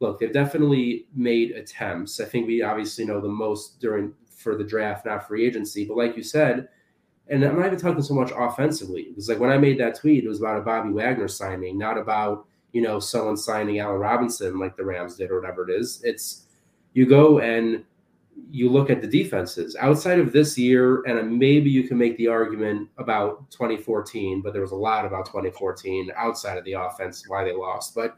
look, 0.00 0.18
they've 0.18 0.32
definitely 0.32 1.06
made 1.14 1.52
attempts. 1.52 2.18
I 2.18 2.24
think 2.24 2.48
we 2.48 2.62
obviously 2.62 3.04
know 3.04 3.20
the 3.20 3.28
most 3.28 3.78
during 3.80 4.14
for 4.36 4.56
the 4.56 4.64
draft, 4.64 5.06
not 5.06 5.28
free 5.28 5.46
agency. 5.46 5.84
But 5.84 5.96
like 5.96 6.16
you 6.16 6.24
said, 6.24 6.70
and 7.28 7.44
I'm 7.44 7.54
not 7.54 7.66
even 7.66 7.78
talking 7.78 8.02
so 8.02 8.14
much 8.14 8.32
offensively. 8.36 9.10
Because 9.10 9.28
like 9.28 9.38
when 9.38 9.50
I 9.50 9.58
made 9.58 9.78
that 9.78 10.00
tweet, 10.00 10.24
it 10.24 10.28
was 10.28 10.40
about 10.40 10.58
a 10.58 10.62
Bobby 10.62 10.90
Wagner 10.90 11.28
signing, 11.28 11.78
not 11.78 11.98
about 11.98 12.48
you 12.72 12.82
know 12.82 12.98
someone 12.98 13.36
signing 13.36 13.78
Allen 13.78 14.00
Robinson 14.00 14.58
like 14.58 14.76
the 14.76 14.84
Rams 14.84 15.16
did 15.16 15.30
or 15.30 15.40
whatever 15.40 15.68
it 15.68 15.74
is. 15.74 16.00
It's 16.04 16.46
you 16.94 17.06
go 17.06 17.38
and 17.40 17.84
you 18.50 18.68
look 18.70 18.90
at 18.90 19.00
the 19.00 19.06
defenses 19.06 19.76
outside 19.78 20.18
of 20.18 20.32
this 20.32 20.56
year, 20.58 21.02
and 21.02 21.38
maybe 21.38 21.70
you 21.70 21.86
can 21.86 21.98
make 21.98 22.16
the 22.16 22.28
argument 22.28 22.88
about 22.98 23.50
2014, 23.50 24.40
but 24.40 24.52
there 24.52 24.62
was 24.62 24.72
a 24.72 24.76
lot 24.76 25.04
about 25.04 25.26
2014 25.26 26.10
outside 26.16 26.58
of 26.58 26.64
the 26.64 26.72
offense 26.72 27.24
why 27.28 27.44
they 27.44 27.54
lost. 27.54 27.94
But 27.94 28.16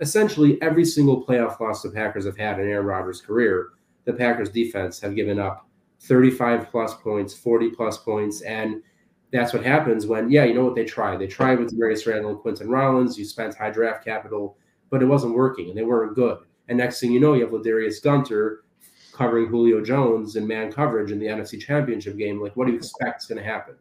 essentially, 0.00 0.60
every 0.62 0.84
single 0.84 1.24
playoff 1.24 1.60
loss 1.60 1.82
the 1.82 1.90
Packers 1.90 2.26
have 2.26 2.36
had 2.36 2.60
in 2.60 2.68
Aaron 2.68 2.86
Rodgers' 2.86 3.20
career, 3.20 3.70
the 4.04 4.12
Packers 4.12 4.50
defense 4.50 5.00
have 5.00 5.14
given 5.14 5.38
up 5.38 5.66
35 6.00 6.70
plus 6.70 6.94
points, 6.94 7.34
40 7.34 7.70
plus 7.70 7.98
points, 7.98 8.42
and 8.42 8.82
that's 9.30 9.52
what 9.52 9.64
happens 9.64 10.06
when, 10.06 10.30
yeah, 10.30 10.44
you 10.44 10.54
know 10.54 10.64
what 10.64 10.74
they 10.74 10.84
tried. 10.84 11.18
They 11.18 11.26
tried 11.26 11.58
with 11.58 11.76
Darius 11.76 12.06
Randall 12.06 12.30
and 12.30 12.40
Quinten 12.40 12.68
Rollins. 12.68 13.18
You 13.18 13.24
spent 13.24 13.54
high 13.54 13.70
draft 13.70 14.04
capital, 14.04 14.56
but 14.90 15.02
it 15.02 15.06
wasn't 15.06 15.34
working, 15.34 15.68
and 15.68 15.76
they 15.76 15.84
weren't 15.84 16.14
good. 16.14 16.38
And 16.68 16.78
next 16.78 17.00
thing 17.00 17.12
you 17.12 17.20
know, 17.20 17.34
you 17.34 17.42
have 17.42 17.52
Ladarius 17.52 18.02
Gunter 18.02 18.64
covering 19.12 19.48
Julio 19.48 19.82
Jones 19.84 20.36
in 20.36 20.46
man 20.46 20.72
coverage 20.72 21.10
in 21.10 21.18
the 21.18 21.26
NFC 21.26 21.60
Championship 21.60 22.16
game. 22.16 22.40
Like, 22.40 22.56
what 22.56 22.66
do 22.66 22.72
you 22.72 22.78
expect 22.78 23.22
is 23.22 23.26
going 23.26 23.38
to 23.38 23.44
happen? 23.44 23.74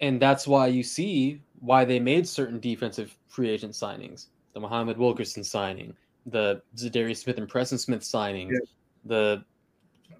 And 0.00 0.20
that's 0.20 0.46
why 0.46 0.68
you 0.68 0.82
see 0.82 1.42
why 1.60 1.84
they 1.84 2.00
made 2.00 2.26
certain 2.26 2.58
defensive 2.58 3.16
free 3.28 3.50
agent 3.50 3.74
signings. 3.74 4.28
The 4.54 4.60
Muhammad 4.60 4.96
Wilkerson 4.96 5.44
signing, 5.44 5.94
the 6.26 6.62
Zadarius 6.76 7.18
Smith 7.18 7.36
and 7.38 7.48
Preston 7.48 7.78
Smith 7.78 8.02
signing, 8.02 8.48
Yeah. 8.48 8.58
the 9.04 9.44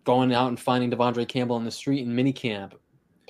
going 0.05 0.33
out 0.33 0.49
and 0.49 0.61
finding 0.61 0.91
Devondre 0.91 1.27
Campbell 1.27 1.57
on 1.57 1.65
the 1.65 1.71
street 1.71 2.03
in 2.07 2.15
minicamp, 2.15 2.73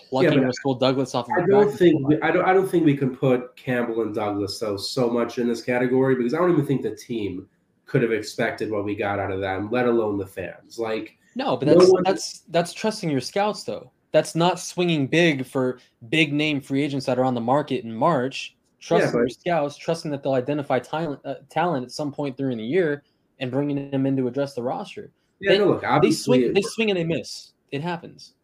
plucking 0.08 0.38
but 0.40 0.44
Rasul 0.46 0.74
Douglas 0.74 1.14
off 1.14 1.26
of 1.26 1.32
I 1.42 1.46
don't 1.46 1.70
think 1.70 2.06
we, 2.06 2.20
I 2.22 2.30
don't 2.30 2.44
I 2.44 2.52
don't 2.52 2.68
think 2.68 2.84
we 2.84 2.96
can 2.96 3.14
put 3.14 3.56
Campbell 3.56 4.02
and 4.02 4.14
Douglas 4.14 4.58
so 4.58 4.76
so 4.76 5.08
much 5.10 5.38
in 5.38 5.48
this 5.48 5.62
category 5.62 6.14
because 6.14 6.34
I 6.34 6.38
don't 6.38 6.52
even 6.52 6.66
think 6.66 6.82
the 6.82 6.94
team 6.94 7.48
could 7.86 8.02
have 8.02 8.12
expected 8.12 8.70
what 8.70 8.84
we 8.84 8.94
got 8.94 9.18
out 9.18 9.32
of 9.32 9.40
them, 9.40 9.68
let 9.70 9.86
alone 9.86 10.16
the 10.16 10.26
fans. 10.26 10.78
Like 10.78 11.16
No, 11.34 11.56
but 11.56 11.68
No 11.68 11.74
that's 11.78 11.90
one- 11.92 12.02
that's 12.04 12.38
that's 12.48 12.72
trusting 12.72 13.10
your 13.10 13.20
scouts 13.20 13.64
though. 13.64 13.90
That's 14.12 14.34
not 14.34 14.58
swinging 14.58 15.06
big 15.06 15.46
for 15.46 15.78
big 16.08 16.32
name 16.32 16.60
free 16.60 16.82
agents 16.82 17.06
that 17.06 17.18
are 17.18 17.24
on 17.24 17.34
the 17.34 17.40
market 17.40 17.84
in 17.84 17.94
March. 17.94 18.56
Trusting 18.80 19.12
but- 19.12 19.18
your 19.18 19.28
scouts, 19.28 19.76
trusting 19.76 20.10
that 20.10 20.22
they'll 20.22 20.34
identify 20.34 20.78
talent 20.78 21.20
uh, 21.24 21.34
talent 21.48 21.84
at 21.84 21.90
some 21.90 22.12
point 22.12 22.36
during 22.36 22.58
the 22.58 22.64
year 22.64 23.02
and 23.38 23.50
bringing 23.50 23.90
them 23.90 24.06
in 24.06 24.16
to 24.16 24.26
address 24.28 24.54
the 24.54 24.62
roster. 24.62 25.12
yeah, 25.40 25.52
They- 25.52 25.58
no, 25.58 25.66
look, 25.66 25.84
They 26.02 26.10
swing, 26.12 26.52
they 26.52 26.62
swing 26.62 26.90
and 26.90 26.98
they 26.98 27.04
miss. 27.04 27.52
It 27.72 27.82
happens. 27.82 28.34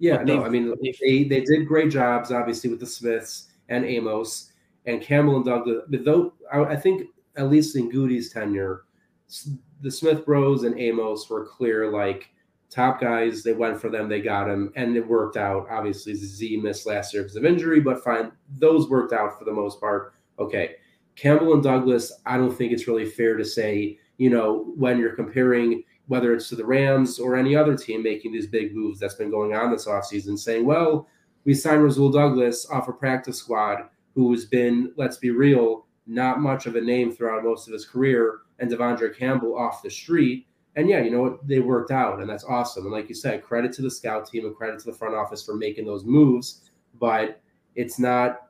Yeah, 0.00 0.16
but 0.16 0.26
no, 0.26 0.44
I 0.44 0.48
mean 0.48 0.74
they 0.82 1.24
they 1.24 1.42
did 1.42 1.68
great 1.68 1.92
jobs, 1.92 2.32
obviously 2.32 2.70
with 2.70 2.80
the 2.80 2.86
Smiths. 2.86 3.48
and 3.68 3.84
Amos 3.84 4.52
and 4.86 5.00
Campbell 5.00 5.36
and 5.36 5.44
Douglas. 5.44 5.84
But 5.88 6.04
though 6.04 6.32
I, 6.52 6.60
I 6.60 6.76
think 6.76 7.06
at 7.36 7.48
least 7.48 7.76
in 7.76 7.90
Gutey's 7.90 8.32
tenure, 8.32 8.84
the 9.80 9.90
Smith 9.90 10.26
Bros 10.26 10.64
and 10.64 10.78
Amos 10.78 11.30
were 11.30 11.46
clear 11.46 11.90
like 11.90 12.30
top 12.70 13.00
guys. 13.00 13.42
They 13.42 13.52
went 13.52 13.80
for 13.80 13.90
them, 13.90 14.08
they 14.08 14.20
got 14.20 14.48
him, 14.48 14.72
and 14.74 14.96
it 14.96 15.06
worked 15.06 15.36
out. 15.36 15.66
Obviously, 15.70 16.14
Z 16.14 16.56
missed 16.56 16.86
last 16.86 17.12
year 17.12 17.22
because 17.22 17.36
of 17.36 17.44
injury, 17.44 17.80
but 17.80 18.02
fine. 18.02 18.32
Those 18.58 18.88
worked 18.88 19.12
out 19.12 19.38
for 19.38 19.44
the 19.44 19.52
most 19.52 19.80
part. 19.80 20.14
Okay. 20.38 20.76
Campbell 21.16 21.52
and 21.52 21.62
Douglas, 21.62 22.12
I 22.24 22.38
don't 22.38 22.56
think 22.56 22.72
it's 22.72 22.88
really 22.88 23.04
fair 23.04 23.36
to 23.36 23.44
say, 23.44 23.98
you 24.16 24.30
know, 24.30 24.72
when 24.76 24.98
you're 24.98 25.14
comparing 25.14 25.82
whether 26.10 26.34
it's 26.34 26.48
to 26.48 26.56
the 26.56 26.66
Rams 26.66 27.20
or 27.20 27.36
any 27.36 27.54
other 27.54 27.76
team 27.76 28.02
making 28.02 28.32
these 28.32 28.48
big 28.48 28.74
moves 28.74 28.98
that's 28.98 29.14
been 29.14 29.30
going 29.30 29.54
on 29.54 29.70
this 29.70 29.86
offseason, 29.86 30.36
saying, 30.36 30.66
well, 30.66 31.06
we 31.44 31.54
signed 31.54 31.84
Rasul 31.84 32.10
Douglas 32.10 32.68
off 32.68 32.88
a 32.88 32.92
practice 32.92 33.38
squad 33.38 33.88
who 34.16 34.32
has 34.32 34.44
been, 34.44 34.92
let's 34.96 35.18
be 35.18 35.30
real, 35.30 35.86
not 36.08 36.40
much 36.40 36.66
of 36.66 36.74
a 36.74 36.80
name 36.80 37.12
throughout 37.12 37.44
most 37.44 37.68
of 37.68 37.72
his 37.72 37.86
career, 37.86 38.40
and 38.58 38.68
De'Vondre 38.68 39.16
Campbell 39.16 39.56
off 39.56 39.84
the 39.84 39.88
street. 39.88 40.48
And 40.74 40.88
yeah, 40.88 41.00
you 41.00 41.12
know 41.12 41.22
what? 41.22 41.46
They 41.46 41.60
worked 41.60 41.92
out, 41.92 42.18
and 42.18 42.28
that's 42.28 42.42
awesome. 42.42 42.86
And 42.86 42.92
like 42.92 43.08
you 43.08 43.14
said, 43.14 43.44
credit 43.44 43.72
to 43.74 43.82
the 43.82 43.90
scout 43.90 44.28
team 44.28 44.46
and 44.46 44.56
credit 44.56 44.80
to 44.80 44.90
the 44.90 44.96
front 44.96 45.14
office 45.14 45.44
for 45.44 45.54
making 45.54 45.86
those 45.86 46.04
moves. 46.04 46.72
But 46.98 47.40
it's 47.76 48.00
not, 48.00 48.48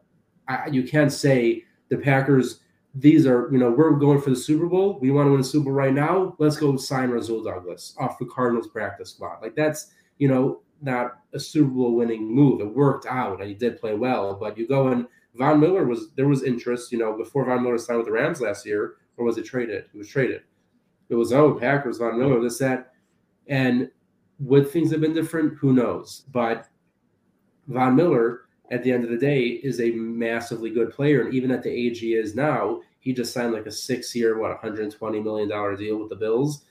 I, 0.48 0.68
you 0.68 0.82
can't 0.82 1.12
say 1.12 1.64
the 1.90 1.98
Packers, 1.98 2.60
these 2.94 3.26
are, 3.26 3.48
you 3.52 3.58
know, 3.58 3.70
we're 3.70 3.92
going 3.92 4.20
for 4.20 4.30
the 4.30 4.36
Super 4.36 4.66
Bowl. 4.66 4.98
We 5.00 5.10
want 5.10 5.26
to 5.26 5.30
win 5.30 5.40
a 5.40 5.44
Super 5.44 5.66
Bowl 5.66 5.74
right 5.74 5.94
now. 5.94 6.34
Let's 6.38 6.56
go 6.56 6.76
sign 6.76 7.10
Rasul 7.10 7.44
Douglas 7.44 7.94
off 7.98 8.18
the 8.18 8.26
Cardinals 8.26 8.68
practice 8.68 9.10
squad. 9.10 9.40
Like 9.40 9.54
that's, 9.54 9.92
you 10.18 10.28
know, 10.28 10.62
not 10.82 11.18
a 11.32 11.38
Super 11.38 11.70
Bowl 11.70 11.94
winning 11.94 12.24
move. 12.24 12.60
It 12.60 12.74
worked 12.74 13.06
out 13.06 13.40
and 13.40 13.48
he 13.48 13.54
did 13.54 13.80
play 13.80 13.94
well. 13.94 14.34
But 14.34 14.58
you 14.58 14.66
go 14.66 14.88
and 14.88 15.06
Von 15.34 15.60
Miller 15.60 15.84
was 15.84 16.10
there 16.16 16.26
was 16.26 16.42
interest, 16.42 16.90
you 16.90 16.98
know, 16.98 17.16
before 17.16 17.44
Von 17.44 17.62
Miller 17.62 17.78
signed 17.78 17.98
with 17.98 18.06
the 18.06 18.12
Rams 18.12 18.40
last 18.40 18.66
year, 18.66 18.96
or 19.16 19.24
was 19.24 19.38
it 19.38 19.44
traded? 19.44 19.84
It 19.92 19.96
was 19.96 20.08
traded. 20.08 20.42
It 21.08 21.14
was 21.14 21.32
oh 21.32 21.54
Packers, 21.54 21.98
Von 21.98 22.18
Miller, 22.18 22.40
this, 22.40 22.58
that. 22.58 22.92
And 23.46 23.90
would 24.40 24.70
things 24.70 24.90
have 24.90 25.00
been 25.00 25.14
different? 25.14 25.58
Who 25.58 25.72
knows? 25.72 26.24
But 26.32 26.68
Von 27.68 27.94
Miller, 27.94 28.42
at 28.70 28.82
the 28.82 28.92
end 28.92 29.04
of 29.04 29.10
the 29.10 29.16
day, 29.16 29.42
is 29.42 29.80
a 29.80 29.90
massively 29.90 30.70
good 30.70 30.92
player. 30.92 31.22
And 31.22 31.34
even 31.34 31.50
at 31.50 31.62
the 31.62 31.70
age 31.70 31.98
he 31.98 32.14
is 32.14 32.34
now, 32.34 32.80
he 33.00 33.12
just 33.12 33.32
signed 33.32 33.52
like 33.52 33.66
a 33.66 33.72
six 33.72 34.14
year, 34.14 34.38
what, 34.38 34.60
$120 34.62 35.22
million 35.22 35.48
deal 35.76 35.98
with 35.98 36.08
the 36.08 36.16
Bills 36.16 36.64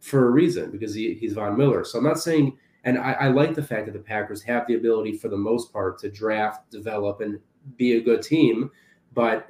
for 0.00 0.26
a 0.26 0.30
reason 0.30 0.70
because 0.70 0.94
he, 0.94 1.14
he's 1.14 1.32
Von 1.32 1.56
Miller. 1.56 1.84
So 1.84 1.98
I'm 1.98 2.04
not 2.04 2.18
saying, 2.18 2.56
and 2.84 2.98
I, 2.98 3.12
I 3.12 3.28
like 3.28 3.54
the 3.54 3.62
fact 3.62 3.86
that 3.86 3.92
the 3.92 3.98
Packers 3.98 4.42
have 4.42 4.66
the 4.66 4.74
ability 4.74 5.16
for 5.16 5.28
the 5.28 5.36
most 5.36 5.72
part 5.72 5.98
to 6.00 6.10
draft, 6.10 6.70
develop, 6.70 7.20
and 7.20 7.40
be 7.76 7.96
a 7.96 8.00
good 8.00 8.22
team. 8.22 8.70
But 9.14 9.48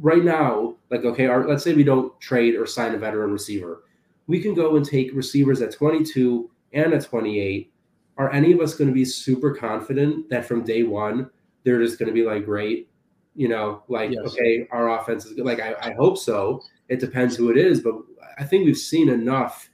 right 0.00 0.24
now, 0.24 0.76
like, 0.90 1.04
okay, 1.04 1.26
our, 1.26 1.46
let's 1.48 1.64
say 1.64 1.74
we 1.74 1.84
don't 1.84 2.18
trade 2.20 2.54
or 2.54 2.66
sign 2.66 2.94
a 2.94 2.98
veteran 2.98 3.32
receiver. 3.32 3.84
We 4.26 4.40
can 4.40 4.54
go 4.54 4.76
and 4.76 4.84
take 4.84 5.14
receivers 5.14 5.60
at 5.62 5.72
22 5.72 6.50
and 6.72 6.92
at 6.92 7.04
28 7.04 7.72
are 8.16 8.30
any 8.32 8.52
of 8.52 8.60
us 8.60 8.74
going 8.74 8.88
to 8.88 8.94
be 8.94 9.04
super 9.04 9.54
confident 9.54 10.28
that 10.30 10.44
from 10.44 10.64
day 10.64 10.82
one 10.82 11.28
they're 11.64 11.82
just 11.82 11.98
going 11.98 12.06
to 12.08 12.12
be 12.12 12.22
like 12.24 12.44
great 12.44 12.88
you 13.34 13.48
know 13.48 13.82
like 13.88 14.10
Yes. 14.12 14.24
okay 14.26 14.68
our 14.70 14.98
offense 14.98 15.24
is 15.26 15.32
good 15.32 15.44
like 15.44 15.60
I, 15.60 15.74
I 15.80 15.94
hope 15.94 16.18
so. 16.18 16.62
It 16.88 17.00
depends 17.00 17.34
who 17.36 17.50
it 17.50 17.56
is 17.56 17.80
but 17.80 17.94
i 18.38 18.44
think 18.44 18.64
we've 18.66 18.76
seen 18.76 19.08
enough. 19.08 19.70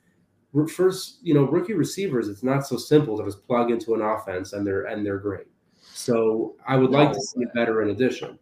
First 0.69 1.19
you 1.23 1.35
know 1.35 1.45
rookie 1.45 1.75
receivers 1.75 2.29
it's 2.29 2.43
not 2.43 2.67
so 2.67 2.77
simple 2.77 3.17
to 3.19 3.25
just 3.25 3.47
plug 3.47 3.71
into 3.71 3.95
an 3.95 4.03
offense 4.03 4.53
and 4.53 4.67
they're 4.67 4.85
and 4.85 5.05
they're 5.05 5.19
great. 5.19 5.47
So 5.81 6.57
i 6.67 6.77
would 6.77 6.91
like 6.91 7.13
to 7.13 7.21
see 7.21 7.43
a 7.45 7.53
veteran 7.55 7.91
addition 7.91 8.39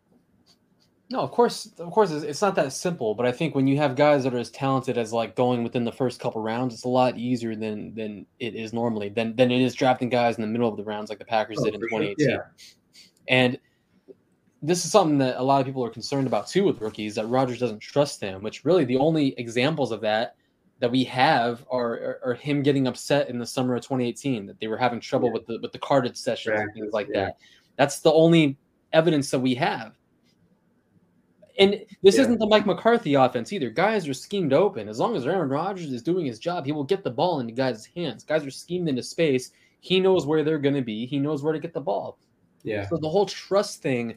No, 1.10 1.20
of 1.20 1.30
course, 1.30 1.72
of 1.78 1.90
course, 1.90 2.10
it's, 2.10 2.22
it's 2.24 2.42
not 2.42 2.54
that 2.56 2.72
simple. 2.72 3.14
But 3.14 3.24
I 3.24 3.32
think 3.32 3.54
when 3.54 3.66
you 3.66 3.78
have 3.78 3.96
guys 3.96 4.24
that 4.24 4.34
are 4.34 4.38
as 4.38 4.50
talented 4.50 4.98
as 4.98 5.10
like 5.12 5.34
going 5.36 5.64
within 5.64 5.84
the 5.84 5.92
first 5.92 6.20
couple 6.20 6.42
rounds, 6.42 6.74
it's 6.74 6.84
a 6.84 6.88
lot 6.88 7.16
easier 7.16 7.56
than 7.56 7.94
than 7.94 8.26
it 8.38 8.54
is 8.54 8.74
normally. 8.74 9.08
Than 9.08 9.34
than 9.34 9.50
it 9.50 9.62
is 9.62 9.74
drafting 9.74 10.10
guys 10.10 10.36
in 10.36 10.42
the 10.42 10.48
middle 10.48 10.68
of 10.68 10.76
the 10.76 10.84
rounds 10.84 11.08
like 11.08 11.18
the 11.18 11.24
Packers 11.24 11.58
Oh, 11.60 11.64
did 11.64 11.74
in 11.74 11.80
for 11.80 11.88
sure. 11.88 11.98
2018. 12.00 12.28
Yeah. 12.28 12.40
And 13.28 13.58
this 14.60 14.84
is 14.84 14.90
something 14.90 15.18
that 15.18 15.36
a 15.40 15.42
lot 15.42 15.60
of 15.60 15.66
people 15.66 15.84
are 15.84 15.90
concerned 15.90 16.26
about 16.26 16.46
too 16.46 16.64
with 16.64 16.80
rookies 16.80 17.14
that 17.14 17.26
Rodgers 17.26 17.58
doesn't 17.60 17.80
trust 17.80 18.20
them. 18.20 18.42
Which 18.42 18.66
really 18.66 18.84
the 18.84 18.98
only 18.98 19.28
examples 19.38 19.92
of 19.92 20.02
that 20.02 20.34
that 20.80 20.90
we 20.90 21.04
have 21.04 21.64
are 21.70 21.92
are, 21.92 22.20
are 22.22 22.34
him 22.34 22.62
getting 22.62 22.86
upset 22.86 23.30
in 23.30 23.38
the 23.38 23.46
summer 23.46 23.74
of 23.76 23.82
2018 23.82 24.44
that 24.44 24.60
they 24.60 24.66
were 24.66 24.76
having 24.76 25.00
trouble 25.00 25.28
Yeah. 25.28 25.32
with 25.32 25.46
the 25.46 25.58
with 25.62 25.72
the 25.72 25.78
carded 25.78 26.18
sessions 26.18 26.60
and 26.60 26.74
things 26.74 26.92
like 26.92 27.08
yeah. 27.14 27.24
that. 27.24 27.38
That's 27.76 28.00
the 28.00 28.12
only 28.12 28.58
evidence 28.92 29.30
that 29.30 29.38
we 29.38 29.54
have. 29.54 29.97
And 31.58 31.84
this 32.02 32.16
Yeah. 32.16 32.22
isn't 32.22 32.38
the 32.38 32.46
Mike 32.46 32.66
McCarthy 32.66 33.14
offense 33.14 33.52
either. 33.52 33.68
Guys 33.70 34.06
are 34.08 34.14
schemed 34.14 34.52
open. 34.52 34.88
As 34.88 35.00
long 35.00 35.16
as 35.16 35.26
Aaron 35.26 35.48
Rodgers 35.48 35.92
is 35.92 36.02
doing 36.02 36.24
his 36.24 36.38
job, 36.38 36.64
he 36.64 36.72
will 36.72 36.84
get 36.84 37.02
the 37.02 37.10
ball 37.10 37.40
into 37.40 37.52
guys' 37.52 37.84
hands. 37.84 38.22
Guys 38.22 38.46
are 38.46 38.50
schemed 38.50 38.88
into 38.88 39.02
space. 39.02 39.50
He 39.80 39.98
knows 40.00 40.24
where 40.26 40.44
they're 40.44 40.58
going 40.58 40.76
to 40.76 40.82
be. 40.82 41.04
He 41.06 41.18
knows 41.18 41.42
where 41.42 41.52
to 41.52 41.58
get 41.58 41.72
the 41.74 41.80
ball. 41.80 42.18
yeah 42.62 42.86
So 42.88 42.96
the 42.96 43.08
whole 43.08 43.26
trust 43.26 43.82
thing 43.82 44.16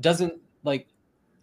doesn't 0.00 0.34
like 0.64 0.88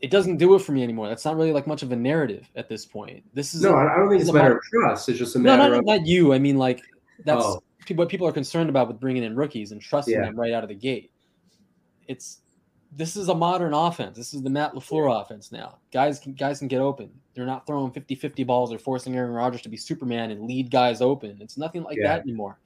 it 0.01 0.09
doesn't 0.09 0.37
do 0.37 0.55
it 0.55 0.59
for 0.59 0.71
me 0.71 0.81
anymore. 0.83 1.07
That's 1.07 1.25
not 1.25 1.35
really 1.35 1.51
like 1.53 1.67
much 1.67 1.83
of 1.83 1.91
a 1.91 1.95
narrative 1.95 2.49
at 2.55 2.67
this 2.67 2.85
point. 2.85 3.23
This 3.35 3.53
is 3.53 3.61
no 3.61 3.75
i 3.75 3.93
I 3.93 3.97
don't 3.97 4.09
think 4.09 4.21
it's 4.21 4.29
a 4.31 4.33
matter 4.33 4.57
of 4.57 4.63
trust 4.63 5.09
it's 5.09 5.19
just 5.19 5.35
a 5.35 5.39
matter 5.39 5.61
no, 5.63 5.69
not, 5.69 5.79
of 5.79 5.85
not 5.85 6.05
you. 6.07 6.33
I 6.33 6.39
mean, 6.39 6.57
like 6.57 6.81
that's 7.23 7.43
Oh. 7.45 7.61
what 7.95 8.09
people 8.09 8.27
are 8.27 8.31
concerned 8.31 8.69
about 8.69 8.87
with 8.87 8.99
bringing 8.99 9.23
in 9.23 9.35
rookies 9.35 9.71
and 9.71 9.79
trusting 9.81 10.13
Yeah. 10.15 10.25
them 10.25 10.35
right 10.35 10.53
out 10.53 10.63
of 10.63 10.69
the 10.69 10.75
gate. 10.75 11.11
It's 12.07 12.41
this 12.91 13.15
is 13.15 13.29
a 13.29 13.35
modern 13.35 13.73
offense. 13.73 14.17
This 14.17 14.33
is 14.33 14.41
the 14.41 14.49
Matt 14.49 14.73
LaFleur 14.73 15.21
offense 15.21 15.51
now. 15.51 15.77
Guys 15.93 16.19
can 16.19 16.33
guys 16.33 16.59
can 16.59 16.67
get 16.67 16.81
open. 16.81 17.09
They're 17.33 17.45
not 17.45 17.65
throwing 17.65 17.91
50-50 17.91 18.45
balls 18.45 18.73
or 18.73 18.77
forcing 18.77 19.15
Aaron 19.15 19.31
Rodgers 19.31 19.61
to 19.61 19.69
be 19.69 19.77
Superman 19.77 20.31
and 20.31 20.45
lead 20.45 20.69
guys 20.69 21.01
open. 21.01 21.37
It's 21.39 21.57
nothing 21.57 21.83
like 21.83 21.97
Yeah. 21.97 22.09
that 22.09 22.21
anymore. 22.23 22.59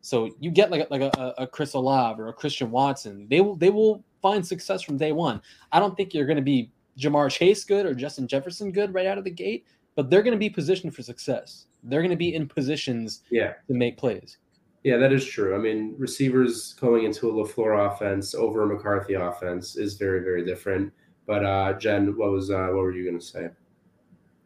So 0.00 0.30
you 0.40 0.50
get 0.50 0.70
like 0.70 0.82
a, 0.82 0.92
like 0.92 1.02
a, 1.02 1.34
a 1.38 1.46
Chris 1.46 1.74
Olave 1.74 2.20
or 2.20 2.28
a 2.28 2.32
Christian 2.32 2.70
Watson. 2.70 3.26
They 3.30 3.40
will 3.40 3.56
they 3.56 3.70
will 3.70 4.04
find 4.20 4.44
success 4.44 4.82
from 4.82 4.96
day 4.96 5.12
one. 5.12 5.40
I 5.70 5.78
don't 5.78 5.96
think 5.96 6.12
you're 6.14 6.26
going 6.26 6.36
to 6.36 6.42
be 6.42 6.72
Ja'Marr 6.98 7.30
Chase 7.30 7.64
good 7.64 7.86
or 7.86 7.94
Justin 7.94 8.26
Jefferson 8.26 8.72
good 8.72 8.92
right 8.92 9.06
out 9.06 9.18
of 9.18 9.24
the 9.24 9.30
gate, 9.30 9.64
but 9.94 10.10
they're 10.10 10.22
going 10.22 10.32
to 10.34 10.38
be 10.38 10.50
positioned 10.50 10.94
for 10.94 11.02
success. 11.02 11.66
They're 11.84 12.00
going 12.00 12.10
to 12.10 12.16
be 12.16 12.34
in 12.34 12.48
positions 12.48 13.22
yeah 13.30 13.52
to 13.68 13.74
make 13.74 13.96
plays. 13.96 14.38
Yeah, 14.84 14.96
that 14.98 15.12
is 15.12 15.24
true. 15.26 15.54
I 15.54 15.58
mean, 15.58 15.94
receivers 15.98 16.74
going 16.74 17.04
into 17.04 17.28
a 17.28 17.32
LaFleur 17.32 17.92
offense 17.92 18.34
over 18.34 18.62
a 18.62 18.66
McCarthy 18.66 19.14
offense 19.14 19.76
is 19.76 19.94
very, 19.94 20.20
very 20.20 20.44
different. 20.44 20.92
But 21.26 21.44
uh 21.44 21.72
Jen, 21.74 22.16
what 22.16 22.30
was 22.30 22.50
uh 22.50 22.68
what 22.68 22.76
were 22.82 22.92
you 22.92 23.04
gonna 23.04 23.20
say? 23.20 23.48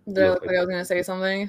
Did 0.09 0.19
I 0.25 0.31
look 0.31 0.45
like 0.45 0.57
I 0.57 0.61
was 0.61 0.69
gonna 0.69 0.85
say 0.85 1.03
something? 1.03 1.49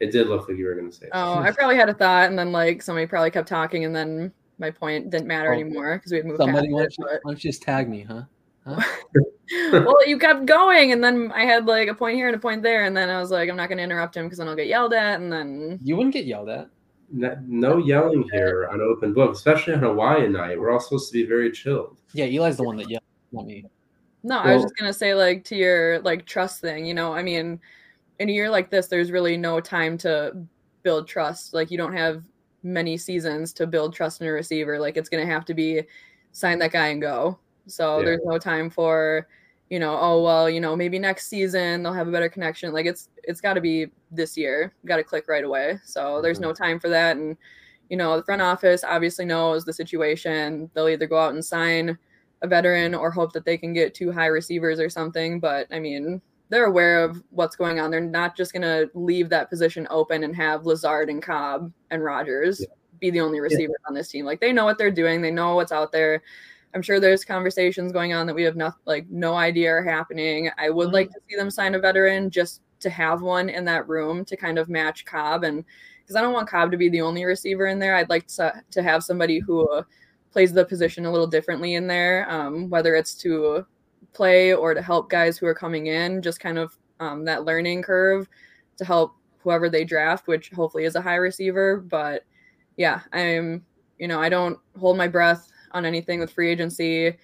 It 0.00 0.12
did 0.12 0.26
look 0.28 0.48
like 0.48 0.58
you 0.58 0.66
were 0.66 0.74
gonna 0.74 0.92
say 0.92 1.08
Oh, 1.12 1.38
I 1.38 1.50
probably 1.56 1.76
had 1.76 1.88
a 1.88 1.94
thought, 1.94 2.28
and 2.28 2.38
then 2.38 2.52
like 2.52 2.82
somebody 2.82 3.06
probably 3.06 3.30
kept 3.30 3.48
talking, 3.48 3.84
and 3.86 3.94
then 3.96 4.32
my 4.58 4.70
point 4.70 5.08
didn't 5.10 5.26
matter 5.28 5.50
Oh. 5.50 5.54
anymore 5.54 5.96
because 5.96 6.12
we 6.12 6.18
had 6.18 6.26
moved 6.26 6.38
Somebody, 6.40 6.68
past 6.68 6.72
why 6.72 6.80
don't, 6.82 6.98
you, 6.98 7.04
why 7.06 7.18
don't 7.32 7.44
you 7.44 7.50
just 7.50 7.62
tag 7.62 7.88
me, 7.88 8.02
huh? 8.02 8.22
but- 8.66 8.84
well, 9.86 10.06
you 10.08 10.18
kept 10.18 10.44
going, 10.44 10.92
and 10.92 11.02
then 11.02 11.30
I 11.32 11.44
had 11.44 11.66
like 11.66 11.88
a 11.88 11.94
point 11.94 12.16
here 12.16 12.26
and 12.26 12.36
a 12.36 12.38
point 12.40 12.62
there, 12.62 12.84
and 12.84 12.94
then 12.96 13.08
I 13.08 13.18
was 13.20 13.30
like, 13.30 13.48
I'm 13.48 13.56
not 13.56 13.68
gonna 13.70 13.82
interrupt 13.82 14.16
him 14.16 14.24
because 14.26 14.38
then 14.38 14.48
I'll 14.48 14.56
get 14.56 14.66
yelled 14.66 14.92
at, 14.92 15.20
and 15.20 15.32
then 15.32 15.78
You 15.82 15.96
wouldn't 15.96 16.12
get 16.12 16.26
yelled 16.26 16.48
at. 16.50 16.68
No, 17.10 17.38
no 17.46 17.78
yelling 17.78 18.28
here 18.32 18.68
on 18.72 18.80
open 18.80 19.12
book, 19.12 19.32
especially 19.32 19.74
on 19.74 19.80
Hawaiian 19.80 20.32
night. 20.32 20.58
We're 20.58 20.70
all 20.72 20.80
supposed 20.80 21.12
to 21.12 21.12
be 21.12 21.24
very 21.24 21.52
chilled. 21.52 21.98
Yeah, 22.12 22.24
Eli's 22.24 22.56
the 22.56 22.64
one 22.64 22.76
that 22.76 22.90
yelled, 22.90 23.04
not 23.32 23.46
me. 23.46 23.64
No, 24.22 24.38
I 24.38 24.54
was 24.54 24.64
just 24.64 24.76
gonna 24.76 24.92
say 24.92 25.14
like 25.14 25.44
to 25.44 25.56
your 25.56 26.00
like 26.00 26.26
trust 26.26 26.60
thing. 26.60 26.84
You 26.84 26.94
know, 26.94 27.14
I 27.14 27.22
mean, 27.22 27.60
in 28.18 28.28
a 28.28 28.32
year 28.32 28.50
like 28.50 28.70
this, 28.70 28.88
there's 28.88 29.12
really 29.12 29.36
no 29.36 29.60
time 29.60 29.96
to 29.98 30.36
build 30.82 31.06
trust. 31.06 31.54
Like 31.54 31.70
you 31.70 31.78
don't 31.78 31.92
have 31.92 32.24
many 32.64 32.96
seasons 32.96 33.52
to 33.52 33.66
build 33.68 33.94
trust 33.94 34.20
in 34.20 34.26
a 34.26 34.32
receiver. 34.32 34.80
Like 34.80 34.96
it's 34.96 35.08
gonna 35.08 35.26
have 35.26 35.44
to 35.44 35.54
be 35.54 35.82
sign 36.32 36.58
that 36.58 36.72
guy 36.72 36.88
and 36.88 37.00
go. 37.00 37.38
So 37.68 37.98
Yeah. 37.98 38.04
there's 38.04 38.20
no 38.24 38.38
time 38.38 38.68
for, 38.68 39.28
you 39.70 39.78
know, 39.78 39.98
oh 40.00 40.22
well, 40.22 40.48
you 40.48 40.60
know, 40.60 40.76
maybe 40.76 40.98
next 40.98 41.26
season 41.26 41.82
they'll 41.82 41.92
have 41.92 42.08
a 42.08 42.12
better 42.12 42.28
connection. 42.28 42.72
Like 42.72 42.86
it's 42.86 43.08
it's 43.24 43.40
got 43.40 43.54
to 43.54 43.60
be 43.60 43.86
this 44.10 44.36
year. 44.36 44.72
Got 44.84 44.96
to 44.96 45.04
click 45.04 45.28
right 45.28 45.44
away. 45.44 45.80
So 45.84 46.20
there's 46.22 46.40
no 46.40 46.52
mm-hmm. 46.52 46.62
time 46.62 46.80
for 46.80 46.88
that. 46.88 47.16
And 47.16 47.36
you 47.88 47.96
know, 47.96 48.16
the 48.16 48.24
front 48.24 48.42
office 48.42 48.84
obviously 48.84 49.24
knows 49.24 49.64
the 49.64 49.72
situation. 49.72 50.70
They'll 50.74 50.88
either 50.88 51.06
go 51.06 51.18
out 51.18 51.34
and 51.34 51.44
sign 51.44 51.98
a 52.42 52.46
veteran 52.46 52.94
or 52.94 53.10
hope 53.10 53.32
that 53.32 53.44
they 53.44 53.56
can 53.56 53.72
get 53.72 53.94
two 53.94 54.12
high 54.12 54.26
receivers 54.26 54.78
or 54.78 54.90
something. 54.90 55.40
But 55.40 55.66
I 55.70 55.80
mean, 55.80 56.20
they're 56.48 56.66
aware 56.66 57.02
of 57.02 57.22
what's 57.30 57.56
going 57.56 57.80
on. 57.80 57.90
They're 57.90 58.00
not 58.00 58.36
just 58.36 58.52
going 58.52 58.62
to 58.62 58.90
leave 58.94 59.28
that 59.30 59.50
position 59.50 59.86
open 59.90 60.22
and 60.22 60.34
have 60.36 60.66
Lazard 60.66 61.10
and 61.10 61.22
Cobb 61.22 61.72
and 61.90 62.04
Rodgers 62.04 62.64
be 63.00 63.10
the 63.10 63.20
only 63.20 63.40
receivers 63.40 63.76
on 63.88 63.94
this 63.94 64.08
team. 64.08 64.24
Like 64.24 64.40
they 64.40 64.52
know 64.52 64.64
what 64.64 64.78
they're 64.78 64.90
doing. 64.90 65.22
They 65.22 65.30
know 65.30 65.54
what's 65.54 65.72
out 65.72 65.92
there. 65.92 66.22
I'm 66.76 66.82
sure 66.82 67.00
there's 67.00 67.24
conversations 67.24 67.90
going 67.90 68.12
on 68.12 68.26
that 68.26 68.34
we 68.34 68.42
have 68.42 68.54
not 68.54 68.74
like 68.84 69.08
no 69.08 69.34
idea 69.34 69.70
are 69.70 69.82
happening. 69.82 70.50
I 70.58 70.68
would 70.68 70.92
like 70.92 71.08
to 71.08 71.20
see 71.26 71.34
them 71.34 71.50
sign 71.50 71.74
a 71.74 71.78
veteran 71.78 72.28
just 72.28 72.60
to 72.80 72.90
have 72.90 73.22
one 73.22 73.48
in 73.48 73.64
that 73.64 73.88
room 73.88 74.26
to 74.26 74.36
kind 74.36 74.58
of 74.58 74.68
match 74.68 75.06
Cobb 75.06 75.42
and 75.42 75.64
because 76.02 76.16
I 76.16 76.20
don't 76.20 76.34
want 76.34 76.50
Cobb 76.50 76.70
to 76.72 76.76
be 76.76 76.90
the 76.90 77.00
only 77.00 77.24
receiver 77.24 77.68
in 77.68 77.78
there. 77.78 77.96
I'd 77.96 78.10
like 78.10 78.26
to, 78.26 78.62
to 78.72 78.82
have 78.82 79.02
somebody 79.02 79.38
who 79.38 79.66
uh, 79.70 79.84
plays 80.30 80.52
the 80.52 80.66
position 80.66 81.06
a 81.06 81.10
little 81.10 81.26
differently 81.26 81.76
in 81.76 81.86
there, 81.86 82.30
um, 82.30 82.68
whether 82.68 82.94
it's 82.94 83.14
to 83.22 83.64
play 84.12 84.52
or 84.52 84.74
to 84.74 84.82
help 84.82 85.08
guys 85.08 85.38
who 85.38 85.46
are 85.46 85.54
coming 85.54 85.86
in, 85.86 86.20
just 86.20 86.40
kind 86.40 86.58
of 86.58 86.76
um, 87.00 87.24
that 87.24 87.46
learning 87.46 87.80
curve 87.80 88.28
to 88.76 88.84
help 88.84 89.14
whoever 89.38 89.70
they 89.70 89.82
draft, 89.82 90.28
which 90.28 90.50
hopefully 90.50 90.84
is 90.84 90.94
a 90.94 91.00
high 91.00 91.14
receiver. 91.14 91.78
But 91.78 92.24
yeah, 92.76 93.00
I'm, 93.14 93.64
you 93.98 94.08
know, 94.08 94.20
I 94.20 94.28
don't 94.28 94.58
hold 94.78 94.98
my 94.98 95.08
breath 95.08 95.50
on 95.76 95.84
anything 95.84 96.20
with 96.20 96.32
free 96.32 96.50
agency. 96.50 97.16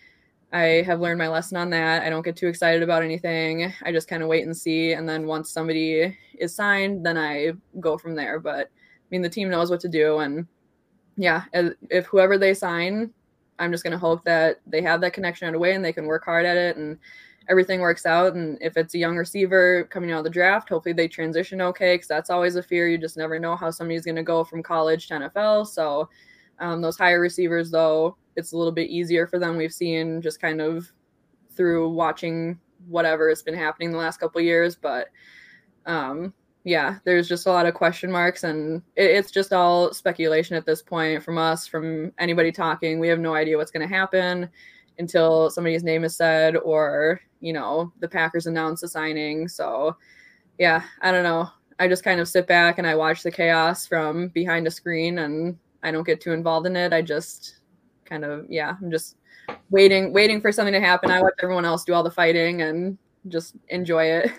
I 0.52 0.82
have 0.86 1.00
learned 1.00 1.18
my 1.18 1.28
lesson 1.28 1.56
on 1.56 1.70
that. 1.70 2.02
I 2.02 2.10
don't 2.10 2.24
get 2.24 2.36
too 2.36 2.46
excited 2.46 2.82
about 2.82 3.02
anything. 3.02 3.72
I 3.82 3.90
just 3.90 4.06
kind 4.06 4.22
of 4.22 4.28
wait 4.28 4.44
and 4.44 4.56
see. 4.56 4.92
And 4.92 5.08
then 5.08 5.26
once 5.26 5.50
somebody 5.50 6.16
is 6.38 6.54
signed, 6.54 7.06
then 7.06 7.16
I 7.16 7.52
go 7.80 7.96
from 7.96 8.14
there. 8.14 8.38
But 8.38 8.66
I 8.66 9.06
mean, 9.10 9.22
the 9.22 9.30
team 9.30 9.48
knows 9.48 9.70
what 9.70 9.80
to 9.80 9.88
do. 9.88 10.18
And 10.18 10.46
yeah, 11.16 11.44
if 11.54 12.04
whoever 12.06 12.36
they 12.36 12.52
sign, 12.52 13.12
I'm 13.58 13.72
just 13.72 13.82
going 13.82 13.92
to 13.92 13.98
hope 13.98 14.24
that 14.24 14.60
they 14.66 14.82
have 14.82 15.00
that 15.00 15.14
connection 15.14 15.46
right 15.46 15.54
away 15.54 15.74
and 15.74 15.84
they 15.84 15.92
can 15.92 16.06
work 16.06 16.24
hard 16.24 16.44
at 16.44 16.56
it 16.56 16.76
and 16.76 16.98
everything 17.48 17.80
works 17.80 18.04
out. 18.04 18.34
And 18.34 18.58
if 18.60 18.76
it's 18.76 18.94
a 18.94 18.98
young 18.98 19.16
receiver 19.16 19.84
coming 19.84 20.12
out 20.12 20.18
of 20.18 20.24
the 20.24 20.30
draft, 20.30 20.68
hopefully 20.68 20.92
they 20.92 21.08
transition 21.08 21.60
okay 21.62 21.94
because 21.94 22.08
that's 22.08 22.30
always 22.30 22.56
a 22.56 22.62
fear. 22.62 22.88
You 22.88 22.98
just 22.98 23.16
never 23.16 23.38
know 23.38 23.56
how 23.56 23.70
somebody's 23.70 24.04
going 24.04 24.16
to 24.16 24.22
go 24.22 24.44
from 24.44 24.62
college 24.62 25.08
to 25.08 25.14
NFL. 25.14 25.66
So 25.66 26.08
um, 26.58 26.80
those 26.80 26.98
higher 26.98 27.20
receivers, 27.20 27.70
though, 27.70 28.16
it's 28.36 28.52
a 28.52 28.56
little 28.56 28.72
bit 28.72 28.90
easier 28.90 29.26
for 29.26 29.38
them. 29.38 29.56
We've 29.56 29.72
seen 29.72 30.22
just 30.22 30.40
kind 30.40 30.60
of 30.60 30.90
through 31.54 31.90
watching 31.90 32.58
whatever 32.88 33.28
has 33.28 33.42
been 33.42 33.54
happening 33.54 33.90
the 33.90 33.98
last 33.98 34.18
couple 34.18 34.40
years, 34.40 34.76
but 34.76 35.08
um, 35.86 36.32
yeah, 36.64 36.98
there's 37.04 37.28
just 37.28 37.46
a 37.46 37.52
lot 37.52 37.66
of 37.66 37.74
question 37.74 38.10
marks, 38.10 38.44
and 38.44 38.82
it, 38.96 39.10
it's 39.10 39.30
just 39.30 39.52
all 39.52 39.92
speculation 39.92 40.56
at 40.56 40.66
this 40.66 40.82
point 40.82 41.22
from 41.22 41.38
us, 41.38 41.66
from 41.66 42.12
anybody 42.18 42.52
talking. 42.52 43.00
We 43.00 43.08
have 43.08 43.18
no 43.18 43.34
idea 43.34 43.56
what's 43.56 43.70
going 43.70 43.86
to 43.86 43.94
happen 43.94 44.48
until 44.98 45.50
somebody's 45.50 45.82
name 45.82 46.04
is 46.04 46.16
said 46.16 46.56
or 46.56 47.20
you 47.40 47.52
know 47.52 47.92
the 48.00 48.08
Packers 48.08 48.46
announce 48.46 48.82
a 48.82 48.88
signing. 48.88 49.48
So 49.48 49.96
yeah, 50.58 50.82
I 51.00 51.10
don't 51.10 51.24
know. 51.24 51.48
I 51.78 51.88
just 51.88 52.04
kind 52.04 52.20
of 52.20 52.28
sit 52.28 52.46
back 52.46 52.78
and 52.78 52.86
I 52.86 52.94
watch 52.94 53.22
the 53.22 53.30
chaos 53.30 53.86
from 53.86 54.28
behind 54.28 54.66
a 54.66 54.70
screen, 54.70 55.18
and 55.18 55.58
I 55.82 55.90
don't 55.90 56.06
get 56.06 56.20
too 56.20 56.32
involved 56.32 56.66
in 56.66 56.76
it. 56.76 56.92
I 56.92 57.02
just 57.02 57.56
kind 58.04 58.24
of 58.24 58.46
yeah, 58.48 58.76
I'm 58.80 58.90
just 58.90 59.16
waiting 59.70 60.12
waiting 60.12 60.40
for 60.40 60.52
something 60.52 60.72
to 60.72 60.80
happen. 60.80 61.10
I 61.10 61.22
watch 61.22 61.34
everyone 61.42 61.64
else 61.64 61.84
do 61.84 61.94
all 61.94 62.02
the 62.02 62.10
fighting 62.10 62.62
and 62.62 62.98
just 63.28 63.54
enjoy 63.68 64.04
it. 64.04 64.30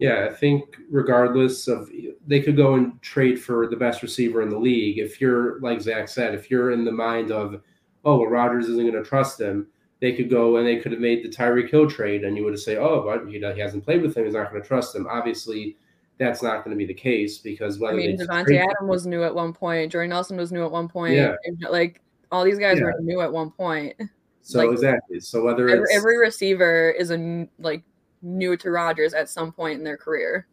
Yeah, 0.00 0.28
I 0.28 0.34
think 0.34 0.76
regardless 0.90 1.68
of 1.68 1.88
they 2.26 2.40
could 2.40 2.56
go 2.56 2.74
and 2.74 3.00
trade 3.00 3.40
for 3.40 3.68
the 3.68 3.76
best 3.76 4.02
receiver 4.02 4.42
in 4.42 4.48
the 4.48 4.58
league. 4.58 4.98
If 4.98 5.20
you're 5.20 5.60
like 5.60 5.80
Zach 5.80 6.08
said, 6.08 6.34
if 6.34 6.50
you're 6.50 6.72
in 6.72 6.84
the 6.84 6.92
mind 6.92 7.30
of, 7.30 7.60
oh 8.04 8.18
well, 8.18 8.26
Rodgers 8.28 8.68
isn't 8.68 8.90
going 8.90 9.02
to 9.02 9.08
trust 9.08 9.40
him, 9.40 9.68
they 10.00 10.12
could 10.12 10.28
go 10.28 10.56
and 10.56 10.66
they 10.66 10.76
could 10.76 10.92
have 10.92 11.00
made 11.00 11.24
the 11.24 11.28
Tyreek 11.28 11.70
Hill 11.70 11.88
trade, 11.88 12.24
and 12.24 12.36
you 12.36 12.44
would 12.44 12.52
have 12.52 12.60
say, 12.60 12.76
oh, 12.76 13.02
but 13.02 13.26
he, 13.28 13.38
he 13.38 13.60
hasn't 13.60 13.84
played 13.84 14.02
with 14.02 14.16
him, 14.16 14.24
he's 14.24 14.34
not 14.34 14.50
going 14.50 14.60
to 14.60 14.68
trust 14.68 14.94
him. 14.94 15.06
Obviously, 15.08 15.76
that's 16.18 16.42
not 16.42 16.64
going 16.64 16.70
to 16.70 16.76
be 16.76 16.86
the 16.86 16.94
case 16.94 17.38
because 17.38 17.78
whether 17.78 17.94
I 17.94 17.96
mean, 17.96 18.18
Davante 18.18 18.58
Adam 18.58 18.88
was 18.88 19.06
new 19.06 19.24
at 19.24 19.34
one 19.34 19.52
point, 19.52 19.90
Jordan 19.90 20.10
Nelson 20.10 20.36
was 20.36 20.52
new 20.52 20.64
at 20.64 20.70
one 20.70 20.88
point. 20.88 21.14
Yeah. 21.14 21.34
like 21.68 22.00
all 22.30 22.44
these 22.44 22.58
guys 22.58 22.78
yeah. 22.78 22.84
were 22.84 22.94
new 23.00 23.20
at 23.20 23.32
one 23.32 23.50
point. 23.50 23.96
So 24.46 24.58
like, 24.58 24.72
exactly. 24.72 25.20
So 25.20 25.42
whether 25.42 25.70
every, 25.70 25.86
every, 25.94 26.18
receiver 26.18 26.90
is 26.90 27.10
a 27.10 27.48
like 27.58 27.82
new 28.20 28.58
to 28.58 28.70
Rodgers 28.70 29.14
at 29.14 29.30
some 29.30 29.50
point 29.52 29.78
in 29.78 29.84
their 29.84 29.96
career. 29.96 30.46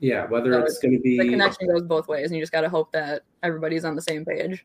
Yeah, 0.00 0.24
whether 0.24 0.54
so 0.54 0.62
it's 0.64 0.78
going 0.78 0.94
to 0.96 1.00
be 1.00 1.18
the 1.18 1.28
connection 1.28 1.68
goes 1.68 1.82
both 1.82 2.08
ways, 2.08 2.28
and 2.28 2.36
you 2.36 2.42
just 2.42 2.52
got 2.52 2.62
to 2.62 2.70
hope 2.70 2.90
that 2.92 3.20
everybody's 3.42 3.84
on 3.84 3.96
the 3.96 4.00
same 4.00 4.24
page. 4.24 4.64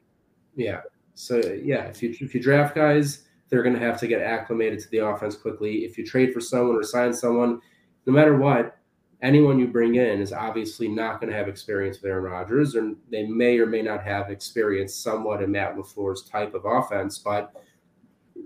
Yeah. 0.56 0.80
So 1.14 1.36
yeah, 1.62 1.88
if 1.88 2.02
you 2.02 2.16
if 2.22 2.34
you 2.34 2.42
draft 2.42 2.74
guys, 2.74 3.26
they're 3.50 3.64
going 3.64 3.76
to 3.76 3.82
have 3.82 4.00
to 4.00 4.08
get 4.08 4.22
acclimated 4.22 4.80
to 4.80 4.90
the 4.92 5.00
offense 5.00 5.36
quickly. 5.36 5.80
If 5.80 5.98
you 5.98 6.06
trade 6.06 6.34
for 6.34 6.40
someone 6.40 6.78
or 6.78 6.84
sign 6.84 7.14
someone, 7.14 7.60
no 8.06 8.14
matter 8.14 8.38
what, 8.38 8.79
anyone 9.22 9.60
you 9.60 9.68
bring 9.68 9.96
in 9.96 10.22
is 10.22 10.34
obviously 10.34 10.88
not 10.88 11.20
going 11.20 11.32
to 11.32 11.38
have 11.38 11.48
experience 11.48 11.98
with 11.98 12.10
Aaron 12.10 12.24
Rodgers, 12.26 12.76
or 12.76 12.94
they 13.12 13.26
may 13.26 13.58
or 13.60 13.66
may 13.66 13.82
not 13.82 14.04
have 14.04 14.30
experience 14.30 14.94
somewhat 14.94 15.42
in 15.42 15.52
Matt 15.52 15.76
LaFleur's 15.76 16.24
type 16.24 16.54
of 16.54 16.66
offense. 16.66 17.18
But 17.18 17.54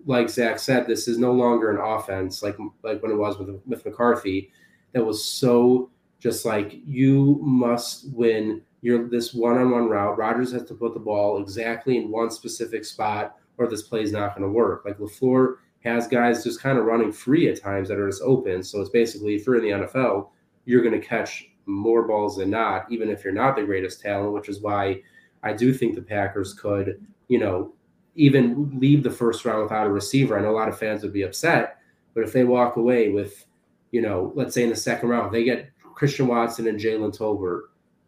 like 0.05 0.29
Zach 0.29 0.59
said, 0.59 0.87
this 0.87 1.07
is 1.07 1.17
no 1.17 1.31
longer 1.31 1.71
an 1.71 1.79
offense 1.79 2.41
like 2.43 2.57
like 2.83 3.01
when 3.01 3.11
it 3.11 3.17
was 3.17 3.37
with 3.37 3.61
with 3.65 3.85
McCarthy 3.85 4.51
that 4.93 5.05
was 5.05 5.23
so 5.23 5.91
just 6.19 6.45
like 6.45 6.79
you 6.85 7.39
must 7.41 8.11
win 8.13 8.61
your 8.81 9.07
this 9.07 9.33
one-on-one 9.33 9.89
route. 9.89 10.17
Rodgers 10.17 10.51
has 10.51 10.63
to 10.65 10.73
put 10.73 10.93
the 10.93 10.99
ball 10.99 11.41
exactly 11.41 11.97
in 11.97 12.11
one 12.11 12.31
specific 12.31 12.83
spot, 12.85 13.35
or 13.57 13.67
this 13.67 13.83
play 13.83 14.01
is 14.01 14.11
not 14.11 14.35
going 14.35 14.47
to 14.47 14.53
work. 14.53 14.83
Like 14.85 14.97
LaFleur 14.97 15.55
has 15.83 16.07
guys 16.07 16.43
just 16.43 16.61
kind 16.61 16.77
of 16.77 16.85
running 16.85 17.11
free 17.11 17.49
at 17.49 17.61
times 17.61 17.89
that 17.89 17.99
are 17.99 18.09
just 18.09 18.21
open. 18.21 18.63
So 18.63 18.81
it's 18.81 18.89
basically 18.89 19.35
if 19.35 19.45
you're 19.45 19.57
in 19.57 19.63
the 19.63 19.87
NFL, 19.87 20.29
you're 20.65 20.81
going 20.81 20.99
to 20.99 21.05
catch 21.05 21.45
more 21.65 22.07
balls 22.07 22.37
than 22.37 22.49
not, 22.49 22.91
even 22.91 23.09
if 23.09 23.23
you're 23.23 23.33
not 23.33 23.55
the 23.55 23.63
greatest 23.63 24.01
talent, 24.01 24.33
which 24.33 24.49
is 24.49 24.61
why 24.61 25.01
I 25.43 25.53
do 25.53 25.73
think 25.73 25.95
the 25.95 26.01
Packers 26.01 26.53
could, 26.53 27.05
you 27.27 27.39
know, 27.39 27.73
even 28.15 28.79
leave 28.79 29.03
the 29.03 29.11
first 29.11 29.43
round 29.45 29.63
without 29.63 29.87
a 29.87 29.91
receiver. 29.91 30.37
I 30.37 30.41
know 30.41 30.51
a 30.51 30.57
lot 30.57 30.69
of 30.69 30.77
fans 30.77 31.03
would 31.03 31.13
be 31.13 31.23
upset, 31.23 31.77
but 32.13 32.23
if 32.23 32.31
they 32.31 32.43
walk 32.43 32.75
away 32.75 33.09
with, 33.09 33.45
you 33.91 34.01
know, 34.01 34.31
let's 34.35 34.53
say 34.53 34.63
in 34.63 34.69
the 34.69 34.75
second 34.75 35.09
round, 35.09 35.33
they 35.33 35.43
get 35.43 35.69
Christian 35.95 36.27
Watson 36.27 36.67
and 36.67 36.79
Jalen 36.79 37.17
Tolbert. 37.17 37.63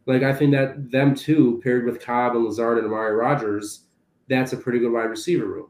Like 0.05 0.23
I 0.23 0.33
think 0.33 0.51
that 0.51 0.91
them 0.91 1.15
two 1.15 1.59
paired 1.63 1.85
with 1.85 1.99
Cobb 1.99 2.35
and 2.35 2.45
Lazard 2.45 2.77
and 2.77 2.87
Amari 2.87 3.15
Rodgers, 3.15 3.85
that's 4.27 4.53
a 4.53 4.57
pretty 4.57 4.79
good 4.79 4.91
wide 4.91 5.05
receiver 5.05 5.45
room. 5.45 5.69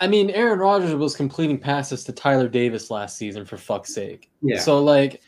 I 0.00 0.08
mean, 0.08 0.30
Aaron 0.30 0.58
Rodgers 0.58 0.94
was 0.94 1.14
completing 1.14 1.58
passes 1.58 2.04
to 2.04 2.12
Tyler 2.12 2.48
Davis 2.48 2.90
last 2.90 3.16
season 3.16 3.44
for 3.44 3.56
fuck's 3.56 3.94
sake. 3.94 4.30
Yeah. 4.42 4.58
So 4.58 4.82
like 4.82 5.22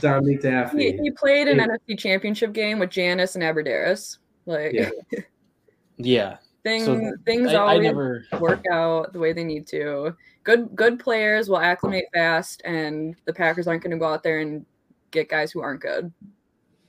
Dominique 0.00 0.42
Dafney. 0.42 0.92
He, 0.96 0.98
he 1.02 1.10
played 1.10 1.48
an 1.48 1.58
yeah. 1.58 1.66
NFC 1.66 1.98
championship 1.98 2.52
game 2.52 2.78
with 2.78 2.90
Janis 2.90 3.34
and 3.34 3.44
Abbrederis. 3.44 4.18
Like 4.46 4.72
Yeah. 4.72 4.90
yeah. 5.98 6.36
Things 6.62 6.84
so 6.84 7.12
things 7.24 7.48
I, 7.48 7.54
always 7.56 7.78
I 7.78 7.82
never... 7.82 8.24
work 8.38 8.64
out 8.70 9.12
the 9.12 9.18
way 9.18 9.32
they 9.32 9.44
need 9.44 9.66
to. 9.68 10.14
Good 10.44 10.74
good 10.74 10.98
players 10.98 11.48
will 11.48 11.58
acclimate 11.58 12.06
fast 12.12 12.62
and 12.64 13.14
the 13.26 13.32
Packers 13.32 13.66
aren't 13.66 13.82
gonna 13.82 13.98
go 13.98 14.06
out 14.06 14.22
there 14.22 14.40
and 14.40 14.64
get 15.10 15.28
guys 15.28 15.52
who 15.52 15.60
aren't 15.60 15.80
good. 15.80 16.12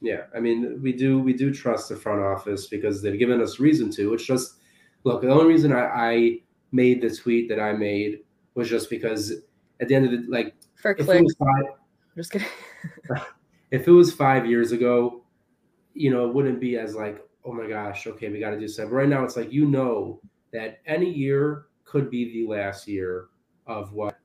Yeah, 0.01 0.23
I 0.35 0.39
mean 0.39 0.81
we 0.81 0.93
do 0.93 1.19
we 1.19 1.33
do 1.33 1.53
trust 1.53 1.89
the 1.89 1.95
front 1.95 2.21
office 2.21 2.67
because 2.67 3.01
they've 3.01 3.19
given 3.19 3.41
us 3.41 3.59
reason 3.59 3.89
to. 3.91 4.13
It's 4.13 4.25
just 4.25 4.55
look, 5.03 5.21
the 5.21 5.29
only 5.29 5.45
reason 5.45 5.71
I, 5.71 5.85
I 5.85 6.39
made 6.71 7.01
the 7.01 7.09
tweet 7.15 7.49
that 7.49 7.59
I 7.59 7.73
made 7.73 8.19
was 8.55 8.69
just 8.69 8.89
because 8.89 9.33
at 9.79 9.87
the 9.87 9.95
end 9.95 10.05
of 10.05 10.11
the 10.11 10.25
like 10.29 10.55
for 10.75 10.93
clicks. 10.93 11.33
Just 12.15 12.31
kidding. 12.31 12.47
if 13.71 13.87
it 13.87 13.91
was 13.91 14.13
five 14.13 14.45
years 14.45 14.71
ago, 14.71 15.23
you 15.93 16.11
know, 16.11 16.27
it 16.27 16.33
wouldn't 16.33 16.59
be 16.59 16.77
as 16.77 16.95
like, 16.95 17.23
oh 17.45 17.53
my 17.53 17.67
gosh, 17.67 18.07
okay, 18.07 18.29
we 18.29 18.39
got 18.39 18.51
to 18.51 18.59
do 18.59 18.67
something. 18.67 18.93
Right 18.93 19.09
now, 19.09 19.23
it's 19.23 19.37
like 19.37 19.51
you 19.51 19.65
know 19.65 20.19
that 20.53 20.79
any 20.85 21.09
year 21.09 21.67
could 21.85 22.09
be 22.09 22.31
the 22.33 22.47
last 22.47 22.87
year 22.87 23.27
of 23.67 23.93
what. 23.93 24.17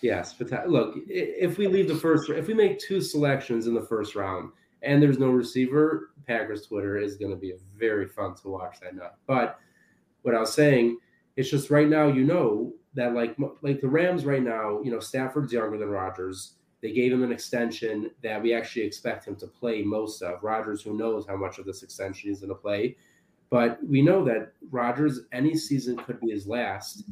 yes, 0.02 0.34
but 0.34 0.68
look, 0.68 0.94
if 1.08 1.58
we 1.58 1.66
leave 1.66 1.88
the 1.88 1.94
first, 1.94 2.28
if 2.30 2.46
we 2.46 2.54
make 2.54 2.78
two 2.78 3.00
selections 3.00 3.66
in 3.66 3.74
the 3.74 3.82
first 3.82 4.14
round 4.14 4.50
and 4.86 5.02
there's 5.02 5.18
no 5.18 5.28
receiver, 5.30 6.10
Packers 6.26 6.66
Twitter 6.66 6.96
is 6.96 7.16
going 7.16 7.32
to 7.32 7.36
be 7.36 7.54
very 7.76 8.06
fun 8.06 8.34
to 8.36 8.48
watch 8.48 8.80
that 8.80 8.94
night. 8.94 9.12
But 9.26 9.58
what 10.22 10.34
I 10.34 10.40
was 10.40 10.54
saying, 10.54 10.98
it's 11.36 11.50
just 11.50 11.70
right 11.70 11.88
now, 11.88 12.06
you 12.06 12.24
know 12.24 12.72
that 12.94 13.14
like 13.14 13.36
like 13.60 13.80
the 13.80 13.88
Rams 13.88 14.24
right 14.24 14.42
now, 14.42 14.80
you 14.82 14.90
know 14.90 15.00
Stafford's 15.00 15.52
younger 15.52 15.76
than 15.76 15.88
Rodgers. 15.88 16.54
They 16.82 16.92
gave 16.92 17.12
him 17.12 17.24
an 17.24 17.32
extension 17.32 18.10
that 18.22 18.42
we 18.42 18.54
actually 18.54 18.82
expect 18.82 19.26
him 19.26 19.36
to 19.36 19.46
play 19.46 19.82
most 19.82 20.22
of. 20.22 20.42
Rodgers, 20.42 20.82
who 20.82 20.96
knows 20.96 21.26
how 21.26 21.36
much 21.36 21.58
of 21.58 21.66
this 21.66 21.82
extension 21.82 22.28
he's 22.28 22.40
going 22.40 22.50
to 22.50 22.54
play, 22.54 22.96
but 23.50 23.78
we 23.86 24.02
know 24.02 24.24
that 24.24 24.52
Rodgers 24.70 25.20
any 25.32 25.56
season 25.56 25.96
could 25.96 26.20
be 26.20 26.30
his 26.30 26.46
last. 26.46 27.04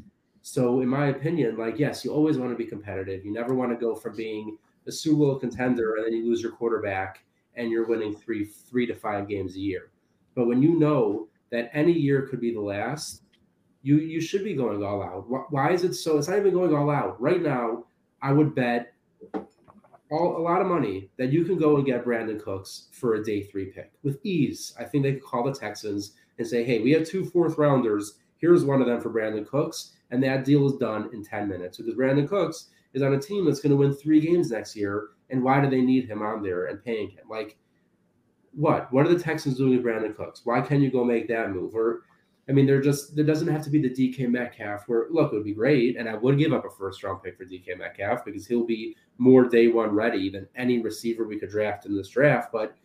So, 0.43 0.81
in 0.81 0.89
my 0.89 1.09
opinion, 1.09 1.57
like 1.57 1.79
yes, 1.79 2.05
you 2.05 2.13
always 2.13 2.39
want 2.39 2.53
to 2.53 2.57
be 2.57 2.67
competitive. 2.67 3.25
You 3.25 3.33
never 3.33 3.55
want 3.55 3.73
to 3.73 3.77
go 3.77 3.95
from 3.95 4.17
being 4.17 4.59
a 4.87 4.93
Super 4.93 5.17
Bowl 5.17 5.39
contender 5.39 5.97
and 5.97 6.07
then 6.07 6.13
you 6.13 6.25
lose 6.25 6.43
your 6.43 6.53
quarterback 6.53 7.25
and 7.57 7.71
you're 7.71 7.87
winning 7.87 8.15
three 8.15 8.45
three 8.45 8.87
to 8.87 8.95
five 8.95 9.29
games 9.29 9.57
a 9.57 9.61
year. 9.61 9.91
But 10.35 10.47
when 10.47 10.63
you 10.63 10.79
know 10.79 11.29
that 11.51 11.71
any 11.73 11.93
year 11.93 12.23
could 12.23 12.41
be 12.41 12.53
the 12.53 12.61
last, 12.61 13.23
you 13.83 13.99
you 13.99 14.21
should 14.21 14.45
be 14.45 14.55
going 14.55 14.83
all 14.83 15.03
out. 15.03 15.27
Why 15.51 15.73
is 15.73 15.85
it 15.85 15.95
so? 15.95 16.19
It's 16.19 16.29
not 16.29 16.39
even 16.39 16.55
going 16.55 16.75
all 16.75 16.91
out 16.91 17.21
right 17.21 17.43
now. 17.43 17.85
I 18.23 18.33
would 18.33 18.55
bet 18.55 18.95
all, 20.11 20.37
a 20.37 20.43
lot 20.43 20.61
of 20.61 20.67
money 20.67 21.11
that 21.19 21.33
you 21.33 21.45
can 21.45 21.59
go 21.59 21.77
and 21.77 21.87
get 21.87 22.05
Brandin 22.05 22.43
Cooks 22.43 22.89
for 22.93 23.15
a 23.15 23.25
day 23.25 23.43
three 23.43 23.67
pick 23.67 23.93
with 24.03 24.25
ease. 24.25 24.75
I 24.79 24.85
think 24.85 25.05
they 25.05 25.13
could 25.13 25.25
call 25.25 25.45
the 25.45 25.53
Texans 25.53 26.13
and 26.39 26.47
say, 26.47 26.65
"Hey, 26.65 26.81
we 26.81 26.93
have 26.93 27.07
two 27.07 27.25
fourth 27.25 27.59
rounders. 27.59 28.19
Here's 28.39 28.65
one 28.65 28.81
of 28.81 28.87
them 28.87 29.01
for 29.01 29.11
Brandin 29.11 29.47
Cooks," 29.47 29.93
and 30.11 30.23
that 30.23 30.45
deal 30.45 30.67
is 30.67 30.77
done 30.77 31.11
in 31.13 31.23
ten 31.23 31.49
minutes 31.49 31.79
because 31.79 31.95
Brandin 31.95 32.29
Cooks 32.29 32.71
is 32.95 33.03
on 33.03 33.15
a 33.15 33.21
team 33.21 33.45
that's 33.45 33.61
going 33.61 33.71
to 33.71 33.77
win 33.77 33.93
three 33.93 34.21
games 34.21 34.51
next 34.51 34.75
year. 34.75 35.09
And 35.31 35.43
why 35.43 35.61
do 35.61 35.69
they 35.69 35.83
need 35.83 36.09
him 36.09 36.23
on 36.23 36.43
there 36.43 36.67
and 36.67 36.83
paying 36.85 37.11
him? 37.11 37.25
Like, 37.29 37.59
what? 38.53 38.93
What 38.93 39.07
are 39.07 39.15
the 39.15 39.23
Texans 39.23 39.59
doing 39.59 39.77
with 39.77 39.85
Brandin 39.85 40.17
Cooks? 40.17 40.43
Why 40.45 40.61
can't 40.61 40.83
you 40.83 40.91
go 40.91 41.05
make 41.05 41.29
that 41.29 41.51
move? 41.51 41.75
Or 41.75 42.03
I 42.49 42.53
mean, 42.53 42.67
there 42.67 42.81
just 42.81 43.17
there 43.17 43.25
doesn't 43.25 43.49
have 43.49 43.63
to 43.65 43.71
be 43.71 43.81
the 43.81 43.91
DK 43.91 44.29
Metcalf. 44.29 44.85
Where 44.87 45.07
look, 45.11 45.33
it 45.33 45.37
would 45.37 45.45
be 45.45 45.55
great, 45.55 45.97
and 45.97 46.09
I 46.09 46.15
would 46.15 46.39
give 46.39 46.53
up 46.53 46.65
a 46.65 46.71
first 46.71 47.03
round 47.03 47.23
pick 47.23 47.39
for 47.39 47.45
DK 47.45 47.79
Metcalf 47.79 48.25
because 48.25 48.47
he'll 48.47 48.67
be 48.67 48.97
more 49.19 49.49
day 49.49 49.69
one 49.69 49.91
ready 49.91 50.31
than 50.31 50.47
any 50.55 50.81
receiver 50.81 51.27
we 51.27 51.39
could 51.39 51.51
draft 51.51 51.87
in 51.87 51.97
this 51.97 52.09
draft. 52.09 52.53
But 52.53 52.77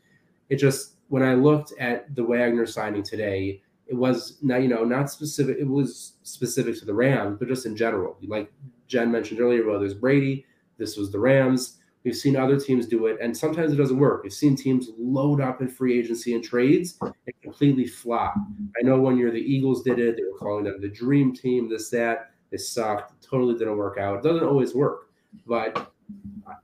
it 0.49 0.55
just 0.55 0.95
when 1.09 1.23
I 1.23 1.33
looked 1.33 1.73
at 1.79 2.15
the 2.15 2.23
Wagner 2.23 2.65
signing 2.65 3.03
today, 3.03 3.61
it 3.87 3.95
was 3.95 4.37
not 4.41 4.61
you 4.61 4.69
know 4.69 4.85
not 4.85 5.11
specific. 5.11 5.57
It 5.59 5.67
was 5.67 6.13
specific 6.23 6.79
to 6.79 6.85
the 6.85 6.93
Rams, 6.93 7.37
but 7.37 7.49
just 7.49 7.65
in 7.65 7.75
general. 7.75 8.17
Like 8.25 8.51
Jen 8.89 9.09
mentioned 9.09 9.39
earlier, 9.39 9.65
well, 9.65 9.79
there's 9.79 9.93
Brady. 9.93 10.45
This 10.77 10.97
was 10.97 11.11
the 11.11 11.19
Rams. 11.19 11.77
We've 12.03 12.15
seen 12.15 12.35
other 12.35 12.59
teams 12.59 12.87
do 12.87 13.05
it, 13.07 13.17
and 13.21 13.35
sometimes 13.35 13.71
it 13.71 13.75
doesn't 13.75 13.99
work. 13.99 14.23
We've 14.23 14.33
seen 14.33 14.55
teams 14.55 14.89
load 14.97 15.41
up 15.41 15.61
in 15.61 15.67
free 15.67 15.97
agency 15.99 16.33
and 16.33 16.43
trades 16.43 16.97
and 17.01 17.13
completely 17.41 17.85
flop. 17.85 18.35
I 18.77 18.83
know 18.83 18.99
one 18.99 19.17
year 19.17 19.31
the 19.31 19.39
Eagles 19.39 19.83
did 19.83 19.99
it. 19.99 20.15
They 20.15 20.23
were 20.23 20.37
calling 20.37 20.63
them 20.63 20.81
the 20.81 20.89
dream 20.89 21.33
team, 21.33 21.69
this, 21.69 21.89
that. 21.89 22.31
They 22.51 22.57
sucked. 22.57 23.21
Totally 23.21 23.53
didn't 23.55 23.77
work 23.77 23.97
out. 23.97 24.17
It 24.17 24.23
doesn't 24.23 24.47
always 24.47 24.73
work, 24.73 25.11
but 25.45 25.91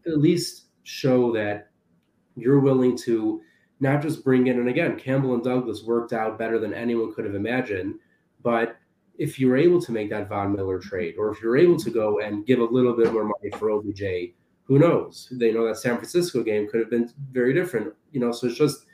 at 0.08 0.18
least 0.18 0.68
show 0.84 1.32
that 1.34 1.70
you're 2.36 2.60
willing 2.60 2.98
to 3.00 3.42
not 3.82 4.02
just 4.02 4.24
bring 4.24 4.48
in, 4.48 4.58
and 4.58 4.70
again, 4.70 4.98
Campbell 4.98 5.34
and 5.34 5.44
Douglas 5.44 5.84
worked 5.84 6.14
out 6.14 6.40
better 6.40 6.60
than 6.60 6.74
anyone 6.74 7.14
could 7.14 7.26
have 7.26 7.36
imagined, 7.36 7.96
but 8.42 8.78
if 9.18 9.40
you're 9.40 9.58
able 9.58 9.82
to 9.82 9.92
make 9.92 10.10
that 10.10 10.30
Von 10.30 10.56
Miller 10.56 10.80
trade, 10.80 11.16
or 11.18 11.32
if 11.32 11.42
you're 11.42 11.58
able 11.58 11.78
to 11.78 11.90
go 11.90 12.20
and 12.20 12.46
give 12.46 12.60
a 12.60 12.64
little 12.64 12.96
bit 12.96 13.14
more 13.14 13.24
money 13.24 13.52
for 13.58 13.72
OBJ, 13.72 14.34
who 14.64 14.80
knows? 14.80 15.30
They 15.32 15.52
know 15.52 15.68
that 15.68 15.78
San 15.78 15.96
Francisco 15.96 16.44
game 16.44 16.68
could 16.70 16.80
have 16.80 16.90
been 16.90 17.12
very 17.32 17.54
different. 17.54 17.94
You 18.12 18.20
know, 18.20 18.32
so 18.32 18.48
it's 18.48 18.58
just 18.58 18.86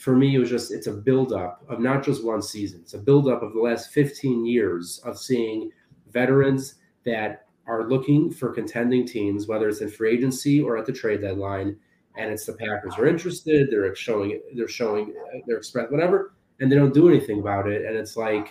for 0.00 0.16
me, 0.16 0.34
it 0.34 0.38
was 0.38 0.48
just 0.48 0.72
it's 0.72 0.86
a 0.86 0.92
buildup 0.92 1.62
of 1.68 1.80
not 1.80 2.04
just 2.04 2.24
one 2.24 2.42
season. 2.42 2.80
It's 2.82 2.94
a 2.94 2.98
buildup 2.98 3.42
of 3.42 3.52
the 3.52 3.60
last 3.60 3.90
15 3.90 4.46
years 4.46 5.00
of 5.04 5.18
seeing 5.18 5.70
veterans 6.10 6.76
that 7.04 7.46
are 7.66 7.88
looking 7.88 8.30
for 8.32 8.52
contending 8.52 9.06
teams, 9.06 9.46
whether 9.46 9.68
it's 9.68 9.80
in 9.80 9.90
free 9.90 10.12
agency 10.12 10.60
or 10.60 10.78
at 10.78 10.86
the 10.86 10.92
trade 10.92 11.20
deadline. 11.20 11.76
And 12.16 12.32
it's 12.32 12.46
the 12.46 12.54
Packers 12.54 12.94
are 12.98 13.06
interested. 13.06 13.70
They're 13.70 13.94
showing 13.94 14.40
they're 14.54 14.68
showing 14.68 15.14
uh, 15.34 15.38
they're 15.46 15.58
express 15.58 15.90
whatever, 15.90 16.34
and 16.60 16.70
they 16.70 16.76
don't 16.76 16.94
do 16.94 17.08
anything 17.08 17.40
about 17.40 17.68
it. 17.68 17.84
And 17.84 17.96
it's 17.96 18.16
like, 18.16 18.48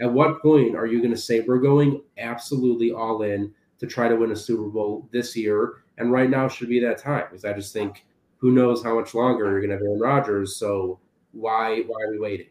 at 0.00 0.12
what 0.12 0.40
point 0.42 0.74
are 0.76 0.86
you 0.86 0.98
going 0.98 1.10
to 1.14 1.20
say 1.20 1.40
we're 1.40 1.58
going 1.58 2.02
absolutely 2.18 2.90
all 2.92 3.22
in 3.22 3.52
to 3.78 3.86
try 3.86 4.08
to 4.08 4.16
win 4.16 4.32
a 4.32 4.36
Super 4.36 4.68
Bowl 4.68 5.08
this 5.12 5.36
year? 5.36 5.84
And 5.98 6.10
right 6.10 6.28
now 6.30 6.48
should 6.48 6.68
be 6.68 6.80
that 6.80 6.98
time 6.98 7.24
because 7.30 7.44
I 7.44 7.52
just 7.52 7.72
think 7.72 8.04
who 8.38 8.50
knows 8.52 8.82
how 8.82 8.98
much 8.98 9.14
longer 9.14 9.50
you're 9.50 9.60
going 9.60 9.70
to 9.70 9.76
have 9.76 9.82
Aaron 9.82 10.00
Rodgers. 10.00 10.56
So 10.56 10.98
why 11.32 11.82
why 11.86 12.02
are 12.02 12.10
we 12.10 12.18
waiting? 12.18 12.46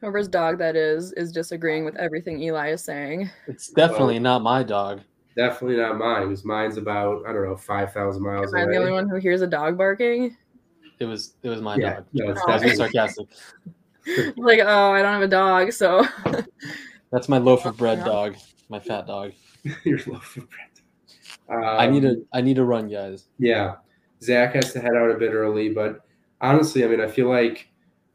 Whoever's 0.00 0.28
dog 0.28 0.58
that 0.58 0.74
is 0.76 1.12
is 1.12 1.30
disagreeing 1.32 1.84
with 1.84 1.96
everything 1.96 2.42
Eli 2.42 2.70
is 2.72 2.82
saying. 2.82 3.30
It's 3.46 3.68
definitely 3.68 4.18
not 4.18 4.42
my 4.42 4.62
dog. 4.62 5.00
Definitely 5.36 5.76
not 5.78 5.96
mine 5.96 6.28
because 6.28 6.44
mine's 6.44 6.76
about 6.76 7.24
I 7.26 7.32
don't 7.32 7.44
know 7.44 7.56
five 7.56 7.92
thousand 7.92 8.22
miles 8.22 8.52
Am 8.52 8.60
I 8.60 8.62
away. 8.64 8.72
the 8.72 8.78
only 8.78 8.92
one 8.92 9.08
who 9.08 9.16
hears 9.16 9.42
a 9.42 9.46
dog 9.46 9.78
barking? 9.78 10.36
It 10.98 11.04
was 11.06 11.34
it 11.42 11.48
was 11.48 11.60
my 11.62 11.76
yeah, 11.76 11.94
dog. 11.96 12.06
no, 12.12 12.30
it's 12.30 12.40
Oh. 12.42 12.46
Definitely 12.48 12.76
sarcastic. 12.76 13.26
Like, 14.36 14.60
oh, 14.60 14.92
I 14.92 15.02
don't 15.02 15.12
have 15.12 15.22
a 15.22 15.28
dog, 15.28 15.72
so 15.72 16.04
That's 17.12 17.28
my 17.28 17.38
loaf 17.38 17.66
of 17.66 17.76
bread 17.76 18.04
dog. 18.04 18.36
My 18.68 18.80
fat 18.80 19.06
dog. 19.06 19.32
your 19.84 19.98
loaf 20.06 20.36
of 20.36 20.48
bread. 20.48 20.68
Um, 21.48 21.78
I 21.78 21.86
need 21.86 22.04
a 22.04 22.16
I 22.32 22.40
need 22.40 22.56
to 22.56 22.64
run, 22.64 22.88
guys. 22.88 23.26
Yeah, 23.38 23.76
Zach 24.22 24.54
has 24.54 24.72
to 24.72 24.80
head 24.80 24.96
out 24.96 25.10
a 25.10 25.18
bit 25.18 25.32
early, 25.32 25.68
but 25.68 26.00
honestly, 26.40 26.84
I 26.84 26.88
mean, 26.88 27.00
I 27.00 27.06
feel 27.06 27.28
like 27.28 27.68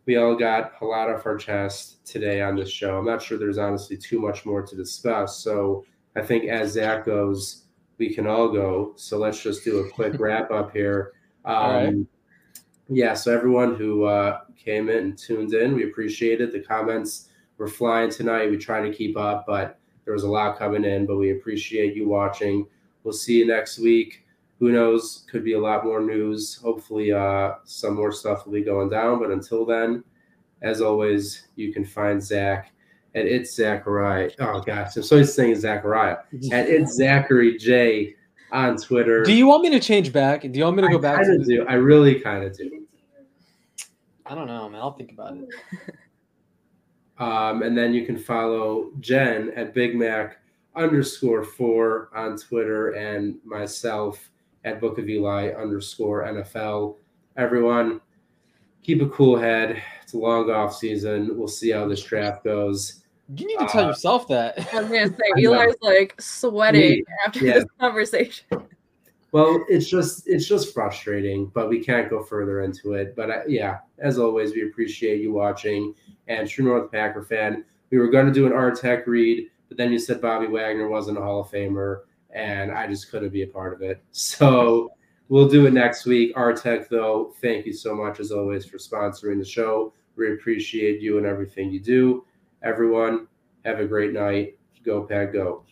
we 0.05 0.15
all 0.15 0.35
got 0.35 0.73
a 0.81 0.85
lot 0.85 1.09
off 1.09 1.25
our 1.25 1.38
chest 1.38 2.05
today 2.05 2.41
on 2.41 2.55
this 2.55 2.69
show. 2.69 2.97
I'm 2.97 3.05
not 3.05 3.21
sure 3.21 3.38
there's 3.38 3.57
honestly 3.57 3.97
too 3.97 4.19
much 4.19 4.45
more 4.45 4.61
to 4.61 4.75
discuss. 4.75 5.38
So 5.43 5.85
I 6.15 6.21
think 6.21 6.45
as 6.45 6.71
Zach 6.71 7.05
goes, 7.05 7.65
we 7.97 8.13
can 8.13 8.25
all 8.25 8.49
go. 8.49 8.93
So 8.95 9.17
let's 9.17 9.41
just 9.41 9.63
do 9.63 9.79
a 9.79 9.89
quick 9.89 10.19
wrap 10.19 10.49
up 10.49 10.71
here. 10.71 11.13
Um, 11.45 11.55
All 11.55 11.73
right. 11.73 11.95
Yeah, 12.89 13.13
so 13.13 13.33
everyone 13.33 13.75
who 13.75 14.05
uh, 14.05 14.41
came 14.55 14.89
in 14.89 14.97
and 14.97 15.17
tuned 15.17 15.53
in, 15.53 15.75
we 15.75 15.83
appreciate 15.83 16.41
it. 16.41 16.51
The 16.51 16.61
comments 16.61 17.29
were 17.57 17.67
flying 17.67 18.09
tonight. 18.09 18.49
We 18.49 18.57
try 18.57 18.81
to 18.81 18.95
keep 18.95 19.17
up, 19.17 19.45
but 19.45 19.79
there 20.05 20.13
was 20.13 20.23
a 20.23 20.29
lot 20.29 20.57
coming 20.57 20.85
in, 20.85 21.05
but 21.05 21.17
we 21.17 21.31
appreciate 21.31 21.95
you 21.95 22.07
watching. 22.07 22.65
We'll 23.03 23.13
see 23.13 23.39
you 23.39 23.45
next 23.45 23.79
week. 23.79 24.25
Who 24.59 24.71
knows? 24.71 25.25
Could 25.29 25.43
be 25.43 25.53
a 25.53 25.59
lot 25.59 25.83
more 25.83 26.01
news. 26.01 26.55
Hopefully, 26.55 27.11
uh, 27.11 27.55
some 27.65 27.95
more 27.95 28.11
stuff 28.11 28.45
will 28.45 28.53
be 28.53 28.61
going 28.61 28.89
down. 28.89 29.19
But 29.19 29.31
until 29.31 29.65
then, 29.65 30.03
as 30.61 30.81
always, 30.81 31.47
you 31.55 31.73
can 31.73 31.85
find 31.85 32.23
Zach 32.23 32.71
at 33.15 33.25
it's 33.25 33.55
Zachariah. 33.55 34.31
Oh 34.39 34.61
gosh, 34.61 34.95
I'm 34.95 35.03
so 35.03 35.23
saying 35.23 35.59
Zachariah 35.59 36.17
at 36.51 36.69
it's 36.69 36.95
Zachary 36.95 37.57
J 37.57 38.15
on 38.51 38.77
Twitter. 38.77 39.23
Do 39.23 39.33
you 39.33 39.47
want 39.47 39.63
me 39.63 39.69
to 39.71 39.79
change 39.79 40.11
back? 40.13 40.41
Do 40.41 40.49
you 40.51 40.63
want 40.63 40.77
me 40.77 40.83
to 40.83 40.89
go 40.89 40.97
I 40.97 41.01
back 41.01 41.23
kind 41.23 41.41
of 41.41 41.47
do. 41.47 41.65
I 41.67 41.73
really 41.73 42.19
kind 42.19 42.43
of 42.43 42.57
do. 42.57 42.85
I 44.25 44.35
don't 44.35 44.47
know, 44.47 44.67
man. 44.69 44.81
I'll 44.81 44.93
think 44.93 45.11
about 45.11 45.37
it. 45.37 45.49
Um, 47.19 47.63
and 47.63 47.75
then 47.75 47.93
you 47.93 48.05
can 48.05 48.17
follow 48.17 48.91
Jen 48.99 49.51
at 49.55 49.73
Big 49.73 49.95
Mac 49.95 50.37
underscore 50.75 51.43
four 51.43 52.09
on 52.15 52.37
Twitter 52.37 52.91
and 52.91 53.39
myself 53.43 54.29
at 54.63 54.79
Book 54.79 54.99
of 54.99 55.09
Eli 55.09 55.49
underscore 55.49 56.25
NFL. 56.25 56.97
Everyone, 57.35 58.01
keep 58.83 59.01
a 59.01 59.09
cool 59.09 59.37
head. 59.37 59.81
It's 60.03 60.13
a 60.13 60.17
long 60.17 60.49
off 60.51 60.75
season. 60.75 61.37
We'll 61.37 61.47
see 61.47 61.71
how 61.71 61.87
this 61.87 62.03
draft 62.03 62.43
goes. 62.43 63.03
You 63.36 63.45
need 63.47 63.59
to 63.59 63.67
tell 63.67 63.86
Uh, 63.86 63.88
yourself 63.88 64.28
that. 64.30 64.73
I 64.73 64.82
was 64.82 64.89
gonna 64.89 65.07
say 65.09 65.43
Eli's 65.43 65.75
like 65.82 66.19
sweating 66.21 66.82
Me, 66.82 67.03
after 67.25 67.45
yeah. 67.45 67.53
this 67.55 67.65
conversation. 67.80 68.45
Well, 69.34 69.65
it's 69.67 69.88
just 69.89 70.28
it's 70.28 70.47
just 70.47 70.73
frustrating, 70.73 71.47
but 71.47 71.69
we 71.69 71.84
can't 71.84 72.09
go 72.09 72.23
further 72.23 72.61
into 72.61 72.93
it. 72.93 73.15
But 73.15 73.30
uh, 73.30 73.41
yeah, 73.47 73.80
as 73.99 74.17
always, 74.17 74.53
we 74.53 74.67
appreciate 74.67 75.21
you 75.21 75.34
watching. 75.34 75.93
And 76.28 76.47
True 76.47 76.65
North 76.65 76.91
Packer 76.91 77.23
fan, 77.23 77.65
we 77.89 77.97
were 77.97 78.09
going 78.09 78.25
to 78.25 78.32
do 78.34 78.45
an 78.45 78.53
R 78.53 78.71
Tech 78.71 79.05
read, 79.07 79.49
but 79.67 79.78
then 79.78 79.91
you 79.91 79.99
said 79.99 80.21
Bobby 80.21 80.47
Wagner 80.47 80.88
wasn't 80.88 81.17
a 81.17 81.21
Hall 81.21 81.41
of 81.41 81.51
Famer, 81.51 82.01
and 82.32 82.71
I 82.71 82.88
just 82.88 83.11
couldn't 83.11 83.30
be 83.32 83.43
a 83.43 83.47
part 83.47 83.73
of 83.73 83.82
it. 83.82 84.01
So 84.11 84.91
we'll 85.30 85.49
do 85.49 85.65
it 85.65 85.73
next 85.73 86.05
week. 86.05 86.32
R 86.36 86.53
Tech, 86.53 86.88
though, 86.89 87.34
thank 87.41 87.65
you 87.65 87.73
so 87.73 87.93
much 87.93 88.21
as 88.21 88.32
always 88.32 88.65
for 88.65 88.78
sponsoring 88.78 89.39
the 89.39 89.45
show. 89.45 89.93
We 90.15 90.34
appreciate 90.34 91.01
you 91.01 91.17
and 91.17 91.28
everything 91.28 91.69
you 91.69 91.82
do. 91.82 92.25
Everyone, 92.68 93.28
have 93.63 93.80
a 93.80 93.86
great 93.86 94.11
night. 94.11 94.57
Go 94.84 95.03
Pack, 95.03 95.32
go. 95.32 95.63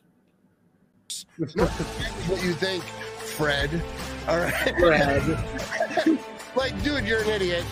what 1.37 2.41
you 2.41 2.53
think, 2.53 2.83
Fred. 3.35 3.69
All 4.29 4.37
right. 4.37 4.53
Fred. 4.79 6.17
like, 6.55 6.81
dude, 6.83 7.05
you're 7.05 7.21
an 7.23 7.29
idiot. 7.29 7.65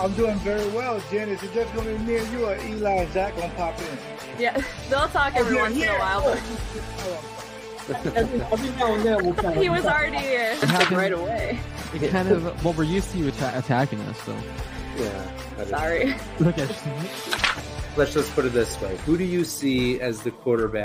I'm 0.00 0.12
doing 0.14 0.36
very 0.40 0.68
well, 0.70 1.00
Jen. 1.08 1.28
Is 1.28 1.40
it 1.44 1.52
just 1.54 1.72
going 1.72 1.86
to 1.86 1.94
be 1.94 2.04
me 2.04 2.16
and 2.16 2.32
you 2.32 2.46
or 2.46 2.56
Eli 2.56 2.90
and 3.02 3.12
Zach 3.12 3.36
going 3.36 3.48
to 3.48 3.56
pop 3.56 3.78
in? 3.78 3.86
Yeah, 4.40 4.60
they'll 4.90 5.06
talk 5.06 5.34
oh, 5.36 5.40
every 5.40 5.56
once 5.56 5.76
in 5.76 5.82
a 5.88 5.96
while. 5.96 6.28
Every, 8.16 8.40
every 8.40 8.70
now 8.70 8.94
and 8.94 9.04
then 9.04 9.24
we'll 9.24 9.34
But 9.34 9.56
he 9.62 9.68
was 9.68 9.84
already 9.84 10.16
happened- 10.16 10.96
right 10.98 11.12
away. 11.12 11.60
It 11.94 12.10
kind 12.10 12.28
of 12.28 12.64
well, 12.64 12.74
we're 12.74 12.82
used 12.82 13.12
to 13.12 13.18
you 13.18 13.28
atta- 13.28 13.56
attacking 13.56 14.00
us, 14.00 14.20
so 14.22 14.36
Yeah. 14.96 15.64
Sorry. 15.66 16.16
look 16.40 16.58
at. 16.58 17.70
Let's 17.96 18.14
just 18.14 18.34
put 18.34 18.44
it 18.44 18.52
this 18.52 18.80
way: 18.80 18.96
Who 19.06 19.16
do 19.16 19.24
you 19.24 19.44
see 19.44 20.00
as 20.00 20.22
the 20.22 20.30
quarterback? 20.30 20.82